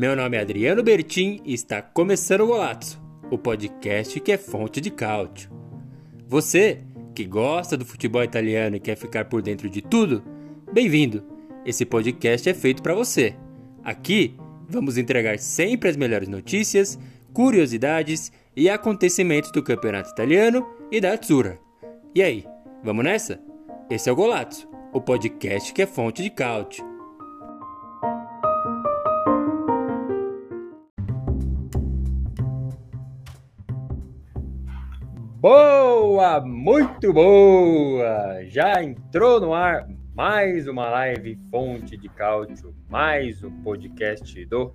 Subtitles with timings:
[0.00, 2.98] Meu nome é Adriano Bertin e está começando o Golazzo,
[3.30, 5.50] o podcast que é fonte de cálcio.
[6.26, 6.80] Você
[7.14, 10.24] que gosta do futebol italiano e quer ficar por dentro de tudo,
[10.72, 11.22] bem-vindo!
[11.66, 13.34] Esse podcast é feito para você.
[13.84, 14.34] Aqui
[14.66, 16.98] vamos entregar sempre as melhores notícias,
[17.34, 21.58] curiosidades e acontecimentos do campeonato italiano e da Azzurra.
[22.14, 22.46] E aí,
[22.82, 23.38] vamos nessa?
[23.90, 26.89] Esse é o Golazzo, o podcast que é fonte de cálcio.
[35.40, 38.44] Boa, muito boa!
[38.44, 44.74] Já entrou no ar mais uma live Fonte de Cálcio, mais um podcast do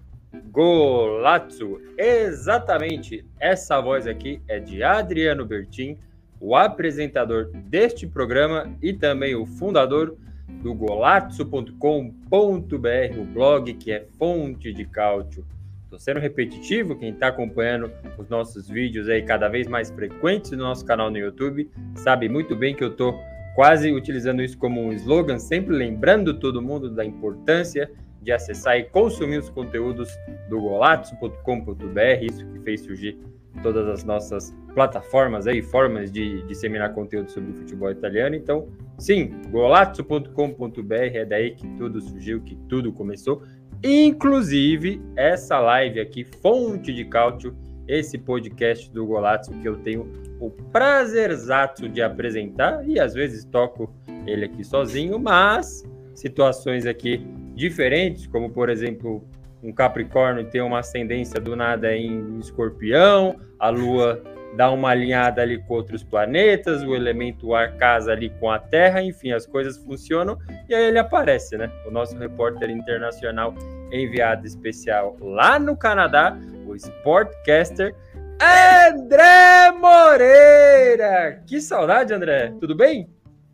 [0.50, 1.80] Golazzo.
[1.96, 6.00] Exatamente, essa voz aqui é de Adriano Bertin,
[6.40, 10.18] o apresentador deste programa e também o fundador
[10.64, 15.46] do golazzo.com.br, o blog que é fonte de cálcio
[15.86, 20.58] Estou sendo repetitivo, quem está acompanhando os nossos vídeos aí cada vez mais frequentes no
[20.58, 23.18] nosso canal no YouTube, sabe muito bem que eu estou
[23.56, 28.84] quase utilizando isso como um slogan, sempre lembrando todo mundo da importância de acessar e
[28.86, 30.10] consumir os conteúdos
[30.50, 33.20] do golazzo.com.br, isso que fez surgir
[33.62, 38.36] todas as nossas plataformas aí, formas de disseminar conteúdo sobre o futebol italiano.
[38.36, 43.44] Então, sim, golazzo.com.br é daí que tudo surgiu, que tudo começou.
[43.84, 47.56] Inclusive, essa live aqui, Fonte de Cálcio,
[47.88, 53.94] esse podcast do Golazzo que eu tenho o prazerzato de apresentar e às vezes toco
[54.26, 55.84] ele aqui sozinho, mas
[56.16, 59.24] situações aqui diferentes, como por exemplo,
[59.62, 64.22] um Capricórnio tem uma ascendência do nada em Escorpião, a Lua
[64.56, 69.02] dá uma alinhada ali com outros planetas, o elemento ar casa ali com a Terra,
[69.02, 70.38] enfim, as coisas funcionam
[70.70, 71.70] e aí ele aparece, né?
[71.86, 73.54] O nosso repórter internacional
[73.92, 77.94] enviado especial lá no Canadá, o Sportcaster
[78.42, 81.42] André Moreira.
[81.48, 82.54] Que saudade, André.
[82.60, 83.10] Tudo bem?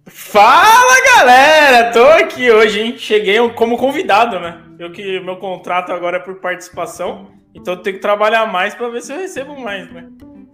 [0.08, 1.92] Fala, galera!
[1.92, 2.97] Tô aqui hoje, hein?
[2.97, 4.62] Cheguei como convidado, né?
[4.80, 8.90] Eu que meu contrato agora é por participação, então eu tenho que trabalhar mais para
[8.90, 10.08] ver se eu recebo mais, né?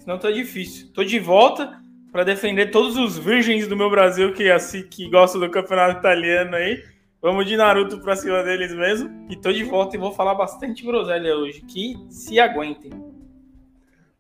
[0.08, 0.88] Senão tá difícil.
[0.94, 1.82] Tô de volta
[2.14, 6.56] para defender todos os virgens do meu Brasil que assim que gostam do campeonato italiano
[6.56, 6.82] aí.
[7.22, 9.28] Vamos de Naruto pra cima deles mesmo.
[9.30, 11.60] E tô de volta e vou falar bastante groselha hoje.
[11.60, 12.90] Que se aguentem.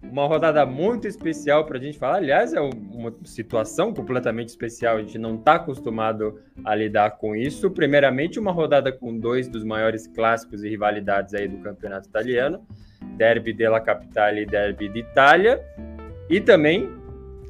[0.03, 2.17] Uma rodada muito especial para a gente falar.
[2.17, 4.97] Aliás, é uma situação completamente especial.
[4.97, 7.71] A gente não está acostumado a lidar com isso.
[7.71, 12.67] Primeiramente, uma rodada com dois dos maiores clássicos e rivalidades aí do campeonato italiano.
[13.01, 15.61] Derby della Capitale e Derby d'Italia.
[16.29, 16.89] E também,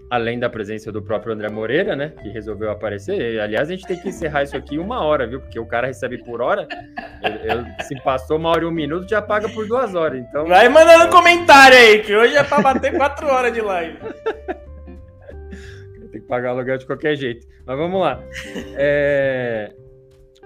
[0.09, 3.40] além da presença do próprio André Moreira, né, que resolveu aparecer.
[3.40, 5.40] Aliás, a gente tem que encerrar isso aqui uma hora, viu?
[5.41, 6.68] Porque o cara recebe por hora.
[7.24, 10.19] Ele, ele, se passou uma hora e um minuto, já paga por duas horas.
[10.19, 10.46] Então.
[10.46, 13.97] Vai mandando comentário aí, que hoje é para bater quatro horas de live.
[16.12, 17.46] Tem que pagar aluguel de qualquer jeito.
[17.66, 18.24] Mas vamos lá.
[18.75, 19.72] É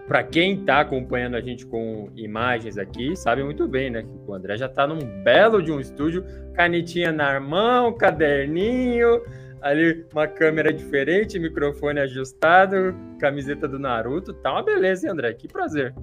[0.07, 4.01] para quem está acompanhando a gente com imagens aqui, sabe muito bem, né?
[4.01, 6.23] Que o André já está num belo de um estúdio,
[6.53, 9.21] canetinha na mão, caderninho,
[9.61, 15.33] ali uma câmera diferente, microfone ajustado, camiseta do Naruto, tá uma beleza, hein, André?
[15.33, 15.93] Que prazer.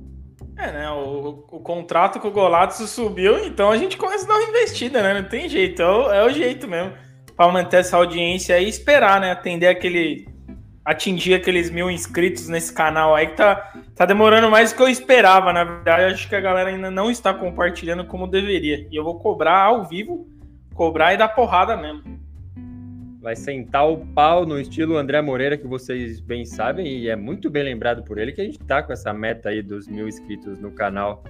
[0.56, 0.90] É, né?
[0.90, 5.02] O, o contrato com o Golato subiu, então a gente começa a dar uma investida,
[5.02, 5.20] né?
[5.20, 6.92] Não tem jeito, é o, é o jeito mesmo.
[7.36, 9.30] Para manter essa audiência e esperar, né?
[9.30, 10.26] Atender aquele
[10.88, 14.88] atingir aqueles mil inscritos nesse canal aí, que tá, tá demorando mais do que eu
[14.88, 15.52] esperava.
[15.52, 18.88] Na verdade, acho que a galera ainda não está compartilhando como deveria.
[18.90, 20.26] E eu vou cobrar ao vivo,
[20.74, 22.18] cobrar e dar porrada mesmo.
[23.20, 27.50] Vai sentar o pau no estilo André Moreira, que vocês bem sabem, e é muito
[27.50, 30.58] bem lembrado por ele que a gente tá com essa meta aí dos mil inscritos
[30.58, 31.22] no canal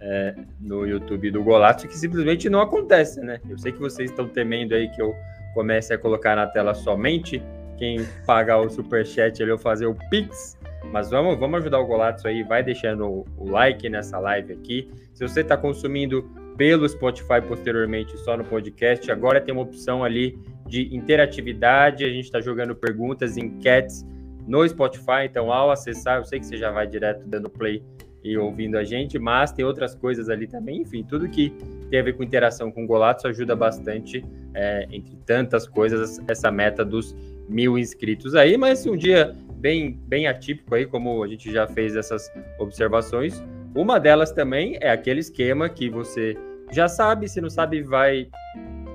[0.00, 3.40] é, no YouTube do Golato, que simplesmente não acontece, né?
[3.48, 5.14] Eu sei que vocês estão temendo aí que eu
[5.54, 7.40] comece a colocar na tela somente
[7.76, 10.58] quem pagar o superchat ali ou fazer o Pix.
[10.92, 14.90] Mas vamos, vamos ajudar o Golato aí, vai deixando o, like nessa live aqui.
[15.12, 16.22] Se você está consumindo
[16.56, 22.04] pelo Spotify posteriormente só no podcast, agora tem uma opção ali de interatividade.
[22.04, 24.04] A gente está jogando perguntas, enquetes
[24.46, 25.24] no Spotify.
[25.24, 27.82] Então, ao acessar, eu sei que você já vai direto dando play
[28.22, 30.80] e ouvindo a gente, mas tem outras coisas ali também.
[30.80, 31.52] Enfim, tudo que
[31.90, 34.24] tem a ver com interação com o Golato ajuda bastante,
[34.54, 37.14] é, entre tantas coisas, essa meta dos
[37.48, 41.96] mil inscritos aí, mas um dia bem, bem atípico aí, como a gente já fez
[41.96, 43.42] essas observações.
[43.74, 46.36] Uma delas também é aquele esquema que você
[46.70, 48.28] já sabe, se não sabe, vai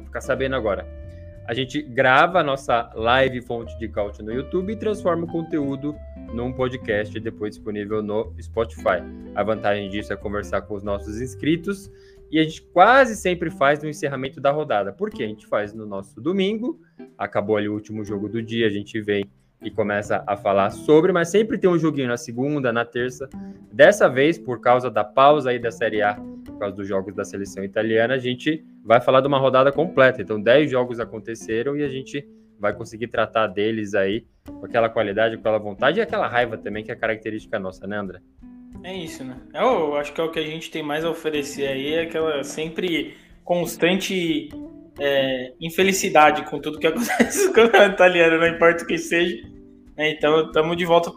[0.06, 0.88] ficar sabendo agora.
[1.48, 5.96] A gente grava a nossa live fonte de cálcio no YouTube e transforma o conteúdo
[6.32, 9.02] num podcast depois disponível no Spotify.
[9.34, 11.92] A vantagem disso é conversar com os nossos inscritos
[12.32, 14.92] e a gente quase sempre faz no encerramento da rodada.
[14.92, 16.80] Porque a gente faz no nosso domingo,
[17.18, 19.26] acabou ali o último jogo do dia, a gente vem
[19.62, 23.30] e começa a falar sobre, mas sempre tem um joguinho na segunda, na terça.
[23.72, 26.16] Dessa vez, por causa da pausa aí da Série A,
[26.46, 30.22] por causa dos jogos da seleção italiana, a gente vai falar de uma rodada completa.
[30.22, 32.26] Então, 10 jogos aconteceram e a gente
[32.58, 36.84] vai conseguir tratar deles aí com aquela qualidade, com aquela vontade e aquela raiva também,
[36.84, 38.20] que é característica nossa, né, André?
[38.84, 39.36] É isso, né?
[39.54, 42.44] Eu acho que é o que a gente tem mais a oferecer aí, é aquela
[42.44, 44.50] sempre constante
[45.00, 49.38] é, infelicidade com tudo que acontece no campeonato italiano, não importa o que seja.
[49.98, 51.12] É, então, estamos de volta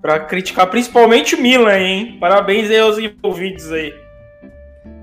[0.00, 2.16] para criticar principalmente o Milan, hein?
[2.20, 3.92] Parabéns aí aos envolvidos aí.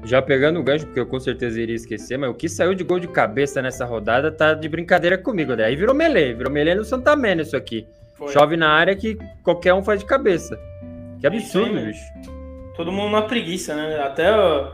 [0.06, 2.84] Já pegando o gancho, porque eu com certeza iria esquecer, mas o que saiu de
[2.84, 5.66] gol de cabeça nessa rodada tá de brincadeira comigo, né?
[5.66, 7.88] Aí virou melee, virou melee no Santa Mena isso aqui.
[8.14, 8.32] Foi.
[8.32, 10.60] Chove na área que qualquer um faz de cabeça.
[11.24, 12.04] Que absurdo, aí, bicho.
[12.76, 13.98] Todo mundo na preguiça, né?
[14.04, 14.74] Até o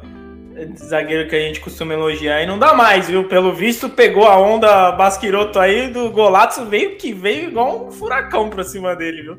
[0.75, 3.27] zagueiro que a gente costuma elogiar e não dá mais, viu?
[3.27, 8.49] Pelo visto, pegou a onda Basquiroto aí do Golato, veio que veio igual um furacão
[8.49, 9.37] pra cima dele, viu?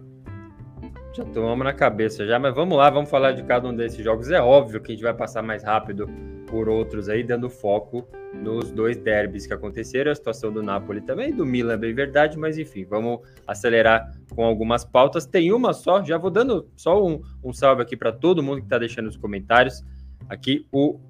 [1.13, 4.31] Já tomamos na cabeça já, mas vamos lá, vamos falar de cada um desses jogos.
[4.31, 6.09] É óbvio que a gente vai passar mais rápido
[6.51, 11.33] por outros aí, dando foco nos dois derbys que aconteceram, a situação do Napoli também,
[11.33, 15.27] do Milan, bem verdade, mas enfim, vamos acelerar com algumas pautas.
[15.27, 18.67] Tem uma só, já vou dando só um, um salve aqui para todo mundo que
[18.67, 19.85] está deixando os comentários.
[20.29, 21.01] Aqui o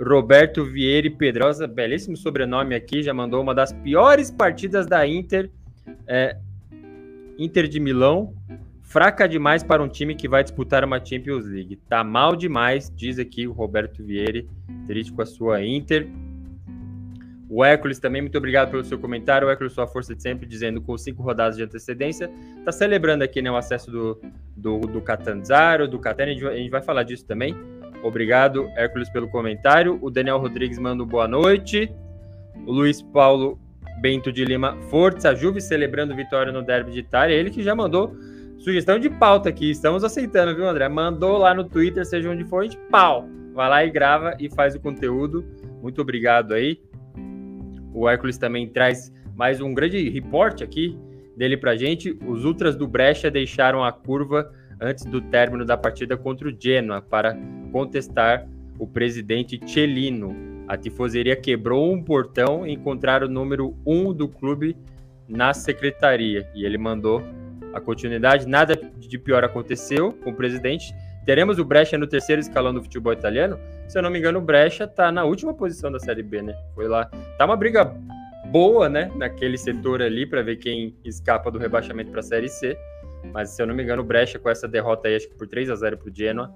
[0.00, 5.50] Roberto Vieira Pedrosa, belíssimo sobrenome aqui, já mandou uma das piores partidas da Inter,
[6.06, 6.36] é,
[7.38, 8.34] Inter de Milão,
[8.92, 11.76] fraca demais para um time que vai disputar uma Champions League.
[11.88, 14.44] Tá mal demais, diz aqui o Roberto Vieira,
[14.86, 16.06] triste com a sua Inter.
[17.48, 19.48] O Hércules também, muito obrigado pelo seu comentário.
[19.48, 22.30] O Hércules, sua força de sempre, dizendo com cinco rodadas de antecedência.
[22.66, 24.20] Tá celebrando aqui né, o acesso do,
[24.54, 27.56] do, do Catanzaro, do Catani, a gente vai falar disso também.
[28.02, 29.98] Obrigado, Hércules, pelo comentário.
[30.02, 31.90] O Daniel Rodrigues manda boa noite.
[32.66, 33.58] O Luiz Paulo
[34.02, 37.34] Bento de Lima, Força Juve, celebrando vitória no Derby de Itália.
[37.34, 38.14] Ele que já mandou
[38.62, 40.88] Sugestão de pauta aqui, estamos aceitando, viu, André?
[40.88, 43.28] Mandou lá no Twitter, seja onde for, a gente pau.
[43.52, 45.44] Vai lá e grava e faz o conteúdo.
[45.82, 46.80] Muito obrigado aí.
[47.92, 50.96] O Hércules também traz mais um grande reporte aqui
[51.36, 52.16] dele pra gente.
[52.24, 57.02] Os Ultras do Brecha deixaram a curva antes do término da partida contra o Genoa
[57.02, 57.36] para
[57.72, 58.48] contestar
[58.78, 60.36] o presidente Celino.
[60.68, 64.76] A tifoseria quebrou um portão e encontraram o número 1 um do clube
[65.28, 66.48] na secretaria.
[66.54, 67.20] E ele mandou
[67.72, 68.46] a continuidade.
[68.46, 70.94] Nada de pior aconteceu com o presidente.
[71.24, 73.58] Teremos o Brecha no terceiro escalão do futebol italiano.
[73.88, 76.54] Se eu não me engano, o Brecha tá na última posição da Série B, né?
[76.74, 77.06] Foi lá.
[77.38, 77.84] Tá uma briga
[78.46, 79.10] boa, né?
[79.16, 82.76] Naquele setor ali para ver quem escapa do rebaixamento para a Série C.
[83.32, 85.46] Mas se eu não me engano, o Brecha com essa derrota aí, acho que por
[85.46, 86.52] 3 a 0 pro Genoa,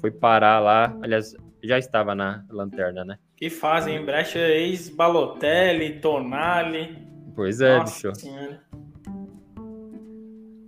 [0.00, 0.96] foi parar lá.
[1.02, 3.18] Aliás, já estava na lanterna, né?
[3.36, 6.96] Que fazem Brecha ex-Balotelli, Tonali.
[7.34, 8.20] Pois é, Nossa bicho.
[8.20, 8.60] Senhora.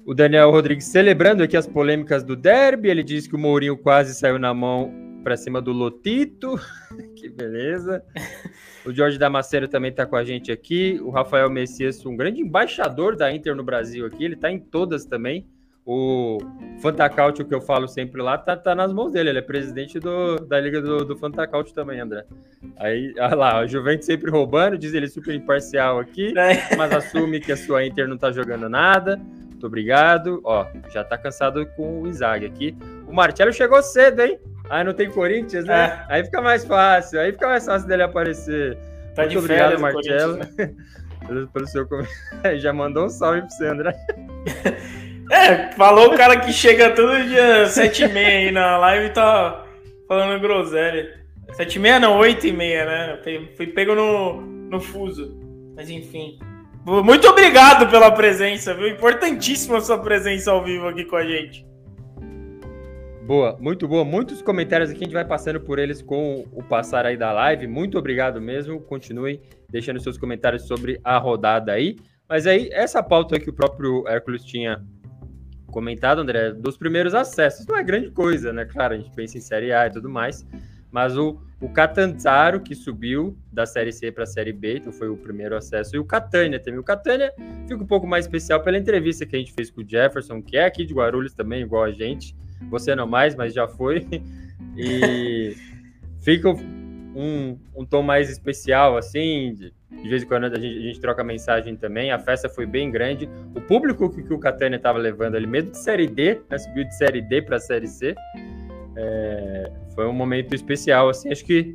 [0.06, 2.88] O Daniel Rodrigues celebrando aqui as polêmicas do derby.
[2.88, 4.94] Ele diz que o Mourinho quase saiu na mão
[5.24, 6.54] para cima do Lotito.
[7.16, 8.00] que beleza.
[8.86, 11.00] O Jorge Damasceno também está com a gente aqui.
[11.02, 14.24] O Rafael Messias, um grande embaixador da Inter no Brasil aqui.
[14.24, 15.44] Ele está em todas também.
[15.84, 16.38] O
[16.80, 19.30] Fantacaute, que eu falo sempre lá, tá, tá nas mãos dele.
[19.30, 22.24] Ele é presidente do, da Liga do, do Fantacaute também, André.
[22.76, 26.76] Aí, olha lá, o Juventus sempre roubando, diz ele super imparcial aqui, é.
[26.76, 29.20] mas assume que a sua Inter não tá jogando nada.
[29.56, 30.40] Muito obrigado.
[30.44, 32.76] Ó, já tá cansado com o Isaac aqui.
[33.08, 34.38] O Marcelo chegou cedo, hein?
[34.68, 36.04] Aí não tem Corinthians, né?
[36.08, 36.14] É.
[36.14, 37.18] Aí fica mais fácil.
[37.18, 38.76] Aí fica mais fácil dele aparecer.
[39.14, 40.36] Tá Muito obrigado, Marcelo.
[40.36, 40.74] Né?
[41.26, 42.60] pelo, pelo seu comentário.
[42.60, 43.96] Já mandou um salve pro André.
[45.28, 49.10] É, falou o cara que chega todo dia 7 e meia aí na live e
[49.10, 49.66] tá
[50.06, 51.20] falando groselha.
[51.54, 53.18] 7 e meia não, 8 e meia, né?
[53.56, 55.36] Fui pego no, no fuso.
[55.74, 56.38] Mas enfim.
[56.86, 58.86] Muito obrigado pela presença, viu?
[58.86, 61.66] Importantíssima sua presença ao vivo aqui com a gente.
[63.26, 64.04] Boa, muito boa.
[64.04, 67.66] Muitos comentários aqui, a gente vai passando por eles com o passar aí da live.
[67.66, 68.80] Muito obrigado mesmo.
[68.80, 71.96] Continuem deixando seus comentários sobre a rodada aí.
[72.28, 74.80] Mas aí, essa pauta que o próprio Hércules tinha
[75.72, 78.64] comentado, André, dos primeiros acessos, não é grande coisa, né?
[78.64, 80.46] Claro, a gente pensa em Série A e tudo mais.
[80.96, 85.10] Mas o, o Catanzaro, que subiu da Série C para a Série B, então foi
[85.10, 86.80] o primeiro acesso, e o Catânia também.
[86.80, 87.34] O Catânia
[87.68, 90.56] fica um pouco mais especial pela entrevista que a gente fez com o Jefferson, que
[90.56, 92.34] é aqui de Guarulhos também, igual a gente.
[92.70, 94.06] Você não mais, mas já foi.
[94.78, 95.54] E
[96.20, 99.72] fica um, um tom mais especial, assim, de,
[100.02, 102.10] de vez em quando a gente, a gente, troca mensagem também.
[102.10, 103.28] A festa foi bem grande.
[103.54, 106.84] O público que, que o Catânia estava levando ali, mesmo de Série D, né, subiu
[106.84, 108.14] de Série D para Série C.
[108.96, 111.74] é, foi um momento especial, assim, acho que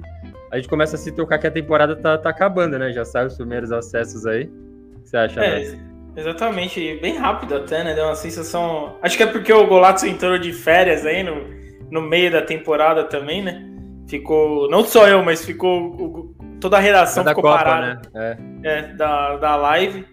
[0.51, 2.91] a gente começa a se tocar que a temporada tá, tá acabando, né?
[2.91, 4.43] Já sai os primeiros acessos aí.
[4.43, 5.79] O que você acha, é, né?
[6.15, 7.93] Exatamente, bem rápido até, né?
[7.93, 8.97] Deu uma sensação.
[9.01, 11.47] Acho que é porque o Golato entrou de férias aí no,
[11.89, 13.65] no meio da temporada também, né?
[14.09, 14.69] Ficou.
[14.69, 16.35] Não só eu, mas ficou.
[16.59, 18.01] Toda a redação ficou Copa, parada.
[18.13, 18.37] Né?
[18.63, 18.79] É.
[18.79, 18.93] é.
[18.93, 20.05] da, da live.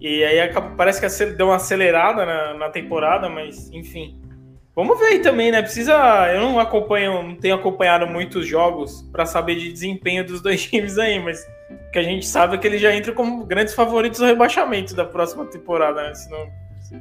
[0.00, 4.21] E aí parece que deu uma acelerada na, na temporada, mas enfim.
[4.74, 5.60] Vamos ver aí também, né?
[5.60, 5.92] Precisa.
[6.32, 10.98] Eu não acompanho, não tenho acompanhado muitos jogos para saber de desempenho dos dois times
[10.98, 11.46] aí, mas
[11.92, 15.04] que a gente sabe é que eles já entram como grandes favoritos ao rebaixamento da
[15.04, 16.14] próxima temporada, né?
[16.14, 16.50] Senão...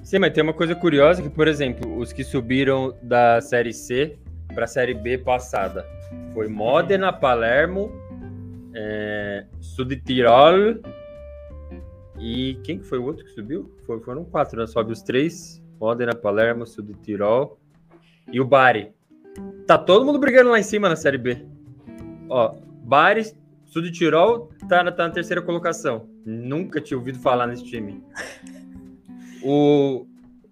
[0.03, 4.17] Sim, mas tem uma coisa curiosa que, por exemplo, os que subiram da Série C
[4.53, 5.85] para a Série B passada
[6.33, 7.91] foi Modena, Palermo,
[8.73, 9.45] é,
[10.05, 10.79] Tirol
[12.19, 13.73] e quem que foi o outro que subiu?
[13.85, 14.67] Foram quatro, né?
[14.67, 15.61] Sobe os três.
[15.79, 16.63] Modena, Palermo,
[17.01, 17.60] Tirol
[18.31, 18.91] e o Bari.
[19.65, 21.45] Tá todo mundo brigando lá em cima na Série B.
[22.29, 23.33] Ó, Bari,
[23.65, 26.09] Sul de Tirol, tá na, tá na terceira colocação.
[26.25, 28.03] Nunca tinha ouvido falar nesse time.
[29.43, 30.05] O,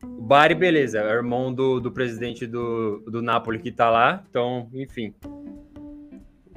[0.04, 4.24] o Bari, beleza, é irmão do, do presidente do, do Napoli que tá lá.
[4.30, 5.14] Então, enfim.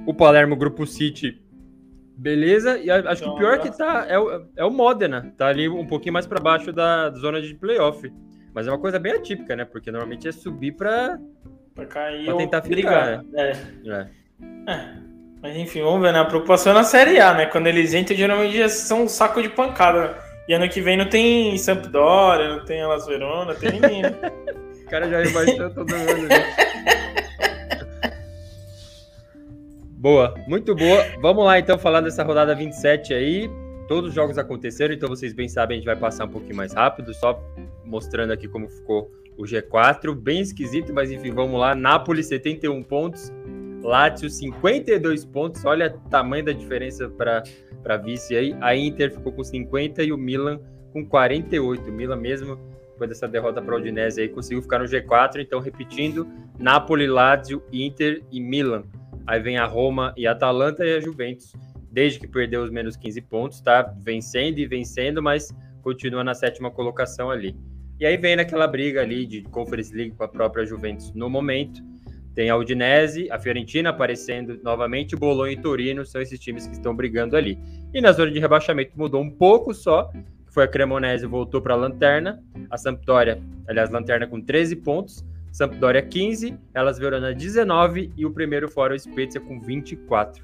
[0.07, 1.42] O Palermo, Grupo City,
[2.16, 2.78] beleza.
[2.78, 5.33] E acho que o pior que tá é o, é o Modena.
[5.37, 8.11] Tá ali um pouquinho mais para baixo da zona de playoff.
[8.54, 9.64] Mas é uma coisa bem atípica, né?
[9.64, 11.18] Porque normalmente é subir para
[11.75, 13.23] pra cair pra tentar ficar.
[13.23, 13.25] Né?
[13.35, 13.50] É.
[13.90, 14.73] É.
[14.73, 14.94] é.
[15.42, 16.21] Mas enfim, vamos ver, né?
[16.21, 17.47] A preocupação é na Série A, né?
[17.47, 20.16] Quando eles entram, geralmente já são um saco de pancada.
[20.49, 24.02] E ano que vem não tem Sampdoria, não tem Elas Verona, tem ninguém.
[24.02, 24.12] Né?
[24.85, 26.28] o cara já rebaixou todo mundo.
[26.28, 26.56] Né?
[29.99, 31.04] boa, muito boa.
[31.21, 33.50] Vamos lá então falar dessa rodada 27 aí.
[33.89, 36.73] Todos os jogos aconteceram, então vocês bem sabem, a gente vai passar um pouquinho mais
[36.73, 37.43] rápido, só
[37.85, 40.15] mostrando aqui como ficou o G4.
[40.15, 41.75] Bem esquisito, mas enfim, vamos lá.
[41.75, 43.33] Nápoles, 71 pontos.
[43.83, 45.65] Lazio, 52 pontos.
[45.65, 48.57] Olha o tamanho da diferença para vice aí.
[48.61, 50.61] A Inter ficou com 50 e o Milan
[50.93, 51.91] com 48.
[51.91, 52.57] O Milan mesmo,
[52.93, 55.41] depois dessa derrota para o Udinese aí, conseguiu ficar no G4.
[55.41, 58.85] Então, repetindo, Napoli, Lazio, Inter e Milan.
[59.27, 61.53] Aí vem a Roma e a Atalanta e a Juventus
[61.92, 66.70] desde que perdeu os menos 15 pontos, tá vencendo e vencendo, mas continua na sétima
[66.70, 67.54] colocação ali.
[68.00, 71.82] E aí vem naquela briga ali de Conference League com a própria Juventus no momento.
[72.34, 76.96] Tem a Udinese, a Fiorentina aparecendo novamente, Bolonha e Torino são esses times que estão
[76.96, 77.58] brigando ali.
[77.92, 80.11] E na zona de rebaixamento mudou um pouco só,
[80.49, 85.22] foi a Cremonese voltou para a lanterna, a Sampdoria, aliás, lanterna com 13 pontos,
[85.52, 90.42] Sampdoria 15, elas Verona 19 e o primeiro fora o Spezia com 24.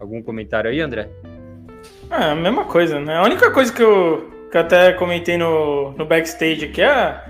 [0.00, 1.10] Algum comentário aí, André?
[2.10, 3.18] Ah, a mesma coisa, né?
[3.18, 7.22] A única coisa que eu, que eu até comentei no, no backstage aqui é,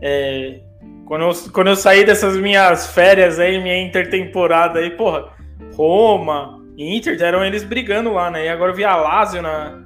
[0.00, 0.60] é
[1.04, 5.30] quando, eu, quando eu saí dessas minhas férias aí, minha intertemporada aí, porra,
[5.74, 8.46] Roma, Inter, eram eles brigando lá, né?
[8.46, 9.82] E agora eu vi a Lazio na,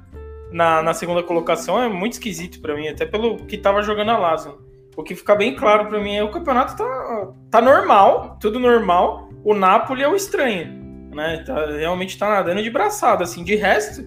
[0.51, 4.17] na, na segunda colocação, é muito esquisito para mim, até pelo que tava jogando a
[4.17, 4.59] Lazio.
[4.95, 9.29] O que fica bem claro para mim é o campeonato tá, tá normal, tudo normal,
[9.43, 10.76] o Napoli é o estranho
[11.17, 11.43] né?
[11.43, 13.43] Tá, realmente tá nadando de braçada, assim.
[13.43, 14.05] De resto,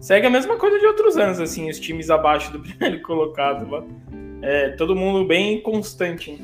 [0.00, 3.84] segue a mesma coisa de outros anos, assim, os times abaixo do primeiro colocado lá.
[4.42, 6.38] É, todo mundo bem constante.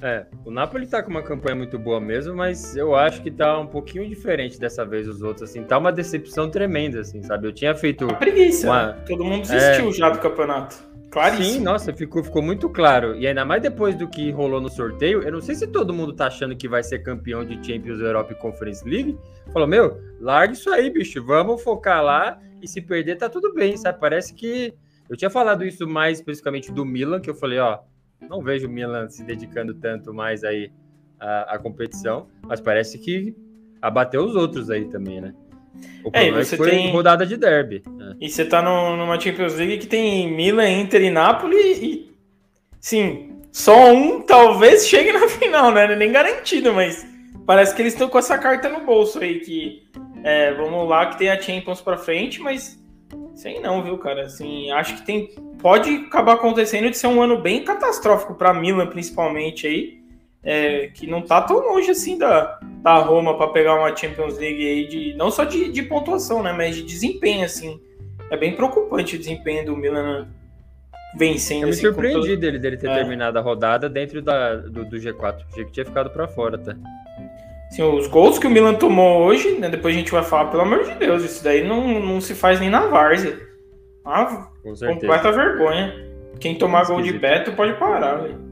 [0.00, 3.58] É, o Napoli tá com uma campanha muito boa mesmo, mas eu acho que tá
[3.58, 7.48] um pouquinho diferente dessa vez os outros, assim, tá uma decepção tremenda, assim, sabe?
[7.48, 8.04] Eu tinha feito.
[8.10, 8.92] A preguiça, uma...
[9.06, 9.92] todo mundo desistiu é...
[9.92, 10.76] já do campeonato.
[11.14, 11.44] Claríssimo.
[11.44, 13.14] Sim, nossa, ficou, ficou muito claro.
[13.14, 16.12] E ainda mais depois do que rolou no sorteio, eu não sei se todo mundo
[16.12, 19.16] tá achando que vai ser campeão de Champions Europe Conference League.
[19.52, 21.24] Falou, meu, larga isso aí, bicho.
[21.24, 24.00] Vamos focar lá e se perder tá tudo bem, sabe?
[24.00, 24.74] Parece que.
[25.08, 27.78] Eu tinha falado isso mais especificamente do Milan, que eu falei, ó,
[28.28, 30.72] não vejo o Milan se dedicando tanto mais aí
[31.20, 33.36] à, à competição, mas parece que
[33.80, 35.32] abateu os outros aí também, né?
[36.04, 36.90] O é, é, você foi tem...
[36.90, 37.82] rodada de derby.
[37.86, 38.14] É.
[38.20, 42.14] E você tá no, numa Champions League que tem Milan, Inter e Napoli e.
[42.80, 45.92] Sim, só um talvez chegue na final, né?
[45.92, 47.06] É nem garantido, mas
[47.46, 49.82] parece que eles estão com essa carta no bolso aí, que
[50.22, 52.78] é, vamos lá que tem a Champions pra frente, mas
[53.34, 54.26] sei não, viu, cara?
[54.26, 55.30] Assim, acho que tem.
[55.58, 60.03] Pode acabar acontecendo de ser um ano bem catastrófico para Milan, principalmente aí
[60.44, 64.62] é, que não tá tão longe assim da, da Roma para pegar uma Champions League
[64.62, 67.80] aí de não só de, de, pontuação, né, mas de desempenho assim.
[68.30, 70.28] É bem preocupante o desempenho do Milan
[71.16, 71.62] vencendo.
[71.62, 72.40] Eu me assim, surpreendi todo...
[72.40, 72.94] dele, dele ter é.
[72.94, 75.44] terminado a rodada dentro da, do, do G4.
[75.50, 76.74] Achei que tinha ficado para fora, tá?
[77.70, 80.62] Sim, os gols que o Milan tomou hoje, né, depois a gente vai falar, pelo
[80.62, 83.38] amor de Deus, isso daí não, não se faz nem na várzea.
[84.94, 85.94] Completa vergonha.
[86.38, 88.43] Quem tomar gol de Beto pode parar, velho.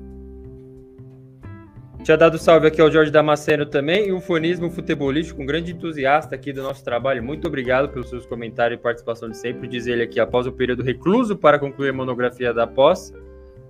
[2.02, 6.34] Tinha dado salve aqui ao Jorge Damasceno também e o Fonismo Futebolístico, um grande entusiasta
[6.34, 7.22] aqui do nosso trabalho.
[7.22, 9.68] Muito obrigado pelos seus comentários e participação de sempre.
[9.68, 13.14] Diz ele aqui, após o período recluso para concluir a monografia da pós,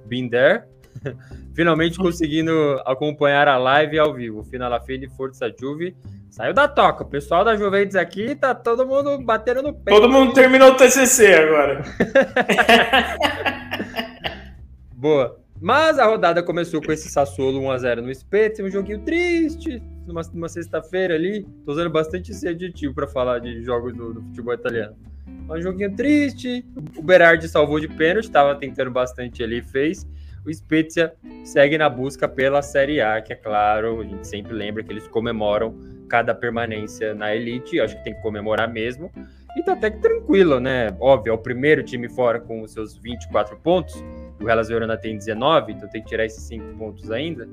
[0.07, 0.67] Binder,
[1.55, 4.43] finalmente conseguindo acompanhar a live ao vivo.
[4.45, 5.95] Final Fine Força Juve.
[6.31, 7.05] Saiu da toca.
[7.05, 10.01] O pessoal da Juventus aqui tá todo mundo batendo no peito.
[10.01, 11.83] Todo mundo terminou o TCC agora.
[14.97, 15.42] Boa.
[15.63, 20.49] Mas a rodada começou com esse Sassuolo 1x0 no Spezia, um joguinho triste, numa, numa
[20.49, 21.47] sexta-feira ali.
[21.65, 24.97] Tô usando bastante esse adjetivo para falar de jogos do, do, futebol italiano.
[25.49, 26.67] Um joguinho triste,
[26.97, 30.05] o Berardi salvou de pênalti, estava tentando bastante ali, fez.
[30.45, 31.15] O Spezia
[31.45, 35.07] segue na busca pela Série A, que é claro, a gente sempre lembra que eles
[35.07, 35.79] comemoram
[36.09, 39.13] cada permanência na elite, acho que tem que comemorar mesmo.
[39.57, 40.89] E tá até que tranquilo, né?
[40.99, 43.95] Óbvio, é o primeiro time fora com os seus 24 pontos
[44.43, 47.49] o Hellas Verona tem 19, então tem que tirar esses 5 pontos ainda.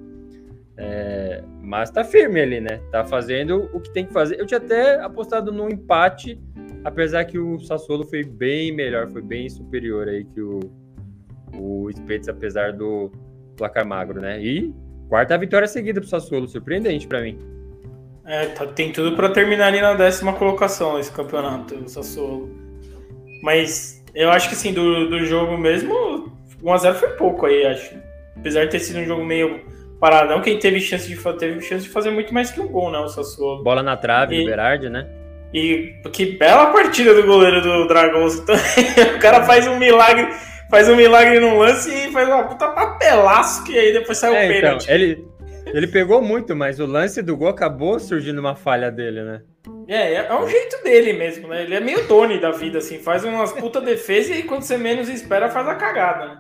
[0.82, 2.80] É, mas tá firme ali, né?
[2.90, 4.40] Tá fazendo o que tem que fazer.
[4.40, 6.40] Eu tinha até apostado no empate,
[6.86, 10.60] apesar que o Sassuolo foi bem melhor, foi bem superior aí que o,
[11.54, 13.12] o Spezia, apesar do
[13.58, 14.42] placar magro, né?
[14.42, 14.74] E
[15.10, 17.38] quarta vitória seguida pro Sassuolo, surpreendente para mim.
[18.26, 22.50] É, tá, tem tudo para terminar ali na décima colocação esse campeonato, o Sassuolo.
[23.44, 25.94] Mas eu acho que assim, do, do jogo mesmo,
[26.64, 27.96] 1x0 foi pouco aí, acho.
[28.38, 29.62] Apesar de ter sido um jogo meio
[30.00, 33.00] paradão, quem teve chance de, teve chance de fazer muito mais que um gol, né?
[33.00, 33.64] O Sassuolo.
[33.64, 35.08] Bola na trave e, do Berardi, né?
[35.54, 38.36] E que bela partida do goleiro do Dragões.
[38.36, 38.56] Então,
[39.16, 40.28] o cara faz um milagre,
[40.70, 44.36] faz um milagre num lance e faz uma puta papelaço que aí depois sai o
[44.36, 44.84] é, então, pênalti.
[44.84, 45.26] Então, ele,
[45.74, 49.42] ele pegou muito, mas o lance do gol acabou surgindo uma falha dele, né?
[49.88, 51.64] É, é, é um jeito dele mesmo, né?
[51.64, 55.10] Ele é meio Tony da vida, assim, faz umas puta defesa e quando você menos
[55.10, 56.38] espera faz a cagada, né?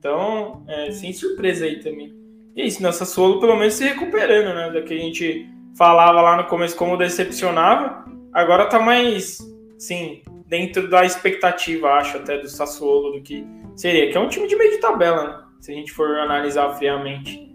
[0.00, 2.12] Então, é, sem surpresa aí também.
[2.56, 4.70] E é isso, nossa Solo pelo menos se recuperando, né?
[4.70, 5.46] Da que a gente
[5.76, 9.38] falava lá no começo como decepcionava, agora tá mais,
[9.78, 13.46] sim, dentro da expectativa, acho, até do Sassuolo, do que
[13.76, 15.44] seria, que é um time de meio de tabela, né?
[15.60, 17.54] Se a gente for analisar friamente.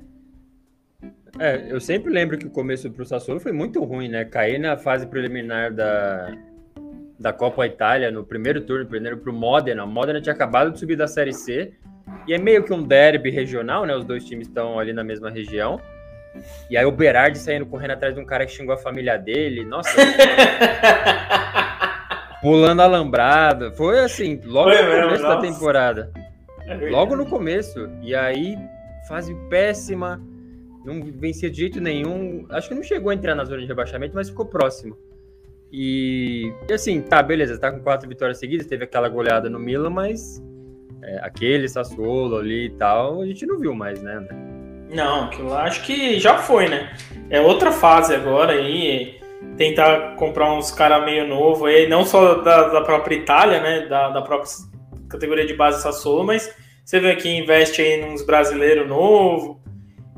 [1.40, 4.24] É, eu sempre lembro que o começo pro Sassuolo foi muito ruim, né?
[4.24, 6.32] Cair na fase preliminar da,
[7.20, 9.84] da Copa Itália, no primeiro turno, primeiro pro Modena.
[9.84, 11.74] O Modena tinha acabado de subir da Série C
[12.28, 13.96] e é meio que um derby regional, né?
[13.96, 15.80] Os dois times estão ali na mesma região.
[16.70, 19.64] E aí o Berardi saindo correndo atrás de um cara que xingou a família dele.
[19.64, 19.90] Nossa.
[22.46, 23.72] pulando alambrada.
[23.72, 25.36] Foi assim, logo Foi no mesmo, começo nossa.
[25.36, 26.12] da temporada.
[26.68, 27.90] É logo no começo.
[28.04, 28.56] E aí,
[29.08, 30.22] fase péssima.
[30.86, 32.46] Não vencia de jeito nenhum.
[32.52, 34.96] Acho que não chegou a entrar na zona de rebaixamento, mas ficou próximo.
[35.72, 39.90] E, e assim, tá, beleza, tá com quatro vitórias seguidas, teve aquela goleada no Milan,
[39.90, 40.42] mas
[41.06, 44.26] é, aquele Sassuolo ali e tal, a gente não viu mais, né?
[44.90, 46.94] Não, aquilo lá acho que já foi, né?
[47.30, 49.20] É outra fase agora aí,
[49.58, 54.10] tentar comprar uns caras meio novo aí, não só da, da própria Itália, né, da,
[54.10, 54.50] da própria
[55.10, 59.62] categoria de base Sassuolo, mas você vê que investe aí nos brasileiros novo.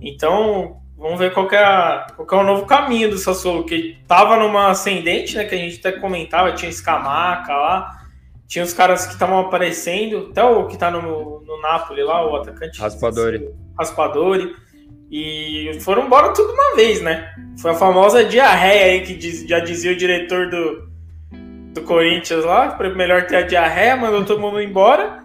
[0.01, 3.97] Então, vamos ver qual que, é qual que é o novo caminho do Sassuolo, que
[4.07, 7.96] tava numa ascendente, né, que a gente até comentava, tinha Escamaca lá,
[8.47, 12.37] tinha os caras que estavam aparecendo, até o que tá no, no Napoli lá, o
[12.37, 12.79] atacante.
[12.79, 13.49] Raspadori.
[13.77, 14.55] Raspadori.
[15.11, 17.33] E foram embora tudo uma vez, né?
[17.61, 20.89] Foi a famosa diarreia aí que diz, já dizia o diretor do,
[21.73, 22.77] do Corinthians lá.
[22.95, 25.23] Melhor ter a diarreia, mandou todo mundo embora.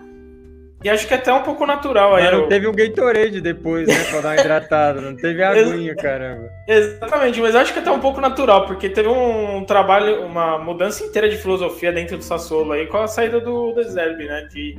[0.85, 2.31] E acho que é até um pouco natural aí.
[2.31, 4.05] Não teve um Gatorade depois, né?
[4.11, 5.01] Pra dar uma hidratada.
[5.01, 6.51] Não teve aguinha, caramba.
[6.67, 11.05] Exatamente, mas acho que é até um pouco natural, porque teve um trabalho, uma mudança
[11.05, 14.49] inteira de filosofia dentro do Sassuolo aí com a saída do Deserbe, né?
[14.51, 14.77] De,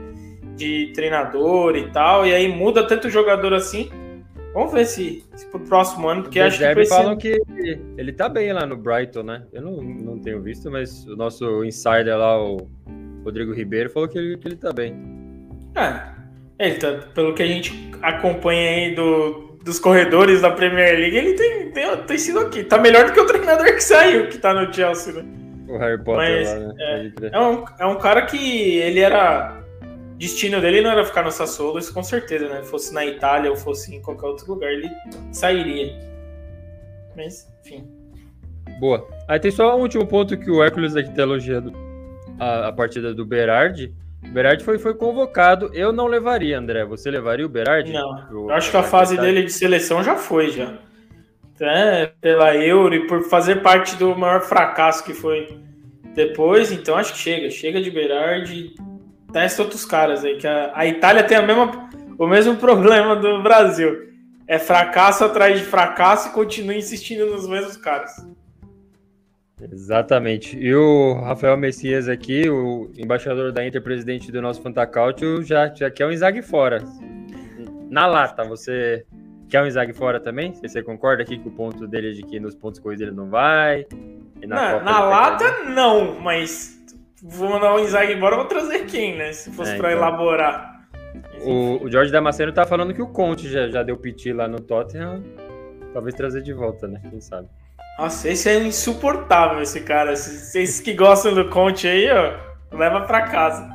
[0.56, 2.26] de treinador e tal.
[2.26, 3.89] E aí muda tanto o jogador assim.
[4.54, 6.86] Vamos ver se, se pro próximo ano, porque acho que.
[6.86, 7.42] falam que
[7.98, 9.44] ele tá bem lá no Brighton, né?
[9.52, 12.70] Eu não, não tenho visto, mas o nosso insider lá, o
[13.26, 15.23] Rodrigo Ribeiro, falou que ele, que ele tá bem.
[15.76, 21.16] É, ele tá, pelo que a gente acompanha aí do, dos corredores da Premier League,
[21.16, 22.64] ele tem, tem, tem sido aqui.
[22.64, 25.26] Tá melhor do que o treinador que saiu, que tá no Chelsea, né?
[25.68, 26.76] O Harry Potter Mas, lá, né?
[26.80, 29.62] É, é, um, é um cara que ele era.
[30.18, 32.64] Destino dele não era ficar no Sassuolo, isso com certeza, né?
[32.64, 34.90] Fosse na Itália ou fosse em qualquer outro lugar, ele
[35.32, 35.98] sairia.
[37.16, 37.88] Mas, enfim.
[38.80, 39.08] Boa.
[39.28, 41.74] Aí tem só um último ponto que o Hércules aqui tá elogiando
[42.40, 43.94] a, a partida do Berardi.
[44.32, 45.70] Berardi foi, foi convocado.
[45.74, 46.86] Eu não levaria, André.
[46.86, 47.92] Você levaria o Berardi?
[47.92, 48.26] Não.
[48.26, 50.74] Pro, eu acho que a fase dele de seleção já foi, já.
[51.62, 55.60] É, pela Euro e por fazer parte do maior fracasso que foi
[56.16, 56.72] depois.
[56.72, 57.50] Então acho que chega.
[57.50, 58.74] Chega de Berardi.
[59.32, 60.38] Testa outros caras aí.
[60.38, 64.12] Que a, a Itália tem a mesma, o mesmo problema do Brasil.
[64.48, 68.12] é fracasso atrás de fracasso e continua insistindo nos mesmos caras.
[69.71, 70.58] Exatamente.
[70.58, 75.89] E o Rafael Messias aqui, o embaixador da Inter, presidente do nosso Fantacautio, já, já
[75.89, 76.84] quer um Inzaghi fora.
[77.89, 79.06] Na lata, você
[79.49, 80.54] quer um Inzaghi fora também?
[80.62, 83.86] Você concorda aqui com o ponto dele de que nos pontos corridos ele não vai?
[84.45, 86.84] na, na lata, não, mas
[87.21, 89.32] vou mandar o Inzaghi embora, vou trazer quem, né?
[89.32, 90.06] Se fosse é, para então.
[90.06, 90.73] elaborar.
[91.41, 94.60] O, o Jorge Damasceno tá falando que o Conte já, já deu piti lá no
[94.60, 95.23] Tottenham.
[95.93, 96.99] Talvez trazer de volta, né?
[97.10, 97.47] Quem sabe?
[97.97, 100.15] Nossa, esse é insuportável, esse cara.
[100.15, 103.69] Vocês que gostam do Conte aí, ó, leva pra casa.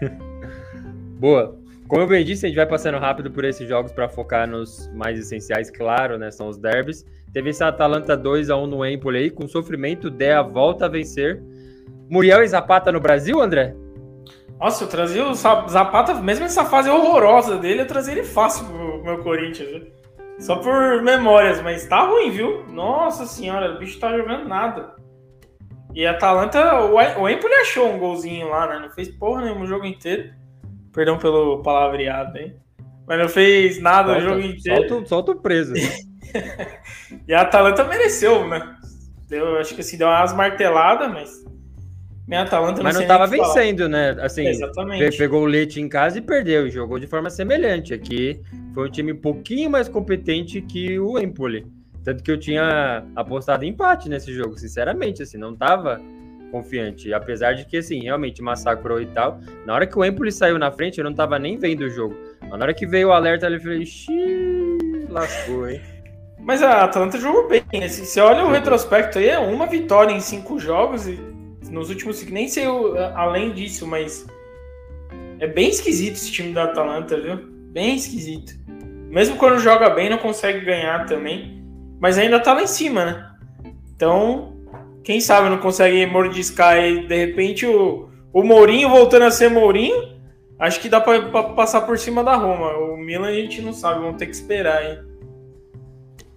[1.18, 1.58] Boa.
[1.86, 4.90] Como eu bem disse, a gente vai passando rápido por esses jogos para focar nos
[4.94, 6.30] mais essenciais, claro, né?
[6.30, 7.04] São os derbys.
[7.32, 11.42] Teve esse Atalanta 2x1 no Empoli aí, com sofrimento, der a volta a vencer.
[12.08, 13.74] Muriel e Zapata no Brasil, André?
[14.58, 19.02] Nossa, eu trazia o Zapata, mesmo essa fase horrorosa dele, eu trazia ele fácil pro
[19.02, 20.03] meu Corinthians, viu?
[20.38, 22.66] Só por memórias, mas tá ruim, viu?
[22.66, 24.94] Nossa senhora, o bicho tá jogando nada.
[25.94, 28.80] E a Atalanta, o Empoli achou um golzinho lá, né?
[28.80, 30.34] Não fez porra nenhuma o jogo inteiro.
[30.92, 32.56] Perdão pelo palavreado aí.
[33.06, 34.88] Mas não fez nada solta, o jogo inteiro.
[34.88, 35.74] Solta, solta o preso.
[37.28, 38.76] e a Atalanta mereceu, né?
[39.28, 41.44] Deu, acho que assim, deu umas marteladas, mas
[42.26, 44.16] minha Atalanta não Mas não estava vencendo, né?
[44.20, 45.18] Assim, Exatamente.
[45.18, 46.70] pegou o leite em casa e perdeu.
[46.70, 47.92] Jogou de forma semelhante.
[47.92, 48.40] Aqui
[48.72, 51.66] foi um time um pouquinho mais competente que o Empoli.
[52.02, 56.00] Tanto que eu tinha apostado em empate nesse jogo, sinceramente, assim, não tava
[56.50, 57.12] confiante.
[57.12, 59.40] Apesar de que, assim, realmente massacrou e tal.
[59.66, 62.14] Na hora que o Empoli saiu na frente, eu não tava nem vendo o jogo.
[62.42, 65.80] Na hora que veio o alerta, eu falei, xiii, lascou, hein?
[66.38, 67.62] Mas a Atlanta jogou bem.
[67.72, 67.88] Né?
[67.88, 71.33] Se você olha o retrospecto aí, é uma vitória em cinco jogos e
[71.74, 72.64] nos últimos nem sei
[73.14, 74.24] além disso, mas
[75.40, 77.36] é bem esquisito esse time da Atalanta, viu?
[77.72, 78.54] Bem esquisito.
[79.10, 81.62] Mesmo quando joga bem, não consegue ganhar também,
[82.00, 83.30] mas ainda tá lá em cima, né?
[83.94, 84.54] Então,
[85.02, 90.14] quem sabe não consegue mordiscar e de repente o, o Mourinho voltando a ser Mourinho,
[90.58, 91.20] acho que dá para
[91.54, 92.76] passar por cima da Roma.
[92.78, 94.98] O Milan a gente não sabe, vamos ter que esperar aí.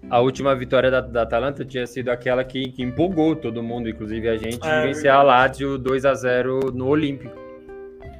[0.09, 4.29] A última vitória da, da Atalanta tinha sido aquela que, que empolgou todo mundo, inclusive
[4.29, 7.35] a gente, é, vencer a Lazio 2 a 0 no Olímpico.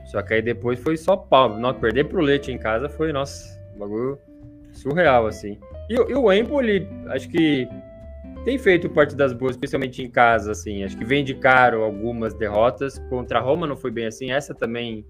[0.06, 1.58] Só que aí depois foi só pau.
[1.58, 4.20] Não, perder pro Leite em casa foi, nossa, um bagulho
[4.74, 5.58] surreal, assim.
[5.90, 7.68] E, e o Empoli, acho que
[8.44, 10.84] tem feito partidas boas, especialmente em casa, assim.
[10.84, 13.00] Acho que vem de caro algumas derrotas.
[13.10, 14.32] Contra a Roma não foi bem assim.
[14.32, 15.06] Essa também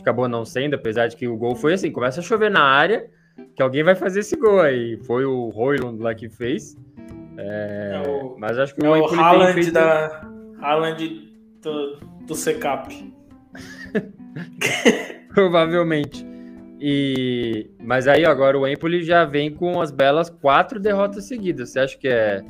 [0.00, 3.08] acabou não sendo, apesar de que o gol foi assim: começa a chover na área
[3.54, 4.96] que alguém vai fazer esse gol aí.
[5.04, 6.76] Foi o Roylund lá que fez.
[7.36, 9.72] É, é o, mas acho que é o, o Haaland feito...
[9.72, 10.28] da
[10.60, 11.96] Haaland do,
[12.26, 13.14] do Secap.
[15.32, 16.26] Provavelmente.
[16.80, 21.70] E mas aí agora o Empoli já vem com as belas quatro derrotas seguidas.
[21.70, 22.44] Você acha que é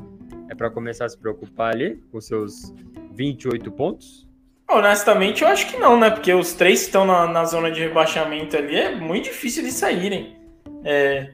[0.49, 2.73] é para começar a se preocupar ali com seus
[3.13, 4.27] 28 pontos?
[4.71, 6.11] Honestamente, eu acho que não, né?
[6.11, 9.73] Porque os três que estão na, na zona de rebaixamento ali é muito difícil de
[9.73, 10.38] saírem.
[10.85, 11.31] É,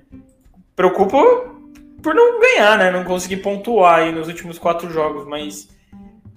[0.74, 1.18] preocupa
[2.02, 2.90] por não ganhar, né?
[2.90, 5.68] Não conseguir pontuar aí nos últimos quatro jogos, mas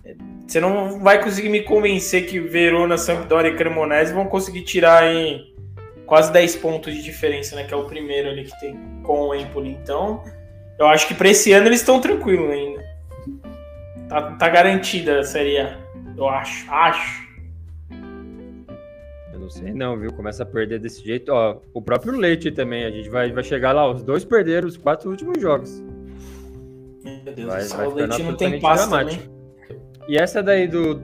[0.05, 0.15] é,
[0.47, 5.53] você não vai conseguir me convencer que Verona, Sampdoria e Cremonese vão conseguir tirar aí
[6.05, 7.65] quase 10 pontos de diferença, né?
[7.65, 9.71] Que é o primeiro ali que tem com o Empoli.
[9.71, 10.23] Então,
[10.79, 12.87] eu acho que para esse ano eles estão tranquilos ainda.
[14.07, 15.77] Tá, tá garantida a Série A,
[16.15, 16.71] eu acho.
[16.71, 17.26] Acho.
[19.47, 20.11] Não sei não, viu?
[20.11, 21.31] Começa a perder desse jeito.
[21.31, 24.75] Ó, o próprio Leite também, a gente vai, vai chegar lá, os dois perderam os
[24.75, 25.81] quatro últimos jogos.
[27.01, 29.21] Meu Deus vai, vai o Leite não tem passe também.
[30.05, 30.95] E essa daí do,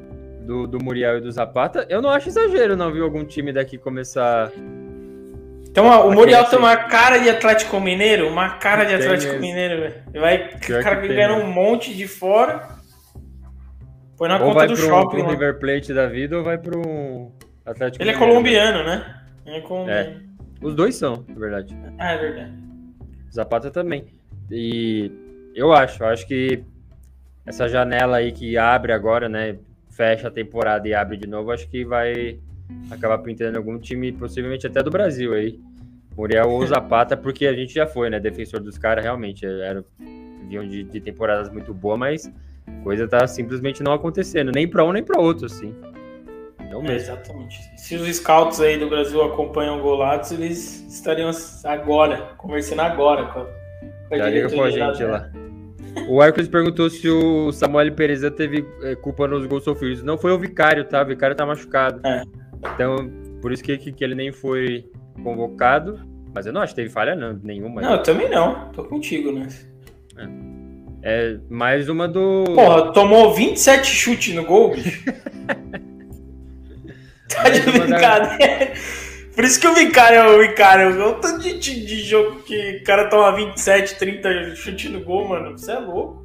[0.42, 3.06] do, do Muriel e do Zapata, eu não acho exagero não, viu?
[3.06, 4.52] Algum time daqui começar...
[5.70, 9.40] Então, ó, o Muriel tem uma cara de Atlético Mineiro, uma cara de Atlético.
[9.40, 10.04] Mineiro, velho.
[10.20, 12.68] Vai, o cara ganhando um monte de fora,
[14.18, 15.18] põe na ou conta do pro, shopping.
[15.18, 17.32] Vai pro River Plate da vida ou vai pro
[17.66, 19.22] Atlético Ele é colombiano, né?
[19.46, 20.10] Ele é colombiano.
[20.20, 20.66] É.
[20.66, 21.76] Os dois são, na verdade.
[21.98, 22.54] Ah, é verdade.
[23.32, 24.06] Zapata também.
[24.52, 25.12] E
[25.56, 26.64] eu acho, eu acho que
[27.46, 29.58] essa janela aí que abre agora, né?
[29.90, 32.40] Fecha a temporada e abre de novo, acho que vai
[32.90, 35.60] acabar pintando algum time, possivelmente até do Brasil aí.
[36.16, 38.20] Muriel ou Zapata, porque a gente já foi, né?
[38.20, 39.46] Defensor dos caras, realmente.
[39.46, 39.84] Era,
[40.48, 42.32] vinham de, de temporadas muito boas, mas
[42.84, 45.76] coisa tá simplesmente não acontecendo, nem para um nem para outro, assim.
[46.74, 46.92] É o mesmo.
[46.92, 47.60] É, exatamente.
[47.78, 51.30] Se os scouts aí do Brasil acompanham o Golatos, eles estariam
[51.64, 53.40] agora, conversando agora com
[54.12, 55.30] a, Já liga com a gente lá.
[56.10, 60.02] O Hércules perguntou se o Samuel Pereira teve é, culpa nos gols sofridos.
[60.02, 61.04] Não foi o Vicário, tá?
[61.04, 62.02] O Vicário tá machucado.
[62.06, 62.24] É.
[62.74, 63.08] Então,
[63.40, 64.90] por isso que, que, ele nem foi
[65.24, 66.00] convocado.
[66.34, 67.82] Mas eu não acho que teve falha não, nenhuma.
[67.82, 68.72] Não, eu também não.
[68.72, 69.48] Tô contigo, né?
[71.04, 72.46] É mais uma do.
[72.56, 75.04] Porra, tomou 27 chutes no gol, bicho.
[77.36, 78.74] tá de brincadeira.
[79.36, 81.02] Por isso que o Vicário é o Vicário.
[81.02, 85.28] É um tanto de, de jogo que o cara toma 27, 30 chute no gol,
[85.28, 85.58] mano.
[85.58, 86.24] Você é louco.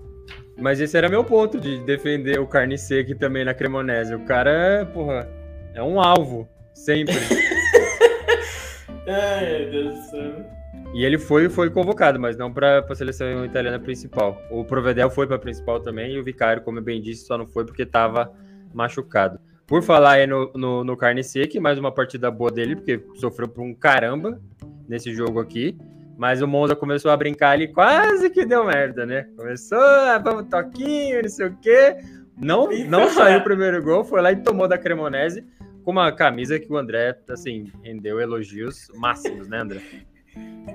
[0.59, 4.15] Mas esse era meu ponto de defender o carne seca também na Cremonese.
[4.15, 5.29] O cara, porra,
[5.73, 7.15] é um alvo, sempre.
[9.07, 10.59] Ai, meu Deus do céu.
[10.95, 14.41] E ele foi foi convocado, mas não para a seleção italiana principal.
[14.51, 17.39] O Provedel foi para a principal também e o Vicário, como eu bem disse, só
[17.39, 18.33] não foi porque estava
[18.75, 19.39] machucado.
[19.69, 23.47] Por falar aí no, no, no Carne Seca, mais uma partida boa dele, porque sofreu
[23.47, 24.41] por um caramba
[24.89, 25.77] nesse jogo aqui.
[26.17, 29.29] Mas o Monza começou a brincar ali, quase que deu merda, né?
[29.37, 31.99] Começou, ah, vamos toquinho, não sei o quê.
[32.41, 35.45] Não, não saiu o primeiro gol, foi lá e tomou da Cremonese
[35.85, 39.81] com uma camisa que o André, assim, rendeu elogios máximos, né, André?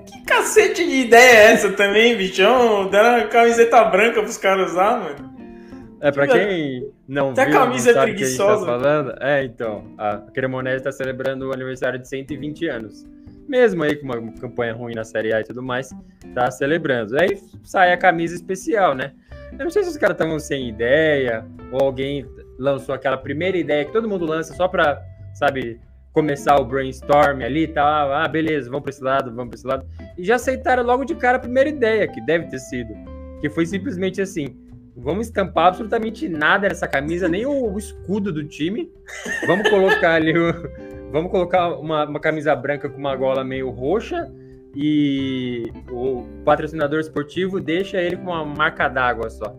[0.06, 2.88] Que cacete de ideia é essa também, bichão?
[2.88, 5.34] Deram uma camiseta branca pros caras usar, mano.
[6.00, 8.66] É, pra quem não Até viu, a camisa não é sabe preguiçosa.
[8.66, 13.06] Tá falando, é, então, a Cremonese está celebrando o aniversário de 120 anos.
[13.48, 15.90] Mesmo aí com uma campanha ruim na Série A e tudo mais,
[16.34, 17.18] tá celebrando.
[17.20, 19.12] Aí sai a camisa especial, né?
[19.52, 22.26] Eu não sei se os caras estavam sem ideia, ou alguém
[22.58, 25.00] lançou aquela primeira ideia que todo mundo lança só pra,
[25.34, 25.80] sabe,
[26.12, 28.12] começar o brainstorm ali e tal.
[28.12, 29.86] Ah, beleza, vamos pra esse lado, vamos pra esse lado.
[30.16, 32.94] E já aceitaram logo de cara a primeira ideia, que deve ter sido.
[33.40, 34.56] Que foi simplesmente assim:
[34.96, 38.90] vamos estampar absolutamente nada nessa camisa, nem o, escudo do time.
[39.46, 40.32] Vamos colocar ali.
[41.10, 44.32] Vamos colocar uma, uma camisa branca com uma gola meio roxa
[44.74, 49.56] e o patrocinador esportivo deixa ele com uma marca d'água só.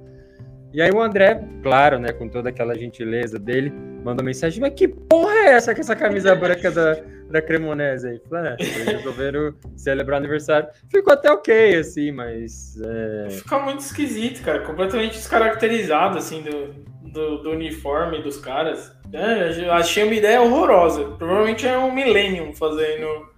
[0.73, 3.71] E aí o André, claro, né, com toda aquela gentileza dele,
[4.03, 6.97] mandou mensagem, mas que porra é essa com essa camisa branca da,
[7.29, 8.21] da Cremonese aí?
[8.29, 10.69] Falei, é, eles resolveram celebrar aniversário.
[10.89, 12.79] Ficou até ok, assim, mas...
[12.81, 13.29] É...
[13.29, 14.59] Fica muito esquisito, cara.
[14.59, 18.91] Completamente descaracterizado, assim, do, do, do uniforme dos caras.
[19.13, 21.05] É, achei uma ideia horrorosa.
[21.17, 23.29] Provavelmente é um Millennium fazendo,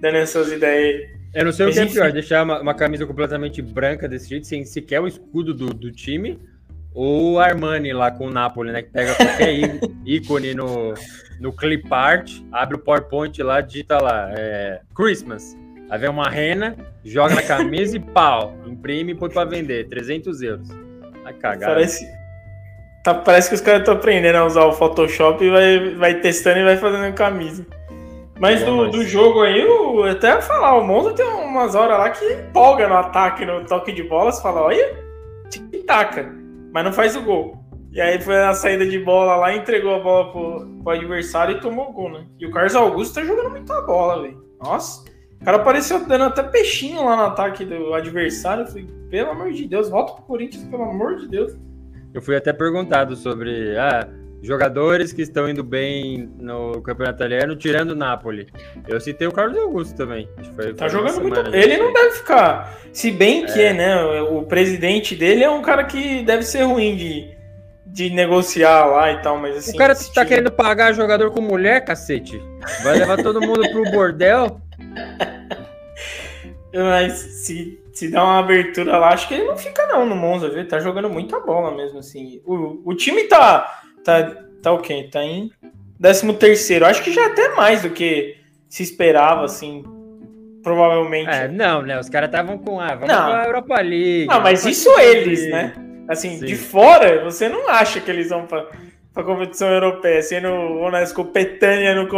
[0.00, 1.14] dando essas ideias aí.
[1.34, 4.46] Eu não sei o que é pior, deixar uma, uma camisa completamente branca desse jeito,
[4.46, 6.38] sem sequer o escudo do, do time,
[6.94, 8.82] ou o Armani lá com o Napoli, né?
[8.82, 9.52] Que pega qualquer
[10.06, 10.94] ícone no,
[11.40, 15.56] no clip art, abre o PowerPoint lá, digita lá, é, Christmas.
[15.90, 20.40] Aí vem uma rena, joga na camisa e pau, imprime e põe pra vender, 300
[20.42, 20.68] euros.
[21.22, 21.70] Vai cagar.
[21.70, 22.06] Parece,
[23.02, 26.60] tá, parece que os caras estão aprendendo a usar o Photoshop e vai, vai testando
[26.60, 27.66] e vai fazendo camisa.
[28.38, 31.98] Mas Bom, do, do jogo aí, eu até ia falar, o Monza tem umas horas
[31.98, 34.96] lá que empolga no ataque, no toque de bola, você fala, olha,
[35.48, 36.43] tic-taca,
[36.74, 37.56] mas não faz o gol.
[37.92, 41.60] E aí foi na saída de bola lá, entregou a bola pro, pro adversário e
[41.60, 42.26] tomou o gol, né?
[42.40, 44.44] E o Carlos Augusto tá jogando muita bola, velho.
[44.60, 45.04] Nossa,
[45.40, 48.64] o cara apareceu dando até peixinho lá no ataque do adversário.
[48.64, 51.56] Eu falei, pelo amor de Deus, volta pro Corinthians, pelo amor de Deus.
[52.12, 54.08] Eu fui até perguntado sobre ah,
[54.44, 58.46] jogadores que estão indo bem no campeonato italiano, tirando o Napoli.
[58.86, 60.28] Eu citei o Carlos Augusto também.
[60.54, 61.54] Foi- Tá foi jogando muito.
[61.54, 62.78] Ele não deve ficar.
[62.92, 67.28] Se bem que, né, o presidente dele é um cara que deve ser ruim de,
[67.86, 69.74] de negociar lá e tal, mas assim.
[69.74, 72.40] O cara tá querendo pagar jogador com mulher, cacete.
[72.82, 74.60] Vai levar todo mundo pro bordel.
[76.72, 80.50] Mas se, se dá uma abertura lá, acho que ele não fica não no Monza,
[80.50, 80.66] viu?
[80.66, 82.42] Tá jogando muita bola mesmo, assim.
[82.44, 85.08] O, o time tá, tá, tá o quê?
[85.10, 85.50] Tá em
[86.00, 86.86] 13 terceiro.
[86.86, 88.36] Acho que já é até mais do que
[88.68, 89.82] se esperava, assim,
[90.62, 91.30] provavelmente.
[91.30, 91.98] É, não, né?
[91.98, 93.30] Os caras estavam com, ah, vamos Não.
[93.30, 94.26] pra Europa League.
[94.26, 95.52] Não, mas isso eles, League.
[95.52, 95.72] né?
[96.08, 96.44] Assim, Sim.
[96.44, 98.66] de fora, você não acha que eles vão pra,
[99.12, 100.22] pra competição europeia.
[100.22, 102.08] Sendo o Petânia no,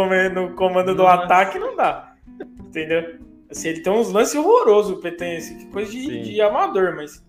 [0.55, 1.23] comando do Nossa.
[1.23, 2.13] ataque, não dá.
[2.59, 3.15] Entendeu?
[3.49, 7.25] Assim, ele tem uns lances horrorosos, o Petânia, assim, que coisa de, de amador, mas.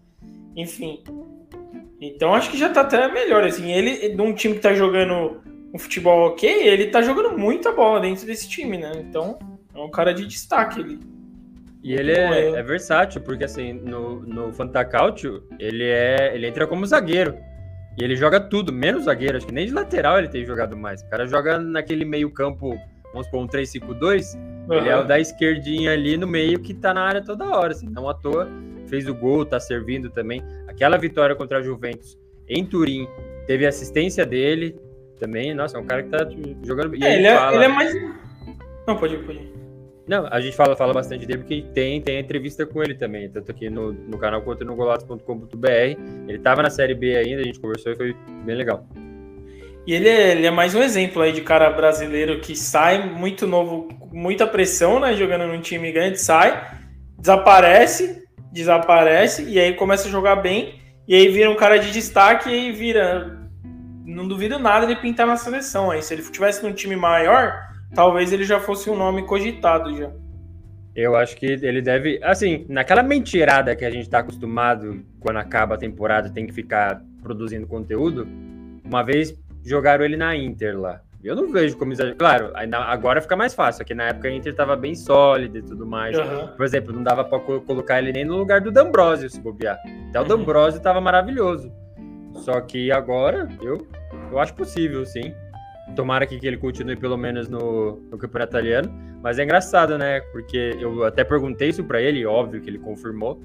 [0.56, 1.02] Enfim.
[2.00, 3.72] Então acho que já tá até melhor, assim.
[3.72, 5.40] Ele, num time que tá jogando
[5.72, 8.92] um futebol ok, ele tá jogando muita bola dentro desse time, né?
[8.96, 9.38] Então,
[9.74, 11.00] é um cara de destaque ali.
[11.82, 16.34] E ele Muito bom, é, é versátil, porque assim, no, no Fantacalcio, ele é.
[16.34, 17.36] Ele entra como zagueiro.
[17.96, 19.36] E ele joga tudo, menos zagueiro.
[19.36, 21.02] Acho que nem de lateral ele tem jogado mais.
[21.02, 22.78] O cara joga naquele meio-campo,
[23.12, 24.38] vamos supor, um 3-5-2.
[24.70, 27.72] Ele é o da esquerdinha ali no meio que tá na área toda hora.
[27.72, 28.48] Assim, não à toa
[28.88, 30.42] fez o gol, tá servindo também.
[30.78, 32.16] Aquela vitória contra a Juventus
[32.48, 33.08] em Turim,
[33.48, 34.76] teve assistência dele
[35.18, 35.52] também.
[35.52, 36.24] Nossa, é um cara que tá
[36.64, 36.94] jogando.
[36.94, 37.92] E É, ele é, fala- ele é mais.
[38.86, 39.52] Não, pode ir, pode ir.
[40.06, 43.50] Não, a gente fala, fala bastante dele porque tem, tem entrevista com ele também, tanto
[43.50, 45.68] aqui no, no canal quanto no golatos.com.br.
[46.28, 48.86] Ele tava na Série B ainda, a gente conversou e foi bem legal.
[49.84, 53.46] E ele é, ele é mais um exemplo aí de cara brasileiro que sai muito
[53.48, 55.14] novo, muita pressão, né?
[55.14, 56.78] Jogando num time grande, sai,
[57.18, 62.50] desaparece, desaparece, e aí começa a jogar bem, e aí vira um cara de destaque
[62.50, 63.38] e vira.
[64.04, 65.90] Não duvido nada de pintar na seleção.
[65.90, 67.60] Aí se ele tivesse num time maior,
[67.94, 70.10] talvez ele já fosse um nome cogitado já.
[70.94, 72.18] Eu acho que ele deve.
[72.22, 77.00] Assim, naquela mentirada que a gente tá acostumado quando acaba a temporada, tem que ficar
[77.22, 78.26] produzindo conteúdo.
[78.84, 79.32] Uma vez
[79.64, 81.00] jogaram ele na Inter lá.
[81.22, 82.16] Eu não vejo como exagero.
[82.16, 85.84] Claro, agora fica mais fácil, aqui na época a Inter tava bem sólida e tudo
[85.84, 86.16] mais.
[86.16, 86.48] Uhum.
[86.56, 89.78] Por exemplo, não dava para colocar ele nem no lugar do D'Ambrosio, se bobear.
[90.10, 90.28] Até o uhum.
[90.28, 91.72] D'Ambrosio tava maravilhoso.
[92.34, 93.86] Só que agora, eu,
[94.30, 95.34] eu acho possível, sim.
[95.96, 98.88] Tomara que, que ele continue pelo menos no, no campeonato italiano.
[99.20, 100.20] Mas é engraçado, né?
[100.32, 103.40] Porque eu até perguntei isso para ele, óbvio que ele confirmou.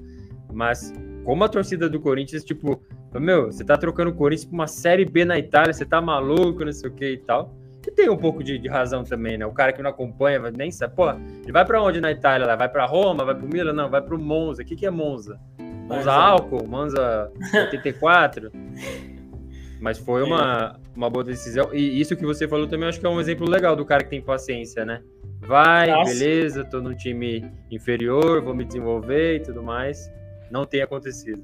[0.52, 2.80] Mas como a torcida do Corinthians, tipo,
[3.16, 6.64] meu, você tá trocando o Corinthians pra uma Série B na Itália, você tá maluco,
[6.64, 7.63] não sei o que e tal.
[7.86, 9.46] E tem um pouco de, de, razão também, né?
[9.46, 12.48] O cara que não acompanha, nem sabe, pô, ele vai para onde na Itália?
[12.48, 12.56] Lá?
[12.56, 13.74] Vai para Roma, vai pro Milan?
[13.74, 14.62] Não, vai pro Monza.
[14.62, 15.40] O que, que é Monza?
[15.60, 16.14] Monza é.
[16.14, 16.66] álcool?
[16.66, 18.52] Monza 84?
[19.82, 21.74] Mas foi uma, uma boa decisão.
[21.74, 24.10] E isso que você falou também, acho que é um exemplo legal do cara que
[24.10, 25.02] tem paciência, né?
[25.42, 26.14] Vai, Nossa.
[26.14, 30.10] beleza, tô num time inferior, vou me desenvolver e tudo mais.
[30.50, 31.44] Não tem acontecido.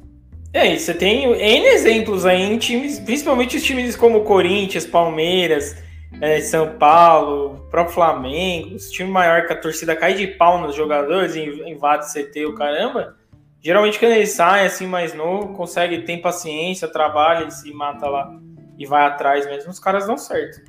[0.53, 5.75] É, você tem N exemplos aí em times, principalmente os times como Corinthians, Palmeiras,
[6.21, 10.75] é, São Paulo, próprio Flamengo, os times maior que a torcida cai de pau nos
[10.75, 13.17] jogadores, invade CT o caramba.
[13.61, 18.37] Geralmente quando ele sai assim mais novo, consegue, tem paciência, trabalha se mata lá
[18.77, 20.61] e vai atrás mesmo, os caras dão certo.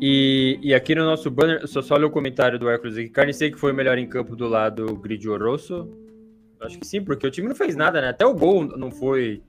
[0.00, 3.08] E, e aqui no nosso banner, só, só o comentário do Hércules aqui.
[3.08, 5.88] Carnicei que foi o melhor em campo do lado Gridio Rosso.
[6.60, 8.08] Acho que sim, porque o time não fez nada, né?
[8.08, 9.42] Até o gol não foi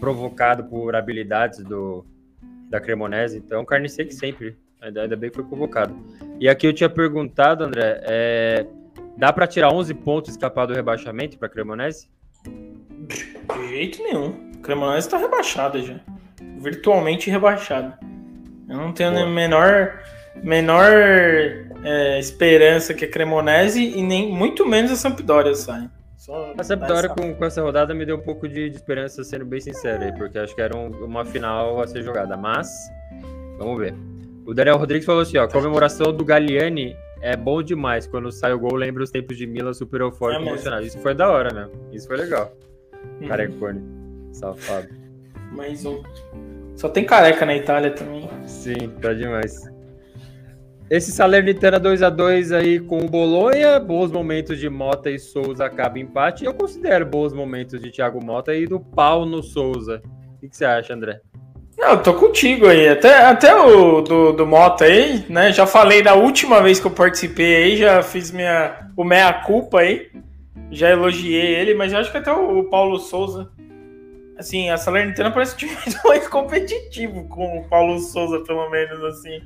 [0.00, 2.04] provocado por habilidades do,
[2.74, 3.38] da Cremonese.
[3.38, 4.56] Então, Carnicei que sempre.
[4.80, 5.96] Ainda, bem que foi convocado.
[6.38, 8.66] E aqui eu tinha perguntado, André, é,
[9.16, 12.08] dá para tirar 11 pontos e escapar do rebaixamento para Cremonese?
[13.06, 14.52] De jeito nenhum.
[14.62, 16.00] Cremonese está rebaixada já.
[16.58, 17.98] Virtualmente rebaixada.
[18.68, 20.02] Eu não tenho nem menor,
[20.42, 20.90] menor
[21.84, 25.88] é, esperança que a Cremonese e nem muito menos a Sampdoria sai.
[26.24, 29.44] Só a Sampdoria com, com, essa rodada me deu um pouco de, de esperança, sendo
[29.44, 32.34] bem sincero, aí, porque acho que era um, uma final a ser jogada.
[32.34, 32.66] Mas,
[33.58, 33.94] vamos ver.
[34.46, 38.06] O Daniel Rodrigues falou assim: ó, comemoração do Galliani é bom demais.
[38.06, 40.86] Quando sai o gol, lembra os tempos de Milan super eufórico é emocionado.
[40.86, 41.68] Isso foi da hora, né?
[41.92, 42.56] Isso foi legal.
[43.20, 43.28] Uhum.
[43.28, 43.82] Carecone.
[44.32, 44.88] Safado.
[45.52, 46.02] Mais um.
[46.74, 48.30] Só tem careca na Itália também.
[48.46, 49.73] Sim, tá demais.
[50.90, 55.64] Esse Salernitana 2 a 2 aí com o Bolonha, bons momentos de Mota e Souza
[55.64, 56.44] acaba empate.
[56.44, 60.02] Eu considero bons momentos de Thiago Mota e do pau no Souza.
[60.36, 61.20] O que, você acha, André?
[61.78, 62.86] Não, eu tô contigo aí.
[62.86, 65.52] Até, até o do, do Mota aí, né?
[65.52, 70.10] Já falei da última vez que eu participei aí, já fiz minha, o meia-culpa aí.
[70.70, 73.50] Já elogiei ele, mas eu acho que até o, o Paulo Souza
[74.36, 79.40] Assim, a Salernitana parece um time mais competitivo com o Paulo Souza, pelo menos, assim.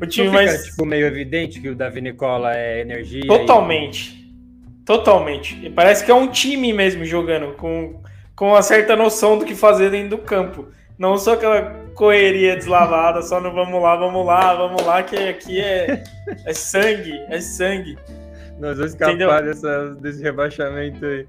[0.00, 0.64] O time Não fica, mais.
[0.64, 3.26] tipo, meio evidente que o Davi Nicola é energia.
[3.26, 4.10] Totalmente.
[4.12, 4.84] E...
[4.84, 5.58] Totalmente.
[5.64, 8.02] E parece que é um time mesmo jogando, com,
[8.34, 10.68] com uma certa noção do que fazer dentro do campo.
[10.98, 15.60] Não só aquela correria deslavada, só no vamos lá, vamos lá, vamos lá, que aqui
[15.60, 16.04] é,
[16.44, 17.96] é sangue, é sangue.
[18.58, 21.26] Nós vamos escapar dessa, desse rebaixamento aí.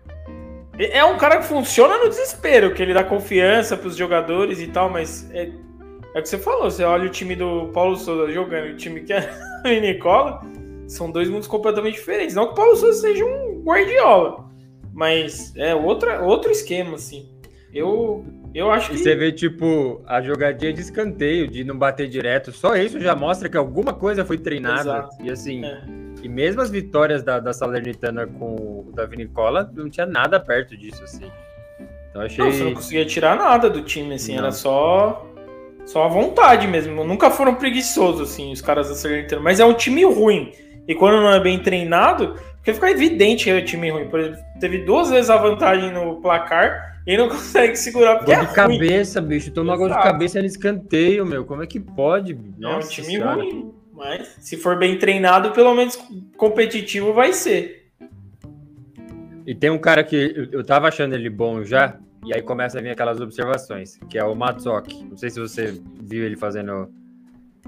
[0.77, 4.67] É um cara que funciona no desespero, que ele dá confiança para os jogadores e
[4.67, 5.49] tal, mas é,
[6.15, 6.71] é o que você falou.
[6.71, 9.29] Você olha o time do Paulo Souza jogando e o time que é
[9.63, 10.41] o Nicola,
[10.87, 12.33] são dois mundos completamente diferentes.
[12.33, 14.45] Não que o Paulo Souza seja um Guardiola,
[14.93, 17.29] mas é outro outro esquema, assim.
[17.71, 18.95] Eu, eu acho que.
[18.95, 23.13] E você vê, tipo, a jogadinha de escanteio, de não bater direto, só isso já
[23.13, 24.79] mostra que alguma coisa foi treinada.
[24.79, 25.17] Exato.
[25.21, 25.63] E assim.
[25.63, 30.39] É e mesmo as vitórias da, da Salernitana com o Davi Nicola, não tinha nada
[30.39, 31.31] perto disso, assim.
[32.09, 32.43] Então achei.
[32.43, 34.39] Não, você não conseguia tirar nada do time, assim, não.
[34.39, 35.23] era só.
[35.85, 37.03] Só a vontade mesmo.
[37.03, 39.41] Nunca foram preguiçosos, assim, os caras da Salernitana.
[39.41, 40.51] Mas é um time ruim.
[40.87, 44.07] E quando não é bem treinado, porque fica evidente que é um time ruim.
[44.09, 48.35] Por exemplo, teve duas vezes a vantagem no placar e não consegue segurar porque gol
[48.35, 48.55] é de ruim.
[48.55, 49.51] cabeça, bicho.
[49.51, 51.45] Toma gol de cabeça no escanteio, meu.
[51.45, 52.37] Como é que pode?
[52.57, 53.35] Nossa, é um time senhora.
[53.35, 53.71] ruim.
[53.93, 55.97] Mas se for bem treinado, pelo menos
[56.35, 57.89] competitivo vai ser.
[59.45, 62.81] E tem um cara que eu tava achando ele bom já, e aí começa a
[62.81, 65.03] vir aquelas observações, que é o Matzoki.
[65.03, 66.89] Não sei se você viu ele fazendo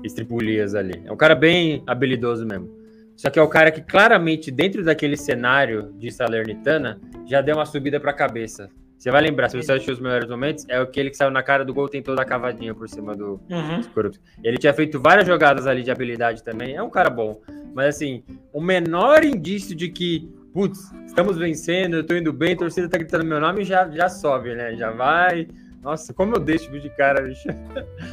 [0.03, 1.01] estripulias ali.
[1.05, 2.75] É um cara bem habilidoso mesmo.
[3.15, 7.65] Só que é o cara que claramente, dentro daquele cenário de Salernitana, já deu uma
[7.65, 8.69] subida para a cabeça.
[8.97, 11.63] Você vai lembrar, se você assistiu os melhores momentos, é aquele que saiu na cara
[11.63, 14.11] do gol, tem toda a cavadinha por cima do Uhum.
[14.43, 16.75] Ele tinha feito várias jogadas ali de habilidade também.
[16.75, 17.39] É um cara bom.
[17.73, 20.27] Mas assim, o menor indício de que,
[20.57, 24.09] putz, estamos vencendo, eu tô indo bem, a torcida tá gritando meu nome, já, já
[24.09, 24.75] sobe, né?
[24.75, 25.47] Já vai.
[25.83, 27.47] Nossa, como eu deixo de cara, bicho.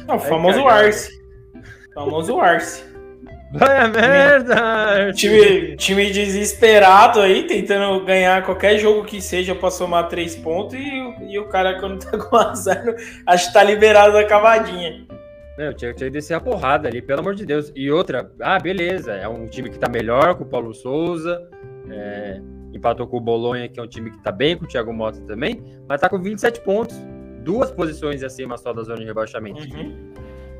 [0.07, 0.67] Não, o famoso.
[0.67, 1.09] Arce.
[1.95, 2.83] Famoso Arce.
[3.51, 5.11] Vai a merda!
[5.13, 11.01] Time, time desesperado aí, tentando ganhar qualquer jogo que seja pra somar três pontos e,
[11.01, 12.83] o- e o cara, quando tá com azar,
[13.25, 15.07] acho que tá liberado da cavadinha.
[15.57, 17.71] Meu, tinha, tinha que descer a porrada ali, pelo amor de Deus.
[17.75, 21.41] E outra, ah, beleza, é um time que tá melhor com o Paulo Souza,
[21.89, 22.41] é,
[22.73, 25.19] empatou com o Bolonha, que é um time que tá bem com o Thiago Mota
[25.21, 26.95] também, mas tá com 27 pontos,
[27.43, 29.61] duas posições acima só da zona de rebaixamento.
[29.75, 30.13] Uhum.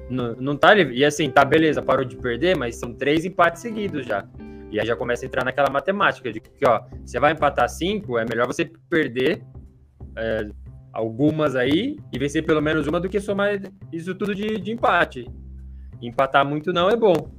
[0.09, 0.95] Não, não tá livre.
[0.95, 4.25] E assim, tá beleza, parou de perder, mas são três empates seguidos já.
[4.71, 8.17] E aí já começa a entrar naquela matemática de que, ó, você vai empatar cinco,
[8.17, 9.41] é melhor você perder
[10.17, 10.49] é,
[10.91, 13.59] algumas aí e vencer pelo menos uma do que somar
[13.91, 15.27] isso tudo de, de empate.
[16.01, 17.31] Empatar muito não é bom.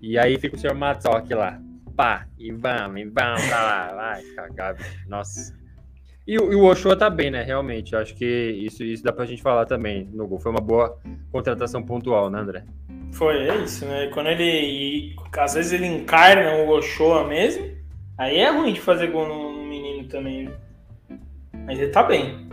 [0.00, 1.60] E aí fica o senhor Matzok lá.
[1.96, 3.92] Pá, e vamos, e vamos pra lá.
[3.94, 5.08] Vai cagar, bicho.
[5.08, 5.56] Nossa.
[6.26, 7.42] E, o- e o Ochoa tá bem, né?
[7.42, 7.92] Realmente.
[7.94, 10.38] Eu acho que isso, isso dá pra gente falar também no gol.
[10.40, 10.98] Foi uma boa
[11.32, 12.64] contratação pontual, né, André?
[13.12, 14.08] Foi, é isso, né?
[14.12, 14.42] Quando ele.
[14.44, 17.64] e, às vezes ele encarna o Ochoa mesmo,
[18.18, 20.46] aí é ruim de fazer gol no, no menino também.
[20.46, 21.18] viu?
[21.64, 22.46] Mas ele tá bem.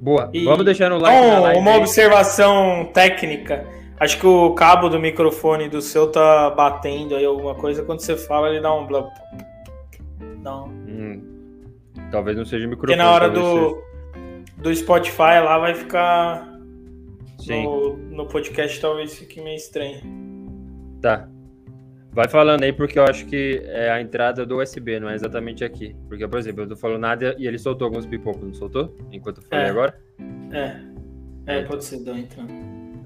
[0.00, 0.30] Boa.
[0.34, 1.58] E- Vamos deixar no like live.
[1.60, 1.78] uma aí.
[1.78, 3.66] observação técnica.
[3.98, 7.82] Acho que o cabo do microfone do seu tá batendo aí alguma coisa.
[7.82, 9.08] Quando você fala, ele dá um blá.
[10.42, 10.68] Dá um...
[10.68, 11.22] Hum,
[12.10, 12.96] talvez não seja o Porque microfone.
[12.96, 13.82] na hora do,
[14.58, 16.46] do Spotify lá vai ficar.
[17.38, 20.00] seja- Sim, No, no podcast talvez fique meio estranho.
[21.00, 21.28] tá.
[22.12, 25.62] Vai falando aí, porque eu acho que é a entrada do USB, não é exatamente
[25.62, 25.94] aqui.
[26.08, 28.96] Porque, por exemplo, eu tô falando nada e ele soltou alguns pipocos, não soltou?
[29.12, 29.68] Enquanto eu falei É.
[29.68, 29.98] agora?
[30.50, 30.76] É.
[31.46, 32.50] É, pode ser, dá entrando.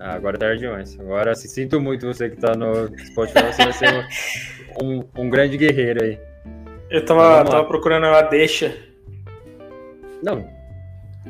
[0.00, 0.98] Ah, agora é tarde demais.
[0.98, 4.06] Agora, se sinto muito você que tá no Spotify, você vai ser
[4.82, 6.18] um, um- grande guerreiro aí.
[6.88, 8.74] Eu tava, tava procurando uma deixa.
[10.22, 10.48] Não,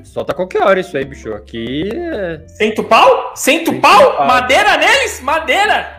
[0.04, 1.34] solta qualquer hora isso aí, bicho.
[1.34, 3.32] Aqui é Senta o pau?
[3.34, 4.16] Senta o Senta pau?
[4.16, 4.26] pau.
[4.26, 5.20] Madeira neles?
[5.20, 5.98] Madeira!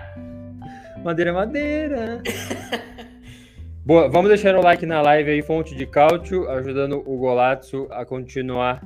[1.04, 2.22] madeira, madeira.
[3.84, 8.06] Boa, vamos deixar o like na live aí, fonte de cálcio, ajudando o Golazzo a
[8.06, 8.80] continuar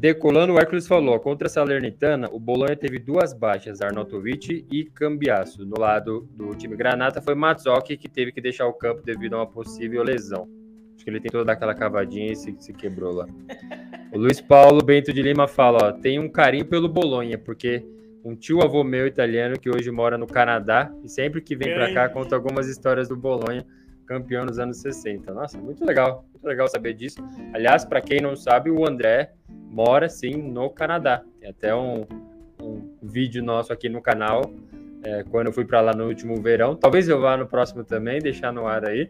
[0.00, 0.54] decolando.
[0.54, 5.66] O Hércules falou, contra a Salernitana, o Bolonha teve duas baixas, Arnautovic e Cambiasso.
[5.66, 9.40] No lado do time Granata foi Mazzocchi, que teve que deixar o campo devido a
[9.40, 10.48] uma possível lesão.
[10.94, 13.26] Acho que ele tentou dar aquela cavadinha e se, se quebrou lá.
[14.12, 17.84] O Luiz Paulo Bento de Lima fala, ó, tem um carinho pelo Bolonha, porque
[18.24, 21.92] um tio avô meu italiano que hoje mora no Canadá e sempre que vem pra
[21.92, 23.66] cá conta algumas histórias do Bolonha,
[24.10, 25.32] campeão nos anos 60.
[25.32, 27.24] Nossa, muito legal, muito legal saber disso.
[27.54, 31.22] Aliás, para quem não sabe, o André mora sim no Canadá.
[31.38, 32.04] Tem até um,
[32.60, 34.42] um vídeo nosso aqui no canal
[35.04, 36.74] é, quando eu fui para lá no último verão.
[36.74, 39.08] Talvez eu vá no próximo também, deixar no ar aí.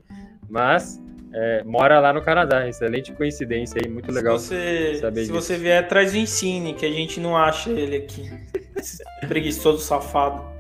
[0.51, 2.69] Mas é, mora lá no Canadá.
[2.69, 4.39] Excelente coincidência aí, muito legal.
[4.39, 5.33] Se você, saber se disso.
[5.33, 8.31] você vier, traz o Ensine, que a gente não acha ele aqui.
[9.27, 10.60] Preguiçoso safado.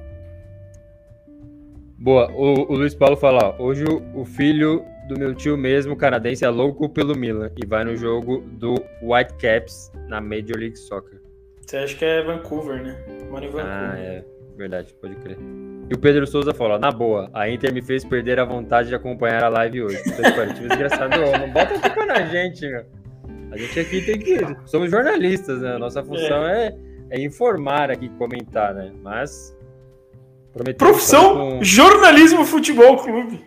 [2.00, 5.94] Boa, o, o Luiz Paulo fala, ó, hoje o, o filho do meu tio mesmo,
[5.94, 11.20] canadense, é louco pelo Milan e vai no jogo do Whitecaps na Major League Soccer.
[11.60, 12.96] Você acha que é Vancouver, né?
[13.30, 13.66] Mora em Vancouver.
[13.70, 14.24] Ah, é
[14.56, 15.36] verdade, pode crer.
[15.90, 18.88] E o Pedro Souza fala, ó, na boa, a Inter me fez perder a vontade
[18.88, 20.02] de acompanhar a live hoje.
[20.02, 22.84] Time desgraçado, não bota a culpa na gente, meu.
[23.52, 24.38] A gente aqui tem que...
[24.64, 25.76] Somos jornalistas, né?
[25.76, 26.74] Nossa função é,
[27.10, 28.90] é informar aqui, comentar, né?
[29.02, 29.54] Mas...
[30.52, 33.40] fazer Profissão com- Jornalismo Futebol Clube.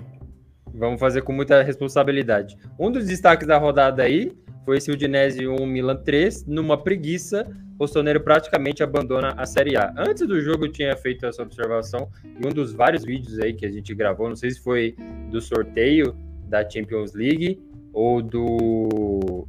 [0.74, 2.58] Vamos fazer com muita responsabilidade.
[2.80, 4.32] Um dos destaques da rodada aí
[4.66, 7.46] foi esse Udinese 1 Milan 3, numa preguiça,
[7.78, 9.94] o Rostoneiro praticamente abandona a Série A.
[9.98, 13.66] Antes do jogo eu tinha feito essa observação em um dos vários vídeos aí que
[13.66, 14.96] a gente gravou, não sei se foi
[15.30, 16.16] do sorteio
[16.48, 19.48] da Champions League ou do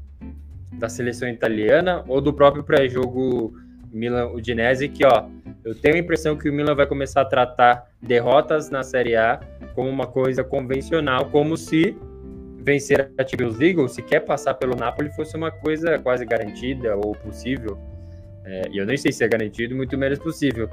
[0.72, 3.54] da seleção italiana ou do próprio pré-jogo
[3.92, 5.26] Milan Udinese, que ó,
[5.64, 9.40] eu tenho a impressão que o Milan vai começar a tratar derrotas na Série A
[9.74, 11.96] como uma coisa convencional, como se
[12.62, 16.96] vencer a Champions League ou se quer passar pelo Napoli fosse uma coisa quase garantida
[16.96, 17.78] ou possível.
[18.44, 20.68] É, e eu nem sei se é garantido, muito menos possível.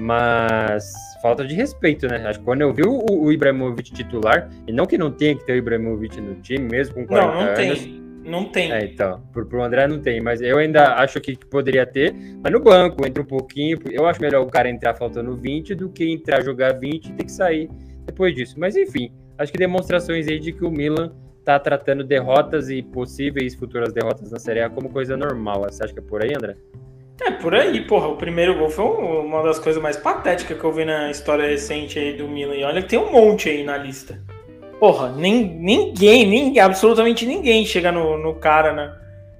[0.00, 0.92] Mas
[1.22, 2.16] falta de respeito, né?
[2.26, 5.44] Acho que quando eu vi o, o Ibrahimovic titular, e não que não tenha que
[5.46, 8.03] ter o Ibrahimovic no time, mesmo com 40 Não, não anos, tem.
[8.24, 8.72] Não tem.
[8.72, 12.52] é, então, pro, pro André não tem, mas eu ainda acho que poderia ter, mas
[12.52, 16.10] no banco, entra um pouquinho, eu acho melhor o cara entrar faltando 20 do que
[16.10, 17.68] entrar jogar 20 e ter que sair
[18.06, 18.54] depois disso.
[18.58, 21.12] Mas enfim, acho que demonstrações aí de que o Milan
[21.44, 25.64] tá tratando derrotas e possíveis futuras derrotas na Série A como coisa normal.
[25.64, 26.56] Você acha que é por aí, André?
[27.20, 28.08] É, por aí, porra.
[28.08, 31.98] O primeiro gol foi uma das coisas mais patéticas que eu vi na história recente
[31.98, 32.54] aí do Milan.
[32.54, 34.20] E olha que tem um monte aí na lista.
[34.84, 38.94] Porra, nem, ninguém, ninguém, absolutamente ninguém chega no, no cara, né?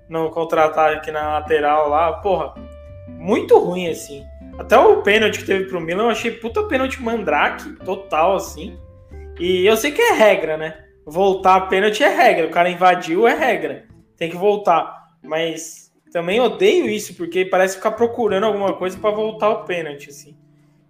[0.09, 2.15] No contra-ataque na lateral lá.
[2.15, 2.55] Porra,
[3.07, 4.25] muito ruim, assim.
[4.59, 8.79] Até o pênalti que teve pro Milan, eu achei puta pênalti mandrake, total, assim.
[9.39, 10.79] E eu sei que é regra, né?
[11.05, 12.47] Voltar a pênalti é regra.
[12.47, 13.85] O cara invadiu, é regra.
[14.17, 15.11] Tem que voltar.
[15.23, 20.39] Mas também odeio isso, porque parece ficar procurando alguma coisa para voltar o pênalti, assim.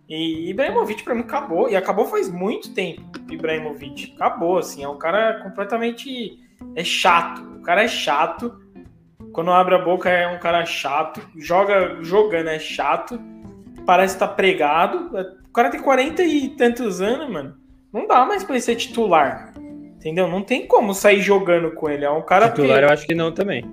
[0.09, 3.02] E Ibrahimovic para mim acabou, e acabou faz muito tempo.
[3.30, 6.38] Ibrahimovic acabou, assim, é um cara completamente
[6.74, 7.42] é chato.
[7.59, 8.61] O cara é chato.
[9.32, 13.18] Quando abre a boca é um cara chato, joga jogando é chato,
[13.84, 15.11] parece estar tá pregado.
[15.48, 17.57] O cara tem 40 e tantos anos, mano.
[17.92, 19.52] Não dá mais para ele ser titular.
[19.57, 20.28] Entendeu?
[20.28, 22.05] Não tem como sair jogando com ele.
[22.05, 22.84] É um cara titular que...
[22.84, 23.64] eu acho que não também.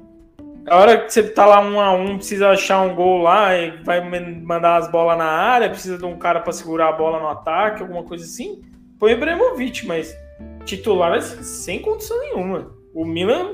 [0.67, 3.71] A hora que você tá lá um a um, precisa achar um gol lá e
[3.83, 7.27] vai mandar as bolas na área, precisa de um cara para segurar a bola no
[7.27, 8.61] ataque, alguma coisa assim.
[8.99, 10.15] Põe o Ibrahimovic, mas
[10.63, 12.71] titular assim, sem condição nenhuma.
[12.93, 13.53] O Milan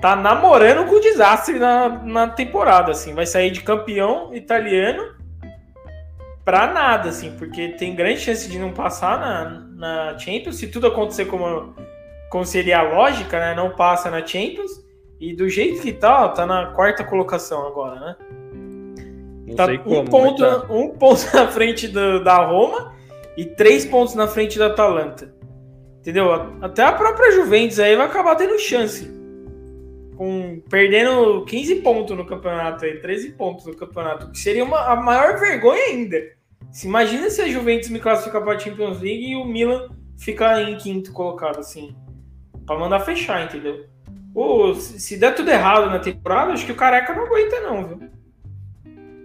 [0.00, 3.14] tá namorando com o desastre na, na temporada, assim.
[3.14, 5.14] Vai sair de campeão italiano
[6.44, 10.56] pra nada, assim, porque tem grande chance de não passar na, na Champions.
[10.56, 11.72] Se tudo acontecer como,
[12.30, 13.54] como seria a lógica, né?
[13.54, 14.85] Não passa na Champions
[15.20, 18.16] e do jeito que tá, tá na quarta colocação agora, né?
[19.46, 20.66] Não tá sei como, um ponto, tá.
[20.70, 22.94] um ponto na frente do, da Roma
[23.36, 25.34] e três pontos na frente da Atalanta.
[26.00, 26.32] Entendeu?
[26.60, 29.10] Até a própria Juventus aí vai acabar tendo chance.
[30.16, 34.96] Com, perdendo 15 pontos no campeonato aí, 13 pontos no campeonato, que seria uma, a
[34.96, 36.16] maior vergonha ainda.
[36.70, 40.62] Se imagina se a Juventus me classificar para a Champions League e o Milan ficar
[40.62, 41.94] em quinto colocado, assim.
[42.66, 43.84] para mandar fechar, entendeu?
[44.36, 48.10] Pô, se der tudo errado na temporada, acho que o Careca não aguenta, não, viu?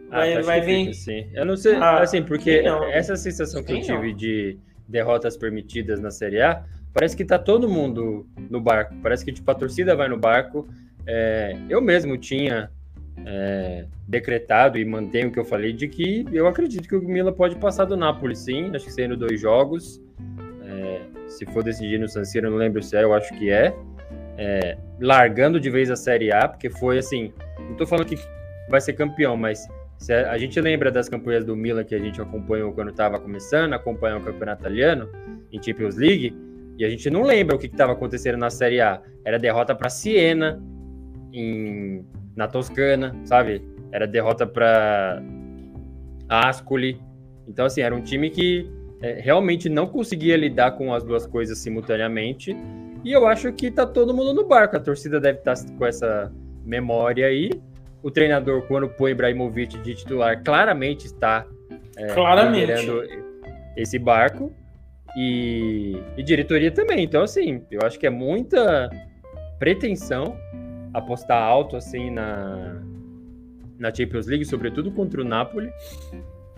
[0.09, 0.87] Vai, ah, vai vir.
[0.87, 1.27] Assim.
[1.33, 4.15] Eu não sei, ah, assim, porque essa sensação que eu tive não.
[4.15, 4.57] de
[4.87, 8.95] derrotas permitidas na Série A, parece que tá todo mundo no barco.
[9.03, 10.65] Parece que tipo, a torcida vai no barco.
[11.05, 12.71] É, eu mesmo tinha
[13.25, 17.33] é, decretado e mantenho o que eu falei de que eu acredito que o Milan
[17.33, 18.73] pode passar do Napoli, sim.
[18.73, 20.01] Acho que sendo dois jogos.
[20.63, 23.75] É, se for decidir no San Siro, não lembro se é, eu acho que é
[24.37, 28.17] é, largando de vez a Série A, porque foi assim, não estou falando que
[28.69, 29.67] vai ser campeão, mas
[30.29, 34.19] a, gente lembra das campanhas do Milan que a gente acompanhou quando estava começando, acompanhou
[34.19, 35.09] o campeonato italiano
[35.51, 36.35] em Champions League,
[36.77, 38.99] e a gente não lembra o que estava acontecendo na Série A.
[39.23, 40.59] Era derrota para Siena,
[41.31, 42.03] em,
[42.35, 43.61] na Toscana, sabe?
[43.91, 45.21] Era derrota para
[46.27, 46.99] Ascoli.
[47.47, 48.67] Então, assim, era um time que
[49.01, 52.55] é, realmente não conseguia lidar com as duas coisas simultaneamente
[53.03, 54.77] e eu acho que tá todo mundo no barco.
[54.77, 56.31] A torcida deve estar tá com essa
[56.63, 57.49] memória aí.
[58.03, 61.45] O treinador, quando põe Ibrahimovic de titular, claramente está
[61.97, 62.87] é, claramente.
[63.75, 64.53] esse barco.
[65.15, 67.03] E, e diretoria também.
[67.03, 68.89] Então, assim, eu acho que é muita
[69.59, 70.37] pretensão
[70.93, 72.81] apostar alto assim na,
[73.77, 75.71] na Champions League, sobretudo contra o Napoli,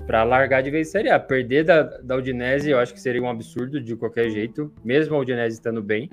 [0.06, 1.20] para largar de vez Série A.
[1.20, 5.20] Perder da, da Udinese eu acho que seria um absurdo de qualquer jeito, mesmo a
[5.20, 6.10] Udinese estando bem.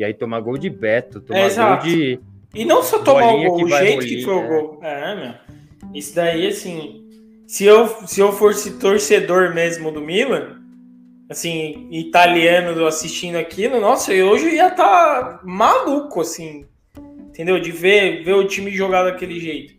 [0.00, 2.18] E aí tomar gol de Beto, tomar é, gol de.
[2.54, 4.78] E não só tomar o gol, o jeito que foi o gol.
[4.82, 5.34] É, meu.
[5.94, 7.06] Isso daí, assim.
[7.46, 10.56] Se eu, se eu fosse torcedor mesmo do Milan,
[11.28, 16.64] assim, italiano assistindo aquilo, nossa, eu hoje ia estar tá maluco, assim.
[17.28, 17.60] Entendeu?
[17.60, 19.74] De ver, ver o time jogar daquele jeito.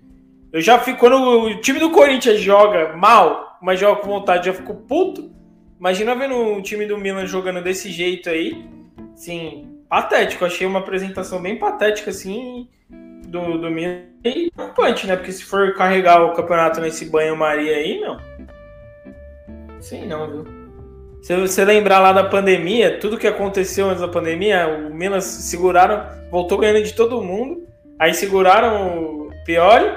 [0.54, 1.00] Eu já fico.
[1.00, 5.32] Quando o time do Corinthians joga mal, mas joga com vontade, já fico puto.
[5.80, 8.70] Imagina vendo o time do Milan jogando desse jeito aí.
[9.16, 10.46] Sim, patético.
[10.46, 12.70] Achei uma apresentação bem patética, assim,
[13.28, 14.04] do, do Milan.
[14.24, 15.18] E preocupante, né?
[15.18, 18.18] Porque se for carregar o campeonato nesse banho-maria aí, não.
[19.82, 20.46] Sei não, viu?
[21.22, 26.08] Se você lembrar lá da pandemia, tudo que aconteceu antes da pandemia, o Milan seguraram,
[26.32, 27.68] voltou ganhando de todo mundo.
[28.00, 29.92] Aí seguraram o Piori,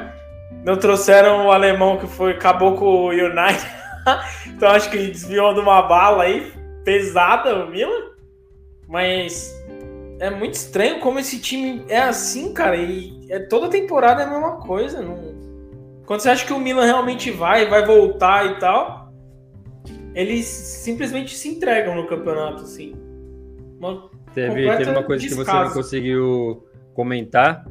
[0.65, 3.67] não trouxeram o alemão que foi acabou com o United.
[4.49, 6.53] então acho que desviou de uma bala aí
[6.85, 8.11] pesada o Milan.
[8.87, 9.54] Mas
[10.19, 12.77] é muito estranho como esse time é assim, cara.
[12.77, 15.01] E é, toda temporada é a mesma coisa.
[15.01, 15.35] Não...
[16.07, 19.13] Quando você acha que o Milan realmente vai, vai voltar e tal,
[20.15, 22.95] eles simplesmente se entregam no campeonato, assim.
[23.79, 25.41] Uma teve, teve uma coisa descaso.
[25.41, 27.67] que você não conseguiu comentar,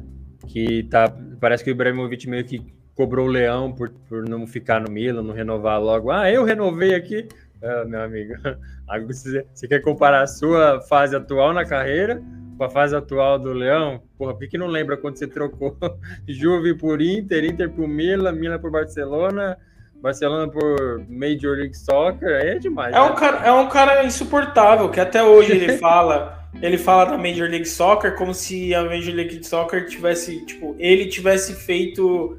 [0.46, 4.80] que tá, parece que o Ibrahimovic meio que cobrou o Leão por, por não ficar
[4.80, 6.10] no Milan, não renovar logo.
[6.10, 7.26] Ah, eu renovei aqui.
[7.64, 8.34] Ah, meu amigo,
[9.06, 12.22] você, quer comparar a sua fase atual na carreira
[12.58, 15.76] pra fase atual do Leão, porra, por que não lembra quando você trocou
[16.28, 19.56] Juve por Inter, Inter por Milan, Milan por Barcelona,
[19.96, 22.94] Barcelona por Major League Soccer, aí é demais.
[22.94, 23.00] É, né?
[23.00, 26.42] um, cara, é um cara insuportável, que até hoje ele fala.
[26.62, 31.06] Ele fala da Major League Soccer como se a Major League Soccer tivesse, tipo, ele
[31.06, 32.38] tivesse feito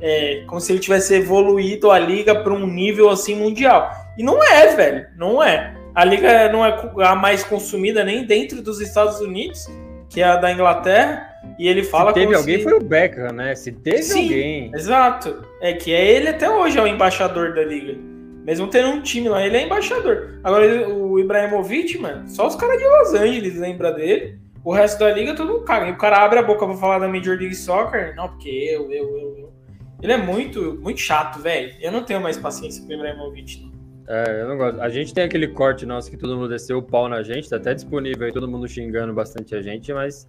[0.00, 3.88] é, como se ele tivesse evoluído a liga para um nível assim mundial.
[4.16, 5.74] E não é, velho, não é.
[5.94, 9.68] A liga não é a mais consumida nem dentro dos Estados Unidos,
[10.08, 11.28] que é a da Inglaterra.
[11.58, 12.64] E ele fala se teve alguém se...
[12.64, 13.54] foi o Beckham, né?
[13.54, 14.70] Se teve Sim, alguém.
[14.74, 15.44] Exato.
[15.60, 17.98] É que é ele até hoje é o embaixador da liga.
[18.44, 20.40] Mesmo tendo um time lá, ele é embaixador.
[20.42, 24.38] Agora o Ibrahimovic, mano, só os caras de Los Angeles lembram dele.
[24.64, 25.88] O resto da liga todo caga.
[25.88, 28.14] E o cara abre a boca pra falar da Major League Soccer.
[28.16, 29.52] Não, porque eu, eu, eu, eu.
[30.00, 31.74] Ele é muito, muito chato, velho.
[31.80, 33.71] Eu não tenho mais paciência com o Ibrahimovic, não.
[34.08, 34.80] É, eu não gosto.
[34.80, 37.56] A gente tem aquele corte nosso que todo mundo desceu o pau na gente, tá
[37.56, 40.28] até disponível aí, todo mundo xingando bastante a gente, mas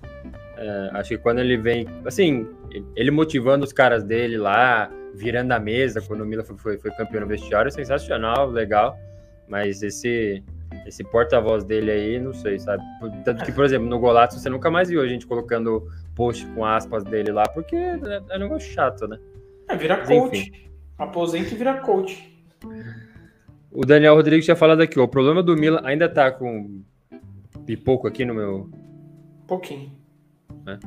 [0.57, 2.47] é, acho que quando ele vem, assim,
[2.95, 6.91] ele motivando os caras dele lá, virando a mesa, quando o Milan foi, foi, foi
[6.91, 8.97] campeão no vestiário, sensacional, legal,
[9.47, 10.43] mas esse
[10.87, 12.83] esse porta-voz dele aí, não sei, sabe?
[13.23, 16.65] Tanto que, por exemplo, no Golato você nunca mais viu a gente colocando post com
[16.65, 19.19] aspas dele lá, porque é, é um negócio chato, né?
[19.69, 20.39] É, vira Mas, coach.
[20.39, 20.71] Enfim.
[20.97, 22.33] Aposenta e vira coach.
[23.73, 26.83] O Daniel Rodrigues tinha falado aqui, ó, o problema do Milan ainda tá com
[27.65, 28.69] pipoco aqui no meu.
[29.47, 29.91] Pouquinho.
[30.67, 30.77] É.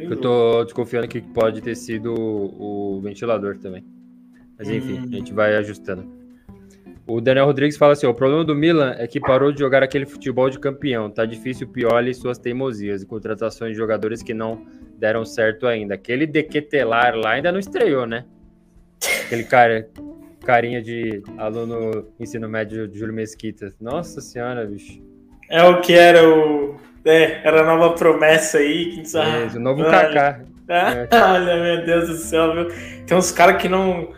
[0.00, 3.84] Eu tô desconfiando que pode ter sido o ventilador também.
[4.56, 5.04] Mas enfim, hum.
[5.12, 6.18] a gente vai ajustando.
[7.06, 9.82] O Daniel Rodrigues fala assim: ó, o problema do Milan é que parou de jogar
[9.82, 11.10] aquele futebol de campeão.
[11.10, 14.66] Tá difícil o Pioli e suas teimosias e contratações de jogadores que não
[14.96, 15.94] deram certo ainda.
[15.94, 18.24] Aquele Dequetelar lá ainda não estreou, né?
[19.26, 19.88] Aquele cara,
[20.48, 23.74] carinha de aluno ensino médio de Júlio Mesquita.
[23.78, 24.98] Nossa senhora, bicho.
[25.50, 26.74] É o que era o.
[27.04, 28.92] É, era a nova promessa aí.
[28.92, 29.18] Que...
[29.18, 30.40] É, o novo Kaká.
[30.66, 31.06] É.
[31.14, 32.68] Olha, meu Deus do céu, viu?
[33.06, 34.08] Tem uns caras que não.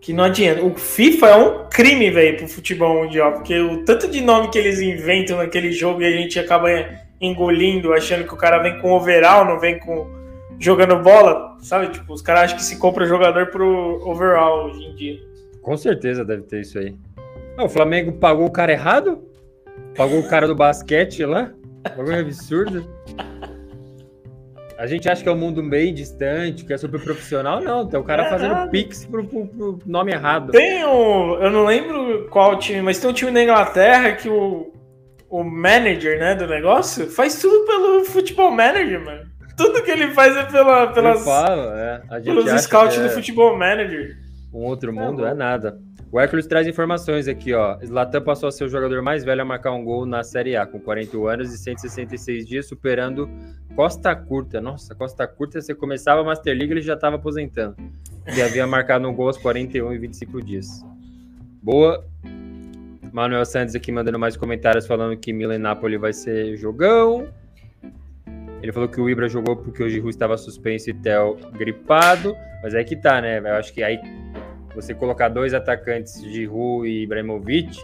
[0.00, 0.64] Que não adianta.
[0.64, 3.32] O FIFA é um crime, velho, pro futebol mundial.
[3.32, 6.68] Porque o tanto de nome que eles inventam naquele jogo e a gente acaba
[7.20, 10.10] engolindo, achando que o cara vem com overall, não vem com
[10.58, 11.88] jogando bola, sabe?
[11.88, 15.35] Tipo, os caras acham que se compra jogador pro overall hoje em dia.
[15.66, 16.94] Com certeza deve ter isso aí.
[17.58, 19.20] Não, o Flamengo pagou o cara errado?
[19.96, 21.50] Pagou o cara do basquete lá?
[21.96, 22.88] Bagulho absurdo.
[24.78, 27.60] A gente acha que é um mundo bem distante, que é super profissional.
[27.60, 28.70] Não, tem o cara é fazendo errado.
[28.70, 30.52] pix pro, pro, pro, nome errado.
[30.52, 31.34] Tem um.
[31.34, 34.72] Eu não lembro qual time, mas tem um time na Inglaterra que o,
[35.28, 39.26] o manager né, do negócio faz tudo pelo futebol manager, mano.
[39.56, 42.02] Tudo que ele faz é pela, pelas, falo, é.
[42.22, 44.25] pelos scouts é do futebol manager.
[44.52, 45.78] Um outro mundo é, é nada.
[46.10, 47.76] O Hércules traz informações aqui, ó.
[47.84, 50.64] Zlatan passou a ser o jogador mais velho a marcar um gol na Série A,
[50.64, 53.28] com 41 anos e 166 dias, superando
[53.74, 54.60] Costa Curta.
[54.60, 57.76] Nossa, Costa Curta, você começava a Master League, ele já estava aposentando.
[58.34, 60.84] E havia marcado um gol aos 41 e 25 dias.
[61.62, 62.06] Boa.
[63.12, 67.28] Manuel Santos aqui mandando mais comentários falando que Milan e Napoli vai ser jogão.
[68.62, 72.34] Ele falou que o Ibra jogou porque o Giroud estava suspenso e Theo gripado.
[72.62, 73.38] Mas é que tá, né?
[73.38, 74.00] Eu acho que aí
[74.74, 77.78] você colocar dois atacantes, Giroud e Ibrahimovic,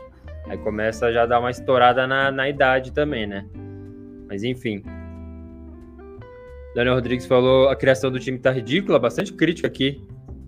[0.49, 3.47] aí começa a já dar uma estourada na, na idade também, né?
[4.29, 4.83] Mas enfim.
[6.75, 10.03] Daniel Rodrigues falou a criação do time tá ridícula, bastante crítica aqui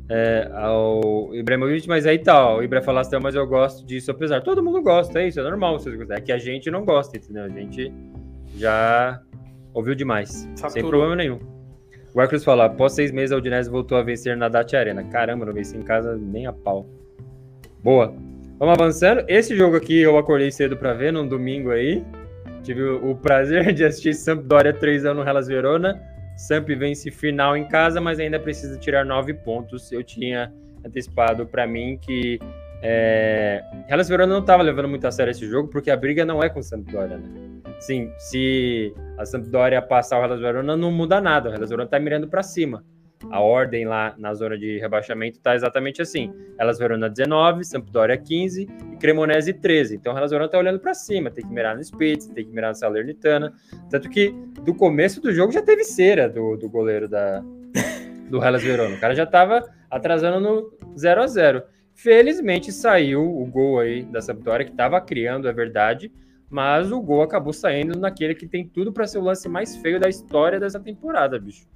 [0.08, 4.10] é, ao Ibrahimovic, mas aí tá, ó, o Ibra falasse, assim, mas eu gosto disso,
[4.10, 4.42] apesar.
[4.42, 5.78] Todo mundo gosta, é isso, é normal.
[6.10, 7.44] É que a gente não gosta, entendeu?
[7.44, 7.92] A gente
[8.56, 9.20] já
[9.74, 10.70] ouviu demais, Saturou.
[10.70, 11.38] sem problema nenhum.
[12.14, 15.02] O Hércules fala, após seis meses a Udinese voltou a vencer na Dati Arena.
[15.02, 16.86] Caramba, não venci em casa nem a pau.
[17.82, 18.14] Boa.
[18.56, 19.24] Vamos avançando.
[19.26, 22.04] Esse jogo aqui eu acordei cedo para ver, num domingo aí.
[22.62, 26.00] Tive o prazer de assistir Sampdoria 3 anos no Hellas Verona.
[26.36, 29.90] Samp vence final em casa, mas ainda precisa tirar nove pontos.
[29.90, 30.52] Eu tinha
[30.84, 32.38] antecipado para mim que
[32.86, 36.42] é, Hellas Verona não estava levando muito a sério esse jogo, porque a briga não
[36.42, 37.30] é com o Sampdoria, né?
[37.80, 41.48] Sim, se a Sampdoria passar o Hellas Verona, não muda nada.
[41.48, 42.84] O Hellas Verona está mirando para cima.
[43.30, 46.30] A ordem lá na zona de rebaixamento está exatamente assim.
[46.60, 49.96] Hellas Verona 19, Sampdoria 15 e Cremonese 13.
[49.96, 52.50] Então o Hellas Verona está olhando para cima, tem que mirar no Spitz, tem que
[52.50, 53.54] mirar na Salernitana.
[53.88, 57.42] Tanto que do começo do jogo já teve cera do, do goleiro da,
[58.28, 58.94] do Hellas Verona.
[58.94, 61.62] O cara já estava atrasando no 0 a 0
[61.94, 66.12] Felizmente saiu o gol aí da Sampdoria, que estava criando, é verdade,
[66.50, 69.98] mas o gol acabou saindo naquele que tem tudo para ser o lance mais feio
[70.00, 71.66] da história dessa temporada, bicho.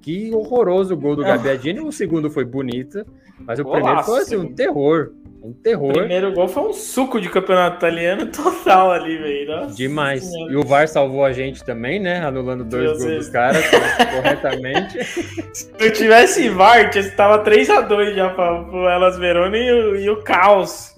[0.00, 1.80] que horroroso o gol do Gabiadini.
[1.80, 3.04] O segundo foi bonito,
[3.40, 5.12] mas o Golaço, primeiro foi assim, um terror.
[5.46, 5.90] Um terror.
[5.90, 9.68] O primeiro gol foi um suco de campeonato italiano total ali, velho.
[9.68, 10.24] Demais.
[10.24, 10.52] Senhora.
[10.52, 12.24] E o VAR salvou a gente também, né?
[12.24, 13.64] Anulando dois Deus gols dos caras
[14.14, 15.04] corretamente.
[15.54, 20.22] Se eu tivesse VAR, estava 3x2 já para o Elas Verona e o, e o
[20.22, 20.96] caos.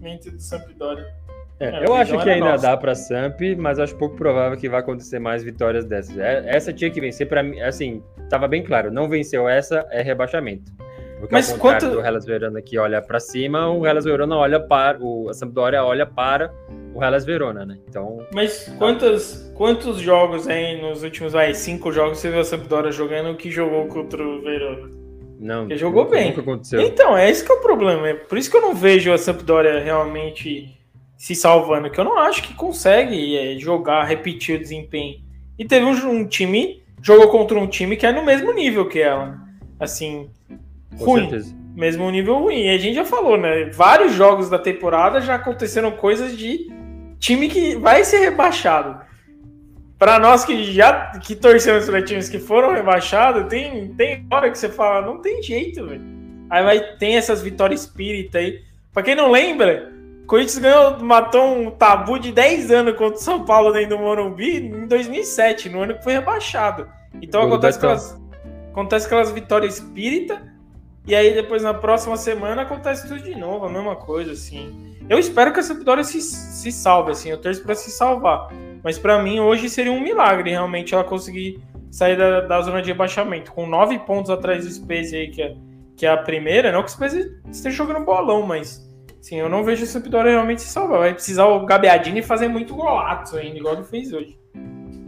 [0.00, 1.20] Mente do Sampdoria.
[1.60, 2.68] É, é, eu acho que ainda nossa.
[2.68, 6.16] dá para Samp, mas acho pouco provável que vai acontecer mais vitórias dessas.
[6.16, 10.00] É, essa tinha que vencer para mim, assim, tava bem claro, não venceu essa é
[10.00, 10.72] rebaixamento.
[11.20, 14.58] Porque mas ao quanto do Hellas Verona que olha para cima, o Hellas Verona olha
[14.58, 16.52] para o a Sampdoria olha para
[16.94, 17.78] o Hellas Verona, né?
[17.88, 22.90] Então, mas quantos quantos jogos aí nos últimos aí cinco jogos você viu a Sampdoria
[22.90, 25.00] jogando que jogou contra o Verona?
[25.40, 26.30] Não, que jogou bem.
[26.30, 26.82] aconteceu.
[26.82, 28.08] Então, é esse que é o problema.
[28.08, 30.78] É por isso que eu não vejo a Sampdoria realmente
[31.16, 35.18] se salvando, que eu não acho que consegue é, jogar, repetir o desempenho.
[35.58, 39.00] E teve um, um, time, jogou contra um time que é no mesmo nível que
[39.00, 39.38] ela.
[39.78, 40.30] Assim,
[40.98, 41.28] Com ruim.
[41.28, 41.54] Certeza.
[41.74, 42.66] Mesmo nível ruim.
[42.66, 43.66] E a gente já falou, né?
[43.66, 46.68] Vários jogos da temporada já aconteceram coisas de
[47.18, 49.00] time que vai ser rebaixado.
[49.98, 54.58] Para nós que já que torcemos para times que foram rebaixados, tem, tem hora que
[54.58, 56.02] você fala, não tem jeito, velho.
[56.48, 58.62] Aí vai tem essas vitórias espírita aí.
[58.92, 59.92] Para quem não lembra,
[60.26, 64.58] Corinthians ganhou, matou um tabu de 10 anos contra o São Paulo dentro do Morumbi
[64.58, 66.86] em 2007, no ano que foi rebaixado.
[67.20, 68.20] Então acontece aquelas,
[68.70, 70.49] acontece aquelas vitórias espírita,
[71.10, 74.96] e aí depois na próxima semana acontece tudo de novo, a mesma coisa, assim.
[75.08, 78.48] Eu espero que essa vitória se, se salve, assim, eu torço para se salvar.
[78.82, 82.92] Mas para mim hoje seria um milagre realmente ela conseguir sair da, da zona de
[82.92, 83.52] rebaixamento.
[83.52, 85.56] Com nove pontos atrás do Space aí, que é,
[85.96, 88.88] que é a primeira, não que o Space esteja jogando bolão, mas
[89.20, 91.00] Sim, eu não vejo o Sampdoria realmente se salvar.
[91.00, 94.39] Vai precisar o Gabiadini fazer muito golaço ainda, igual ele fez hoje.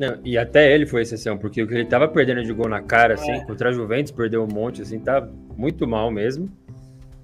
[0.03, 2.82] Não, e até ele foi exceção, porque o que ele tava perdendo de gol na
[2.82, 3.44] cara, assim, é.
[3.44, 5.24] contra a Juventus, perdeu um monte, assim, tá
[5.57, 6.50] muito mal mesmo.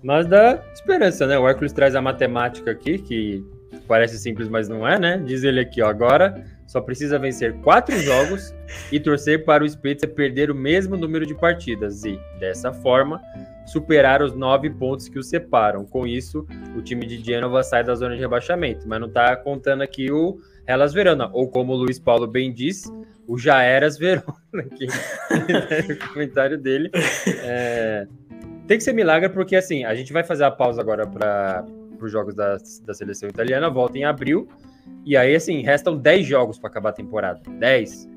[0.01, 1.37] Mas dá esperança, né?
[1.37, 3.45] O Hércules traz a matemática aqui, que
[3.89, 5.21] parece simples, mas não é, né?
[5.27, 8.55] Diz ele aqui, ó, agora só precisa vencer quatro jogos
[8.93, 13.21] e torcer para o Spezia perder o mesmo número de partidas e, dessa forma,
[13.67, 15.87] superar os nove pontos que o separam.
[15.87, 16.47] Com isso,
[16.77, 20.39] o time de Genova sai da zona de rebaixamento, mas não está contando aqui o
[20.67, 22.93] Hellas Verona, ou como o Luiz Paulo bem disse,
[23.27, 24.87] o Já Eras Verona, aqui
[25.89, 26.91] no comentário dele.
[27.43, 28.07] É,
[28.67, 31.65] tem que ser milagre, porque assim, a gente vai fazer a pausa agora para
[31.99, 34.47] os jogos da, da seleção italiana, volta em abril,
[35.05, 37.41] e aí assim, restam 10 jogos para acabar a temporada.
[37.49, 38.09] 10.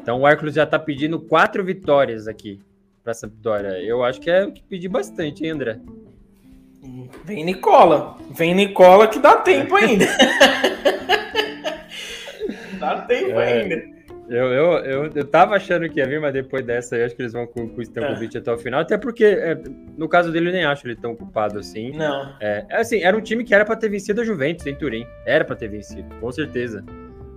[0.00, 2.60] Então o Hércules já está pedindo quatro vitórias aqui
[3.04, 3.82] para Sampdoria.
[3.82, 5.78] Eu acho que é pedir bastante, hein, André?
[7.24, 8.16] Vem Nicola.
[8.30, 10.06] Vem Nicola que dá tempo ainda.
[12.78, 13.97] dá tempo é, ainda.
[14.28, 17.22] Eu, eu, eu, eu tava achando que ia vir, mas depois dessa eu acho que
[17.22, 18.40] eles vão com, com o Stankovic é.
[18.40, 18.80] até o final.
[18.80, 19.58] Até porque, é,
[19.96, 21.92] no caso dele, eu nem acho ele tão culpado assim.
[21.92, 22.34] Não.
[22.38, 25.06] É, é assim, era um time que era para ter vencido a Juventus em Turim.
[25.24, 26.84] Era para ter vencido, com certeza.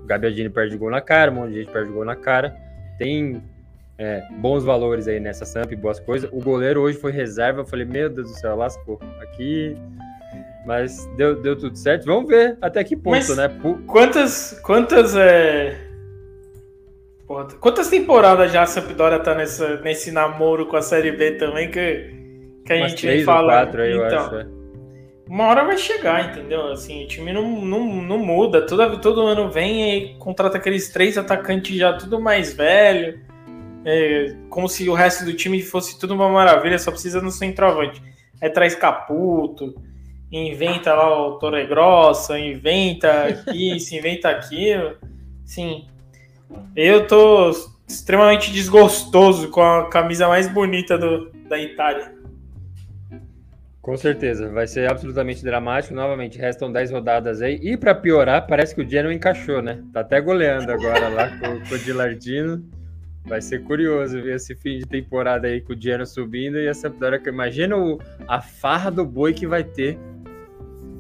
[0.04, 2.56] O Gabiadini perde gol na cara, um monte de gente perde gol na cara.
[2.98, 3.42] Tem
[3.98, 6.30] é, bons valores aí nessa Samp, boas coisas.
[6.34, 7.62] O goleiro hoje foi reserva.
[7.62, 9.00] Eu falei, meu Deus do céu, lascou.
[9.22, 9.78] Aqui.
[10.66, 12.06] Mas deu, deu tudo certo.
[12.06, 13.50] Vamos ver até que ponto, Mas né?
[13.88, 14.60] Quantas.
[14.62, 15.16] Quantas.
[15.16, 15.91] É...
[17.60, 22.62] Quantas temporadas já a Sampdoria tá nessa, nesse namoro com a Série B também que,
[22.66, 23.54] que a Umas gente três fala?
[23.54, 24.36] quatro aí, então, acho.
[24.36, 24.48] É.
[25.28, 26.72] Uma hora vai chegar, entendeu?
[26.72, 28.66] Assim, o time não, não, não muda.
[28.66, 33.20] Todo, todo ano vem e contrata aqueles três atacantes já tudo mais velho
[33.86, 38.02] é, como se o resto do time fosse tudo uma maravilha, só precisa no centroavante.
[38.42, 39.76] Aí traz Caputo,
[40.32, 44.98] inventa lá o Torre Grossa, inventa isso, inventa aquilo.
[45.46, 45.88] Sim,
[46.76, 47.52] eu tô
[47.88, 52.14] extremamente desgostoso com a camisa mais bonita do, da Itália.
[53.82, 55.96] Com certeza, vai ser absolutamente dramático.
[55.96, 57.60] Novamente, restam 10 rodadas aí.
[57.64, 59.84] E para piorar, parece que o Genoa encaixou, né?
[59.92, 62.64] Tá até goleando agora lá com, com o Dilardino.
[63.26, 66.74] Vai ser curioso ver esse fim de temporada aí com o Genoa subindo e a
[66.76, 67.22] Sampdoria.
[67.28, 69.98] Imagina o, a farra do boi que vai ter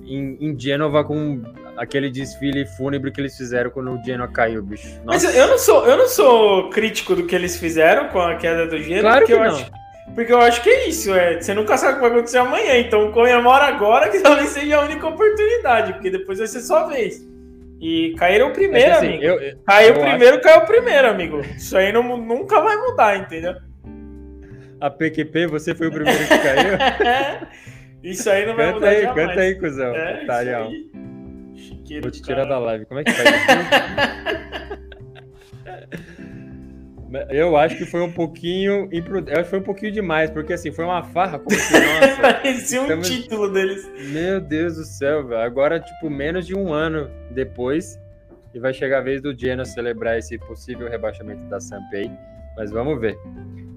[0.04, 1.41] em, em Genova com
[1.82, 4.88] aquele desfile fúnebre que eles fizeram quando o Genoa caiu, bicho.
[5.03, 5.25] Nossa.
[5.25, 8.67] Mas eu não sou, eu não sou crítico do que eles fizeram com a queda
[8.67, 9.45] do Genoa, claro porque eu não.
[9.47, 9.71] acho
[10.13, 11.39] porque eu acho que é isso, é.
[11.39, 14.82] Você nunca sabe o que vai acontecer amanhã, então comemora agora que talvez seja a
[14.82, 17.25] única oportunidade, porque depois vai ser sua vez.
[17.79, 19.23] E caíram primeiro, assim, amigo.
[19.23, 20.43] Eu, eu, caiu eu primeiro, acho...
[20.43, 21.41] caiu primeiro, amigo.
[21.55, 23.55] Isso aí não, nunca vai mudar, entendeu?
[24.79, 27.47] A PQP, você foi o primeiro que caiu?
[28.03, 29.27] isso aí não vai canta mudar aí, jamais.
[29.27, 29.95] Canta aí, cuzão.
[29.95, 30.25] É,
[31.70, 32.01] Tarião.
[32.01, 32.86] Vou te tirar da live.
[32.86, 34.82] Como é que faz?
[37.30, 38.88] Eu acho que foi um pouquinho.
[38.91, 41.39] Eu acho que foi um pouquinho demais, porque assim, foi uma farra.
[41.39, 43.09] Como que, nossa, Parecia um estamos...
[43.09, 43.89] título deles.
[44.12, 45.41] Meu Deus do céu, velho.
[45.41, 47.99] Agora, tipo, menos de um ano depois,
[48.53, 52.09] e vai chegar a vez do Genoa celebrar esse possível rebaixamento da Sampei.
[52.55, 53.18] Mas vamos ver.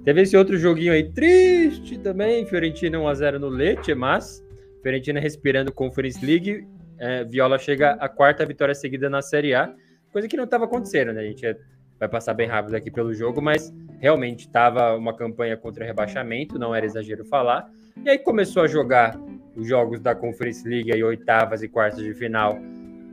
[0.05, 2.47] Teve esse outro joguinho aí triste também.
[2.47, 4.45] Fiorentina 1x0 no Leite, mas
[4.83, 6.67] Fiorentina respirando Conference League.
[6.99, 9.75] É, Viola chega a quarta vitória seguida na Série A,
[10.13, 11.23] coisa que não estava acontecendo, né?
[11.23, 11.57] A gente
[11.99, 16.75] vai passar bem rápido aqui pelo jogo, mas realmente estava uma campanha contra rebaixamento, não
[16.75, 17.71] era exagero falar.
[18.05, 19.19] E aí começou a jogar
[19.57, 22.59] os jogos da Conference League, aí, oitavas e quartas de final,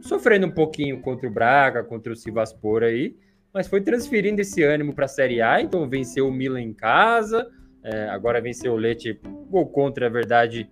[0.01, 3.15] sofrendo um pouquinho contra o Braga, contra o Sivaspor aí,
[3.53, 7.47] mas foi transferindo esse ânimo para a Série A, então venceu o Milan em casa,
[7.83, 9.19] é, agora venceu o Leite,
[9.49, 10.69] gol contra, é verdade,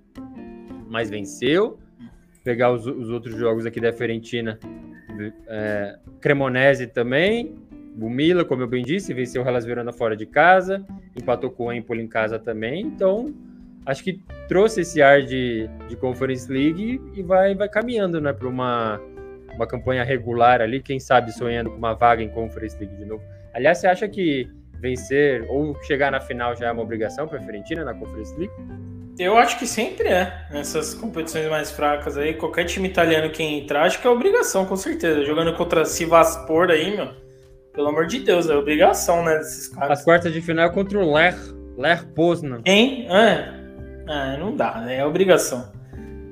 [0.88, 1.80] mas venceu.
[2.50, 4.58] Pegar os, os outros jogos aqui da Fiorentina,
[5.47, 7.56] é, Cremonese também,
[7.95, 10.84] o como eu bem disse, venceu o Hellas Verona fora de casa,
[11.16, 13.32] empatou com o Empoli em casa também, então
[13.86, 18.47] acho que trouxe esse ar de, de Conference League e vai, vai caminhando né, para
[18.47, 19.00] uma,
[19.54, 23.22] uma campanha regular ali, quem sabe sonhando com uma vaga em Conference League de novo.
[23.54, 24.50] Aliás, você acha que
[24.82, 28.54] vencer ou chegar na final já é uma obrigação para a Fiorentina na Conference League?
[29.20, 30.45] Eu acho que sempre é.
[30.49, 34.76] Nessas competições mais fracas aí, qualquer time italiano que entrar, acho que é obrigação, com
[34.76, 35.26] certeza.
[35.26, 37.30] Jogando contra Sivaspor aí, meu
[37.80, 39.99] pelo amor de Deus, é obrigação, né, desses caras.
[39.99, 41.34] As quartas de final é contra o Ler,
[41.78, 42.61] Ler Poznan.
[42.63, 43.07] Quem?
[43.09, 43.53] É.
[44.07, 44.97] é, não dá, né?
[44.97, 45.72] É obrigação.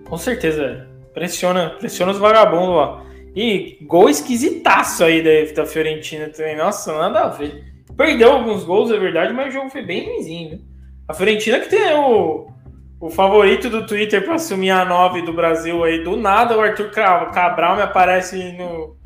[0.09, 0.88] Com certeza.
[1.13, 3.05] Pressiona, pressiona os vagabundos lá.
[3.33, 6.57] E gol esquisitaço aí da, da Fiorentina também.
[6.57, 7.63] Nossa, nada a ver.
[7.95, 10.61] Perdeu alguns gols, é verdade, mas o jogo foi bem ruimzinho.
[11.07, 12.47] A Fiorentina que tem o,
[13.00, 16.04] o favorito do Twitter para assumir a 9 do Brasil aí.
[16.04, 18.98] Do nada o Arthur Cabral me aparece no,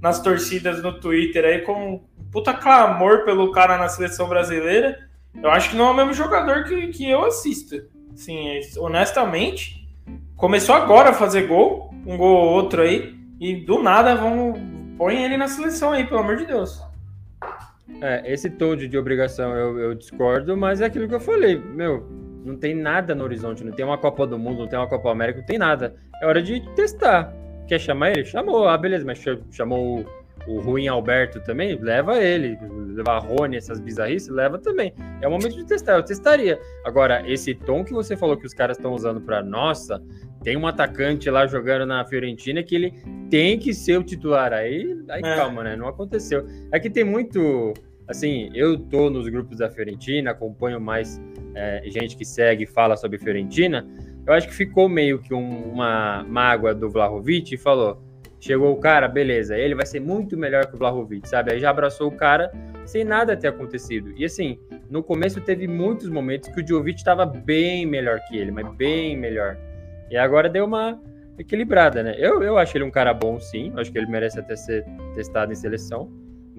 [0.00, 4.96] nas torcidas no Twitter aí com um puta clamor pelo cara na seleção brasileira.
[5.42, 7.76] Eu acho que não é o mesmo jogador que, que eu assisto.
[8.14, 9.88] Sim, honestamente,
[10.36, 14.58] começou agora a fazer gol, um gol ou outro aí, e do nada vamos
[15.00, 16.78] põe ele na seleção aí, pelo amor de Deus.
[18.02, 21.58] É, esse tom de, de obrigação eu, eu, discordo, mas é aquilo que eu falei,
[21.58, 22.06] meu,
[22.44, 25.10] não tem nada no horizonte, não tem uma Copa do Mundo, não tem uma Copa
[25.10, 25.94] América, não tem nada.
[26.22, 27.32] É hora de testar.
[27.66, 28.24] Quer chamar ele?
[28.24, 30.06] Chamou, ah, beleza, mas chamou o,
[30.52, 31.76] o Ruim Alberto também?
[31.76, 32.58] Leva ele.
[32.94, 34.92] Levar Rony, essas bizarrices, leva também.
[35.20, 36.58] É o momento de testar, eu testaria.
[36.84, 40.02] Agora, esse tom que você falou que os caras estão usando para nossa,
[40.42, 42.94] tem um atacante lá jogando na Fiorentina que ele
[43.30, 44.52] tem que ser o titular.
[44.52, 45.36] Aí, aí é.
[45.36, 45.76] calma, né?
[45.76, 46.46] Não aconteceu.
[46.72, 47.72] É que tem muito.
[48.10, 51.20] Assim, eu tô nos grupos da Fiorentina, acompanho mais
[51.54, 53.86] é, gente que segue e fala sobre Fiorentina
[54.26, 58.00] eu acho que ficou meio que um, uma mágoa do Vlahovic e falou:
[58.38, 61.52] chegou o cara, beleza, ele vai ser muito melhor que o Vlahovic, sabe?
[61.52, 62.52] Aí já abraçou o cara
[62.84, 64.12] sem nada ter acontecido.
[64.16, 64.58] E assim,
[64.88, 69.16] no começo teve muitos momentos que o Djovic estava bem melhor que ele, mas bem
[69.16, 69.56] melhor.
[70.10, 71.00] E agora deu uma
[71.38, 72.14] equilibrada, né?
[72.18, 73.72] Eu, eu acho ele um cara bom, sim.
[73.76, 74.84] Acho que ele merece até ser
[75.14, 76.10] testado em seleção.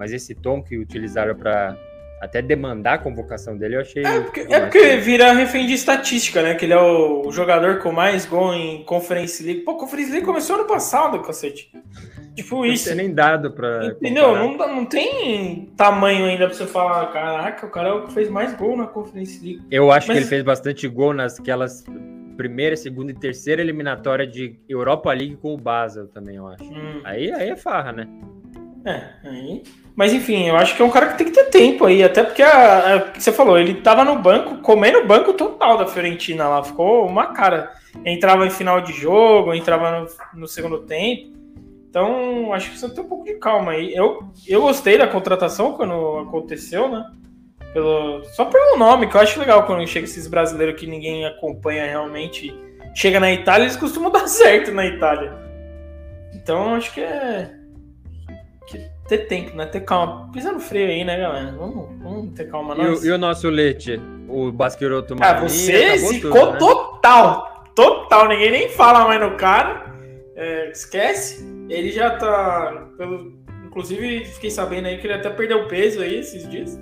[0.02, 1.78] Mas esse tom que utilizaram para
[2.20, 4.04] até demandar a convocação dele, eu achei.
[4.04, 6.56] É porque, é porque vira refém de estatística, né?
[6.56, 9.60] Que ele é o jogador com mais gol em Conference League.
[9.60, 11.70] Pô, Conference League começou ano passado, cacete.
[12.34, 12.88] Tipo não isso.
[12.88, 13.86] Não tem nem dado pra.
[13.86, 14.34] Entendeu?
[14.34, 18.28] Não, não tem tamanho ainda pra você falar, caraca, o cara é o que fez
[18.28, 19.62] mais gol na Conference League.
[19.70, 20.16] Eu acho Mas...
[20.16, 21.84] que ele fez bastante gol nas aquelas
[22.36, 26.64] primeira, segunda e terceira eliminatória de Europa League com o Basel também, eu acho.
[26.64, 27.02] Hum.
[27.04, 28.08] Aí, aí é farra, né?
[28.84, 29.62] É, aí.
[29.94, 32.22] Mas enfim, eu acho que é um cara que tem que ter tempo aí, até
[32.22, 36.48] porque a, a, você falou, ele tava no banco, comendo o banco total da Fiorentina
[36.48, 37.72] lá, ficou uma cara.
[38.04, 41.30] Entrava em final de jogo, entrava no, no segundo tempo.
[41.90, 43.94] Então, acho que precisa ter um pouco de calma aí.
[43.94, 47.04] Eu, eu gostei da contratação quando aconteceu, né?
[47.74, 51.84] Pelo, só pelo nome, que eu acho legal quando chega esses brasileiros que ninguém acompanha
[51.84, 52.54] realmente.
[52.94, 55.34] Chega na Itália, eles costumam dar certo na Itália.
[56.34, 57.61] Então, acho que é
[59.12, 59.66] ter tempo, né?
[59.66, 60.30] Ter calma.
[60.32, 61.52] Pisa no freio aí, né, galera?
[61.52, 62.74] Vamos, vamos ter calma.
[62.76, 64.00] E o, e o, nosso leite?
[64.28, 66.58] O Basquiroto Ah, você zicou né?
[66.58, 67.64] total.
[67.74, 68.28] Total.
[68.28, 69.92] Ninguém nem fala mais no cara.
[70.34, 71.46] É, esquece.
[71.68, 72.88] Ele já tá.
[72.96, 73.32] Pelo...
[73.66, 76.78] Inclusive, fiquei sabendo aí que ele até perdeu peso aí esses dias.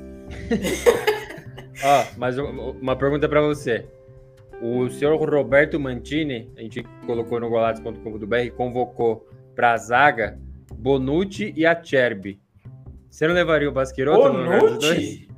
[1.82, 3.86] Ó, mas uma pergunta para você.
[4.60, 10.38] O senhor Roberto Mantini, a gente colocou no golatos.com.br, convocou para a zaga
[10.80, 12.40] Bonucci e Acerbi.
[13.10, 15.28] Você não levaria o Basqueiroto no lugar dos dois?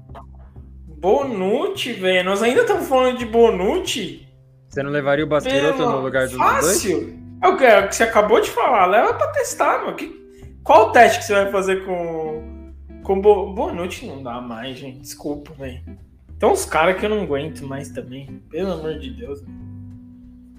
[0.87, 2.25] Bonucci, velho.
[2.25, 4.29] Nós ainda estamos falando de Bonucci.
[4.69, 6.61] Você não levaria o Basqueiroto no lugar dos fácil.
[6.61, 6.77] dois?
[6.77, 7.23] Fácil.
[7.43, 8.87] É o que, é você acabou de falar.
[8.87, 9.97] Leva pra testar, mano.
[9.97, 10.09] Que,
[10.63, 12.73] qual o teste que você vai fazer com,
[13.03, 13.73] Com bo...
[13.73, 15.01] Noite não dá mais, gente.
[15.01, 15.83] Desculpa, velho.
[16.39, 18.41] Tem uns caras que eu não aguento mais também.
[18.49, 19.43] Pelo amor de Deus.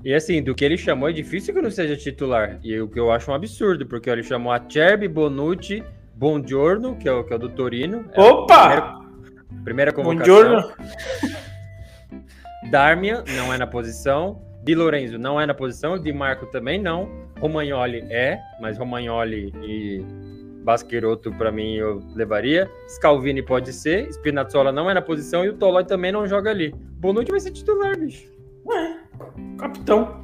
[0.04, 2.60] E assim, do que ele chamou, é difícil que não seja titular.
[2.62, 5.84] E o que eu acho um absurdo, porque ele chamou a Cherby, Bonucci,
[6.14, 8.06] Bongiorno, que é o, que é o do Torino.
[8.12, 8.68] É Opa!
[8.68, 10.36] Primeira, primeira convocação.
[10.36, 10.74] Bongiorno.
[12.70, 14.42] Darmian não é na posição.
[14.64, 15.98] Di Lorenzo não é na posição.
[15.98, 17.10] Di Marco também não.
[17.40, 20.02] Romagnoli é, mas Romagnoli e
[20.64, 22.70] Basqueroto para mim eu levaria.
[22.88, 24.10] Scalvini pode ser.
[24.10, 26.74] Spinazzola não é na posição e o Tolói também não joga ali.
[27.00, 28.32] Bonucci vai ser titular, bicho.
[28.66, 29.03] Ué,
[29.58, 30.24] capitão.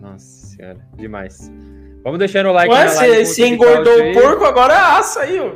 [0.00, 1.50] Nossa senhora, demais.
[2.02, 5.52] Vamos deixando o like Ué, se, se engordou o porco, agora assa aí, ó.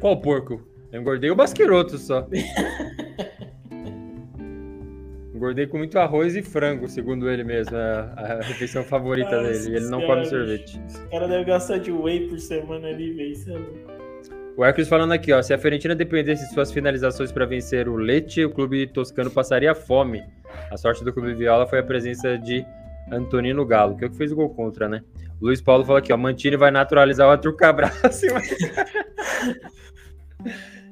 [0.00, 0.60] Qual porco?
[0.92, 2.26] Eu engordei o Basqueroto só.
[5.34, 7.76] Engordei com muito arroz e frango, segundo ele mesmo.
[7.76, 9.76] É a, refeição favorita Nossa dele.
[9.76, 10.80] Ele não come sorvete.
[11.06, 13.91] O cara deve gastar de whey por semana ali, velho.
[14.56, 15.40] O Hércules falando aqui, ó.
[15.42, 19.74] Se a Fiorentina dependesse de suas finalizações para vencer o Lecce, o clube toscano passaria
[19.74, 20.22] fome.
[20.70, 22.64] A sorte do clube Viola foi a presença de
[23.10, 25.02] Antonino Galo, que é o que fez o gol contra, né?
[25.40, 26.16] O Luiz Paulo falou aqui, ó.
[26.16, 27.90] Mantini vai naturalizar o Arthur Cabral.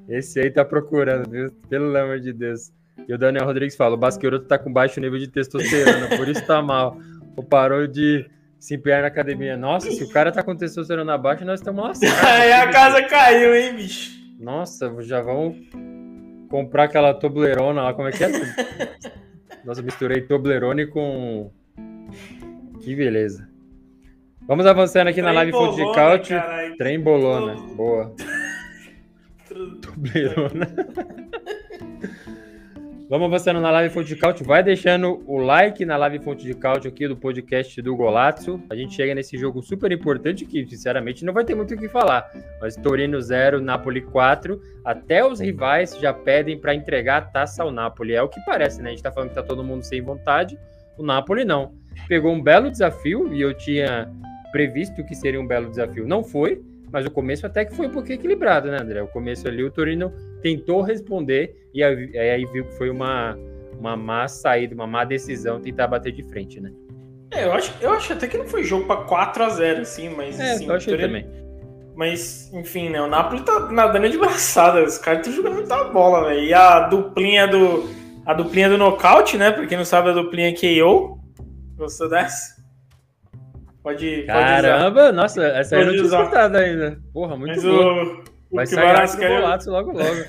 [0.09, 1.53] Esse aí tá procurando, viu?
[1.69, 2.73] Pelo amor de Deus.
[3.07, 6.45] E o Daniel Rodrigues fala: o Basqueroto tá com baixo nível de testosterona, por isso
[6.47, 6.97] tá mal.
[7.37, 8.27] Ou parou de
[8.61, 9.57] se empenhar na academia.
[9.57, 12.17] Nossa, se o cara tá com testosterona baixa, nós estamos lascados.
[12.23, 14.11] Aí a casa caiu, hein, bicho?
[14.39, 15.57] Nossa, já vamos
[16.49, 18.29] comprar aquela Toblerona lá, como é que é?
[19.65, 21.51] Nossa, misturei Toblerone com.
[22.81, 23.49] Que beleza.
[24.47, 26.33] Vamos avançando aqui Trem na live de Couch.
[26.77, 27.55] Trem bolona.
[27.75, 28.15] Boa.
[29.81, 30.67] Toblerona.
[33.11, 34.47] Vamos avançando na live Fonte de Cálcio.
[34.47, 38.63] Vai deixando o like na live Fonte de Cálcio aqui do podcast do Golazzo.
[38.71, 41.89] A gente chega nesse jogo super importante que, sinceramente, não vai ter muito o que
[41.89, 42.31] falar.
[42.61, 44.63] Mas Torino 0, Napoli 4.
[44.85, 48.15] Até os rivais já pedem para entregar a taça ao Napoli.
[48.15, 48.91] É o que parece, né?
[48.91, 50.57] A gente tá falando que tá todo mundo sem vontade.
[50.97, 51.75] O Napoli não.
[52.07, 54.09] Pegou um belo desafio e eu tinha
[54.53, 56.07] previsto que seria um belo desafio.
[56.07, 59.03] Não foi, mas o começo até que foi um pouquinho equilibrado, né, André?
[59.03, 60.13] O começo ali, o Torino
[60.43, 63.37] tentou responder e aí, aí viu que foi uma,
[63.79, 66.73] uma má saída, uma má decisão tentar bater de frente, né?
[67.33, 70.09] É, eu acho, eu acho até que não foi jogo para 4 a 0 assim,
[70.11, 70.39] mas.
[70.41, 71.09] É, assim, eu achei Torino...
[71.09, 71.41] também.
[71.95, 73.01] Mas, enfim, né?
[73.01, 74.83] O Napoli tá nadando de braçada.
[74.83, 76.43] Os caras estão jogando muita bola, velho.
[76.43, 77.89] E a duplinha do.
[78.27, 79.51] A duplinha do nocaute, né?
[79.51, 81.21] Pra quem não sabe, a duplinha KO.
[81.77, 82.60] Gostou dessa?
[83.83, 86.99] Pode, Caramba, pode nossa, essa aí eu não tinha escutado ainda.
[87.13, 88.05] Porra, muito Mas boa.
[88.51, 89.71] O, Vai sair Varasquelli...
[89.71, 90.25] logo logo.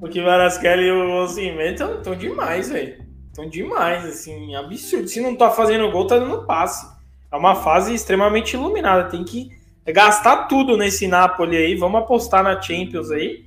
[0.00, 3.02] o que Varasquelli e o Osimhen estão demais, velho.
[3.28, 5.08] Estão demais, assim, absurdo.
[5.08, 6.86] Se não tá fazendo gol, tá dando passe.
[7.32, 9.10] É uma fase extremamente iluminada.
[9.10, 9.50] Tem que
[9.86, 11.74] gastar tudo nesse Napoli aí.
[11.74, 13.44] Vamos apostar na Champions aí.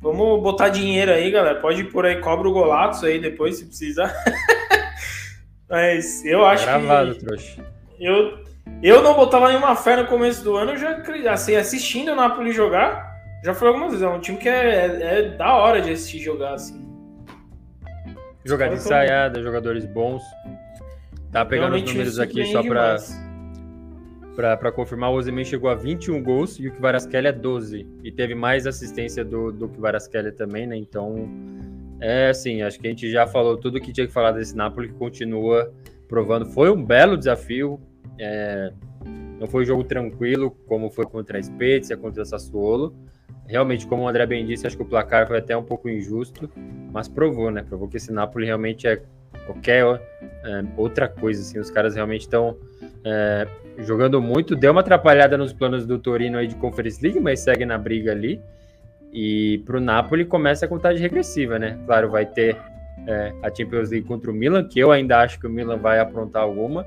[0.00, 1.58] Vamos botar dinheiro aí, galera.
[1.60, 4.14] Pode ir por aí, cobra o golaço aí depois, se precisar.
[5.68, 7.24] Mas eu acho Gravado, que...
[7.24, 7.64] trouxa.
[7.98, 8.43] Eu,
[8.82, 11.02] eu não botava nenhuma fé no começo do ano, já
[11.32, 14.04] assim, assistindo o Napoli jogar, já foi algumas vezes.
[14.04, 16.82] É um time que é, é, é da hora de assistir jogar assim.
[18.44, 20.22] Jogar de ensaiada, jogadores bons.
[21.32, 22.96] Tá pegando Realmente os números aqui só pra,
[24.36, 25.10] pra, pra, confirmar.
[25.10, 27.86] O Ozyman chegou a 21 gols e o Kvaratskhelia é 12.
[28.04, 30.76] E teve mais assistência do, do Kvaratskhelia também, né?
[30.76, 31.28] Então,
[32.00, 34.88] é assim, acho que a gente já falou tudo que tinha que falar desse Napoli,
[34.88, 35.72] que continua
[36.06, 36.46] provando.
[36.46, 37.80] Foi um belo desafio.
[38.18, 38.72] É,
[39.38, 42.94] não foi um jogo tranquilo, como foi contra a Spezia, contra a Sassuolo.
[43.46, 46.50] Realmente, como o André bem disse, acho que o placar foi até um pouco injusto,
[46.92, 47.62] mas provou, né?
[47.62, 49.02] Provou que esse Napoli realmente é
[49.46, 49.84] qualquer
[50.44, 51.42] é, outra coisa.
[51.42, 52.56] Assim, os caras realmente estão
[53.04, 53.46] é,
[53.78, 54.56] jogando muito.
[54.56, 58.12] Deu uma atrapalhada nos planos do Torino aí de Conference League, mas segue na briga
[58.12, 58.40] ali.
[59.12, 61.78] E para o Napoli começa a contagem regressiva, né?
[61.86, 62.56] Claro, vai ter
[63.06, 66.00] é, a Champions League contra o Milan, que eu ainda acho que o Milan vai
[66.00, 66.86] aprontar alguma.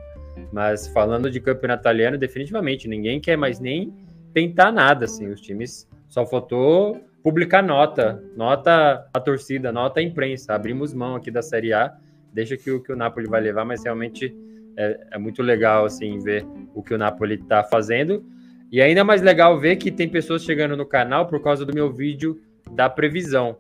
[0.52, 3.94] Mas falando de campeonato italiano, definitivamente ninguém quer mais nem
[4.34, 5.28] tentar nada, assim.
[5.28, 10.54] Os times só faltou publicar nota, nota a torcida, nota a imprensa.
[10.54, 11.94] Abrimos mão aqui da Série A,
[12.32, 14.36] deixa que o que o Napoli vai levar, mas realmente
[14.78, 18.24] é, é muito legal assim ver o que o Napoli está fazendo.
[18.72, 21.92] E ainda mais legal ver que tem pessoas chegando no canal por causa do meu
[21.92, 22.40] vídeo
[22.72, 23.58] da previsão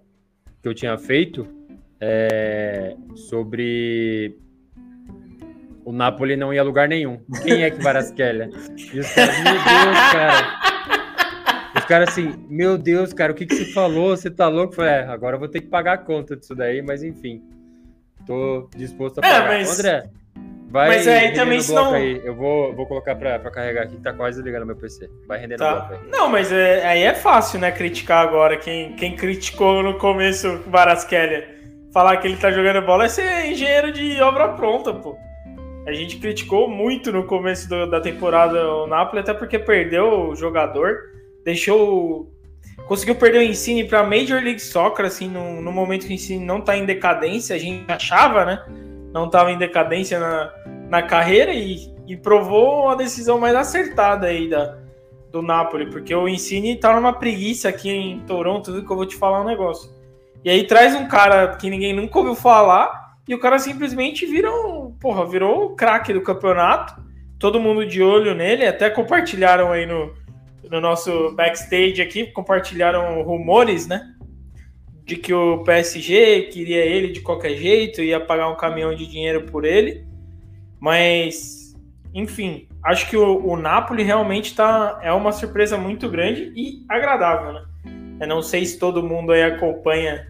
[0.62, 1.48] que eu tinha feito
[2.00, 4.38] é, sobre
[5.88, 7.20] o Napoli não ia a lugar nenhum.
[7.44, 8.50] Quem é que Varasquelha?
[8.94, 10.60] E os caras, meu Deus, cara.
[11.78, 14.16] Os caras assim, meu Deus, cara, o que, que você falou?
[14.16, 14.76] Você tá louco?
[14.76, 17.42] falei, é, agora eu vou ter que pagar a conta disso daí, mas enfim.
[18.26, 19.54] Tô disposto a é, pagar.
[19.54, 19.80] É, mas...
[19.80, 20.10] André,
[20.70, 22.22] Vai Mas aí também no se bloco não- aí.
[22.26, 25.10] Eu vou, vou colocar pra, pra carregar aqui, que tá quase ligando meu PC.
[25.26, 25.74] Vai render Tá.
[25.88, 26.10] bloco aí.
[26.12, 28.58] Não, mas é- aí é fácil, né, criticar agora.
[28.58, 31.48] Quem, quem criticou no começo o Varaskelia,
[31.94, 35.18] falar que ele tá jogando bola é ser engenheiro de obra pronta, pô.
[35.88, 40.36] A gente criticou muito no começo do- da temporada o Napoli, até porque perdeu o
[40.36, 40.98] jogador,
[41.46, 42.30] deixou.
[42.88, 46.46] Conseguiu perder o Insigne pra Major League Soccer, assim, no, no momento que o Insigne
[46.46, 48.66] não tá em decadência, a gente achava, né?
[49.14, 50.54] Não tava em decadência na,
[50.90, 54.78] na carreira e, e provou uma decisão mais acertada aí da,
[55.32, 59.06] do Napoli, porque o Insigne tá numa preguiça aqui em Toronto, viu que eu vou
[59.06, 59.90] te falar um negócio.
[60.44, 64.52] E aí traz um cara que ninguém nunca ouviu falar e o cara simplesmente vira
[64.52, 67.02] um, porra, virou o craque do campeonato.
[67.40, 70.14] Todo mundo de olho nele, até compartilharam aí no,
[70.70, 74.14] no nosso backstage aqui, compartilharam rumores, né?
[75.06, 79.44] De que o PSG queria ele de qualquer jeito, ia pagar um caminhão de dinheiro
[79.44, 80.06] por ele.
[80.80, 81.76] Mas,
[82.14, 87.54] enfim, acho que o, o Napoli realmente tá, é uma surpresa muito grande e agradável,
[87.54, 87.66] né?
[88.20, 90.28] Eu não sei se todo mundo aí acompanha,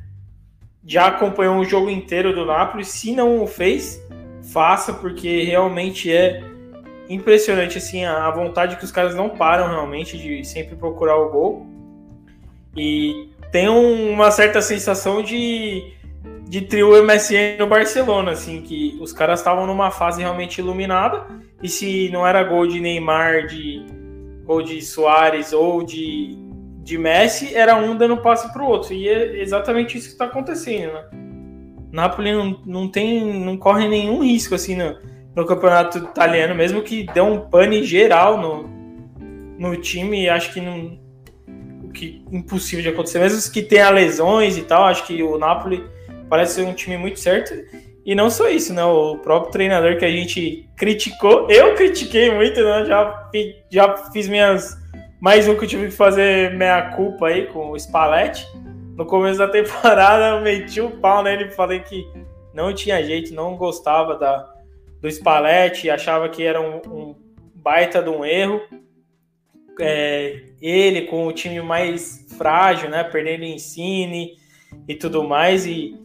[0.85, 2.83] já acompanhou o jogo inteiro do Napoli.
[2.83, 4.01] Se não o fez,
[4.51, 6.41] faça, porque realmente é
[7.09, 11.65] impressionante assim a, vontade que os caras não param realmente de sempre procurar o gol.
[12.75, 15.93] E tem um- uma certa sensação de,
[16.47, 21.25] de trio MSN no Barcelona, assim, que os caras estavam numa fase realmente iluminada.
[21.61, 23.85] E se não era gol de Neymar, de
[24.43, 26.37] gol de Soares ou de,
[26.83, 28.93] de Messi, era um dando passe pro outro.
[28.93, 31.26] E é exatamente isso que está acontecendo, né?
[31.97, 34.95] Napoli não, não tem, não corre nenhum risco assim no,
[35.35, 38.69] no campeonato italiano, mesmo que dê um pane geral no,
[39.57, 40.99] no time, acho que não
[41.91, 45.83] que impossível de acontecer, mesmo que tenha lesões e tal, acho que o Napoli
[46.29, 47.55] parece ser um time muito certo.
[48.05, 48.83] E não só isso, né?
[48.83, 52.85] O próprio treinador que a gente criticou, eu critiquei muito, né?
[52.85, 53.29] Já,
[53.71, 54.77] já fiz minhas.
[55.19, 58.45] Mais um que eu tive que fazer meia culpa aí com o Spalletti.
[58.97, 62.07] No começo da temporada, eu meti o pau nele e falei que
[62.51, 64.51] não tinha jeito, não gostava da,
[64.99, 67.15] do Spalletti, achava que era um, um
[67.53, 68.59] baita de um erro.
[69.79, 73.03] É, ele com o time mais frágil, né?
[73.03, 74.35] Perdendo Insigne
[74.87, 75.67] e tudo mais.
[75.67, 75.95] E,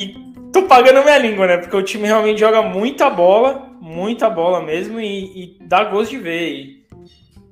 [0.00, 0.14] e
[0.50, 1.58] tô pagando minha língua, né?
[1.58, 6.18] Porque o time realmente joga muita bola, muita bola mesmo, e, e dá gosto de
[6.18, 6.50] ver.
[6.54, 6.86] E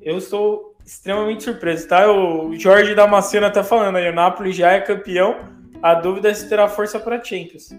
[0.00, 2.10] eu estou extremamente surpreso, tá?
[2.10, 5.48] O Jorge Damasceno tá falando aí, o Napoli já é campeão.
[5.82, 7.74] A dúvida é se terá força para Champions.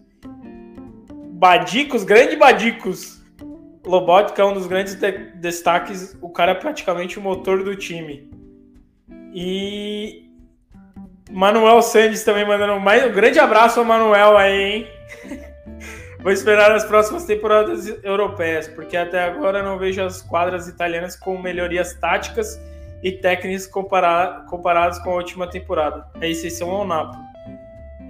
[1.33, 3.21] Badicos, grande Badicos.
[3.85, 6.17] Lobotka é um dos grandes de- destaques.
[6.21, 8.31] O cara é praticamente o motor do time.
[9.33, 10.29] E
[11.31, 14.87] Manuel Sandes também mandando mais um grande abraço ao Manuel aí, hein?
[16.21, 21.37] Vou esperar as próximas temporadas europeias, porque até agora não vejo as quadras italianas com
[21.37, 22.57] melhorias táticas
[23.03, 26.05] e técnicas compara- comparadas com a última temporada.
[26.19, 27.21] A exceção ao Napoli.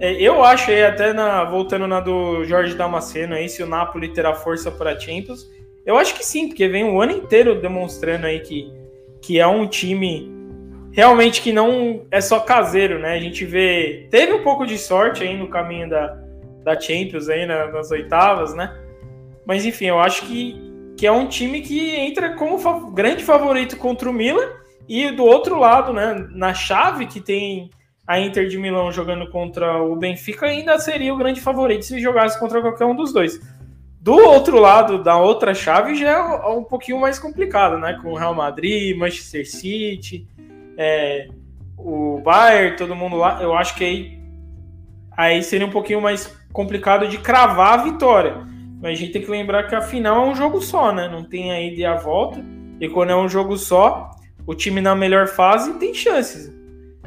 [0.00, 4.08] É, Eu acho aí, até na, voltando na do Jorge Damasceno aí, se o Napoli
[4.12, 5.50] terá força para Champions,
[5.84, 8.72] eu acho que sim, porque vem o ano inteiro demonstrando aí que,
[9.20, 10.32] que é um time
[10.92, 13.14] realmente que não é só caseiro, né?
[13.14, 14.06] A gente vê.
[14.10, 16.16] Teve um pouco de sorte aí no caminho da,
[16.62, 18.72] da Champions aí na- nas oitavas, né?
[19.44, 20.56] Mas enfim, eu acho que,
[20.96, 24.48] que é um time que entra como fa- grande favorito contra o Milan.
[24.88, 26.26] E do outro lado, né?
[26.30, 27.70] Na chave que tem
[28.06, 32.38] a Inter de Milão jogando contra o Benfica, ainda seria o grande favorito se jogasse
[32.38, 33.40] contra qualquer um dos dois.
[34.00, 37.98] Do outro lado, da outra chave, já é um pouquinho mais complicado, né?
[38.02, 40.26] Com o Real Madrid, Manchester City,
[40.76, 41.28] é,
[41.78, 43.42] o Bayern, todo mundo lá.
[43.42, 44.18] Eu acho que aí,
[45.16, 48.46] aí seria um pouquinho mais complicado de cravar a vitória.
[48.82, 51.08] Mas a gente tem que lembrar que a final é um jogo só, né?
[51.08, 52.44] Não tem a ida e a volta.
[52.78, 54.10] E quando é um jogo só,
[54.46, 56.52] o time na melhor fase tem chances.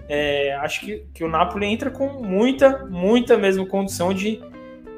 [0.10, 4.42] É, acho que, que o Napoli entra com muita, muita mesmo condição de,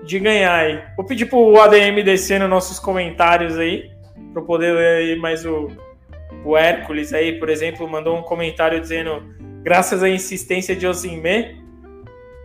[0.03, 0.81] de ganhar aí.
[0.95, 3.89] Vou pedir pro ADM descer nos nossos comentários aí,
[4.33, 5.67] para poder ler aí mais o,
[6.45, 9.23] o Hércules aí, por exemplo, mandou um comentário dizendo
[9.63, 11.57] graças à insistência de Osimhen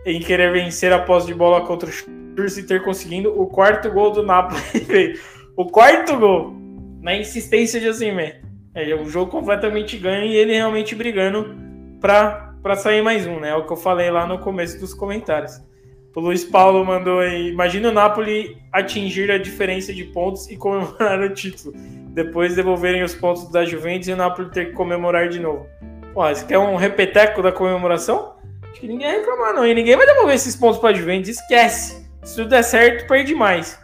[0.05, 3.91] em querer vencer a posse de bola contra o Churros e ter conseguido o quarto
[3.91, 5.19] gol do Napoli.
[5.55, 6.53] o quarto gol
[7.01, 8.44] na insistência de Osimhen.
[8.75, 11.55] É um jogo completamente ganho e ele realmente brigando
[12.01, 13.49] para sair mais um, né?
[13.49, 15.63] É o que eu falei lá no começo dos comentários.
[16.13, 21.19] O Luiz Paulo mandou aí, imagina o Napoli atingir a diferença de pontos e comemorar
[21.21, 21.73] o título.
[22.09, 25.67] Depois devolverem os pontos da Juventus e o Napoli ter que comemorar de novo.
[26.13, 28.35] Pô, você quer um repeteco da comemoração?
[28.71, 29.65] Acho que ninguém vai reclamar, não.
[29.65, 31.29] E ninguém vai devolver esses pontos para a Juventus.
[31.29, 32.09] Esquece.
[32.23, 33.77] Se tudo der certo, perde mais.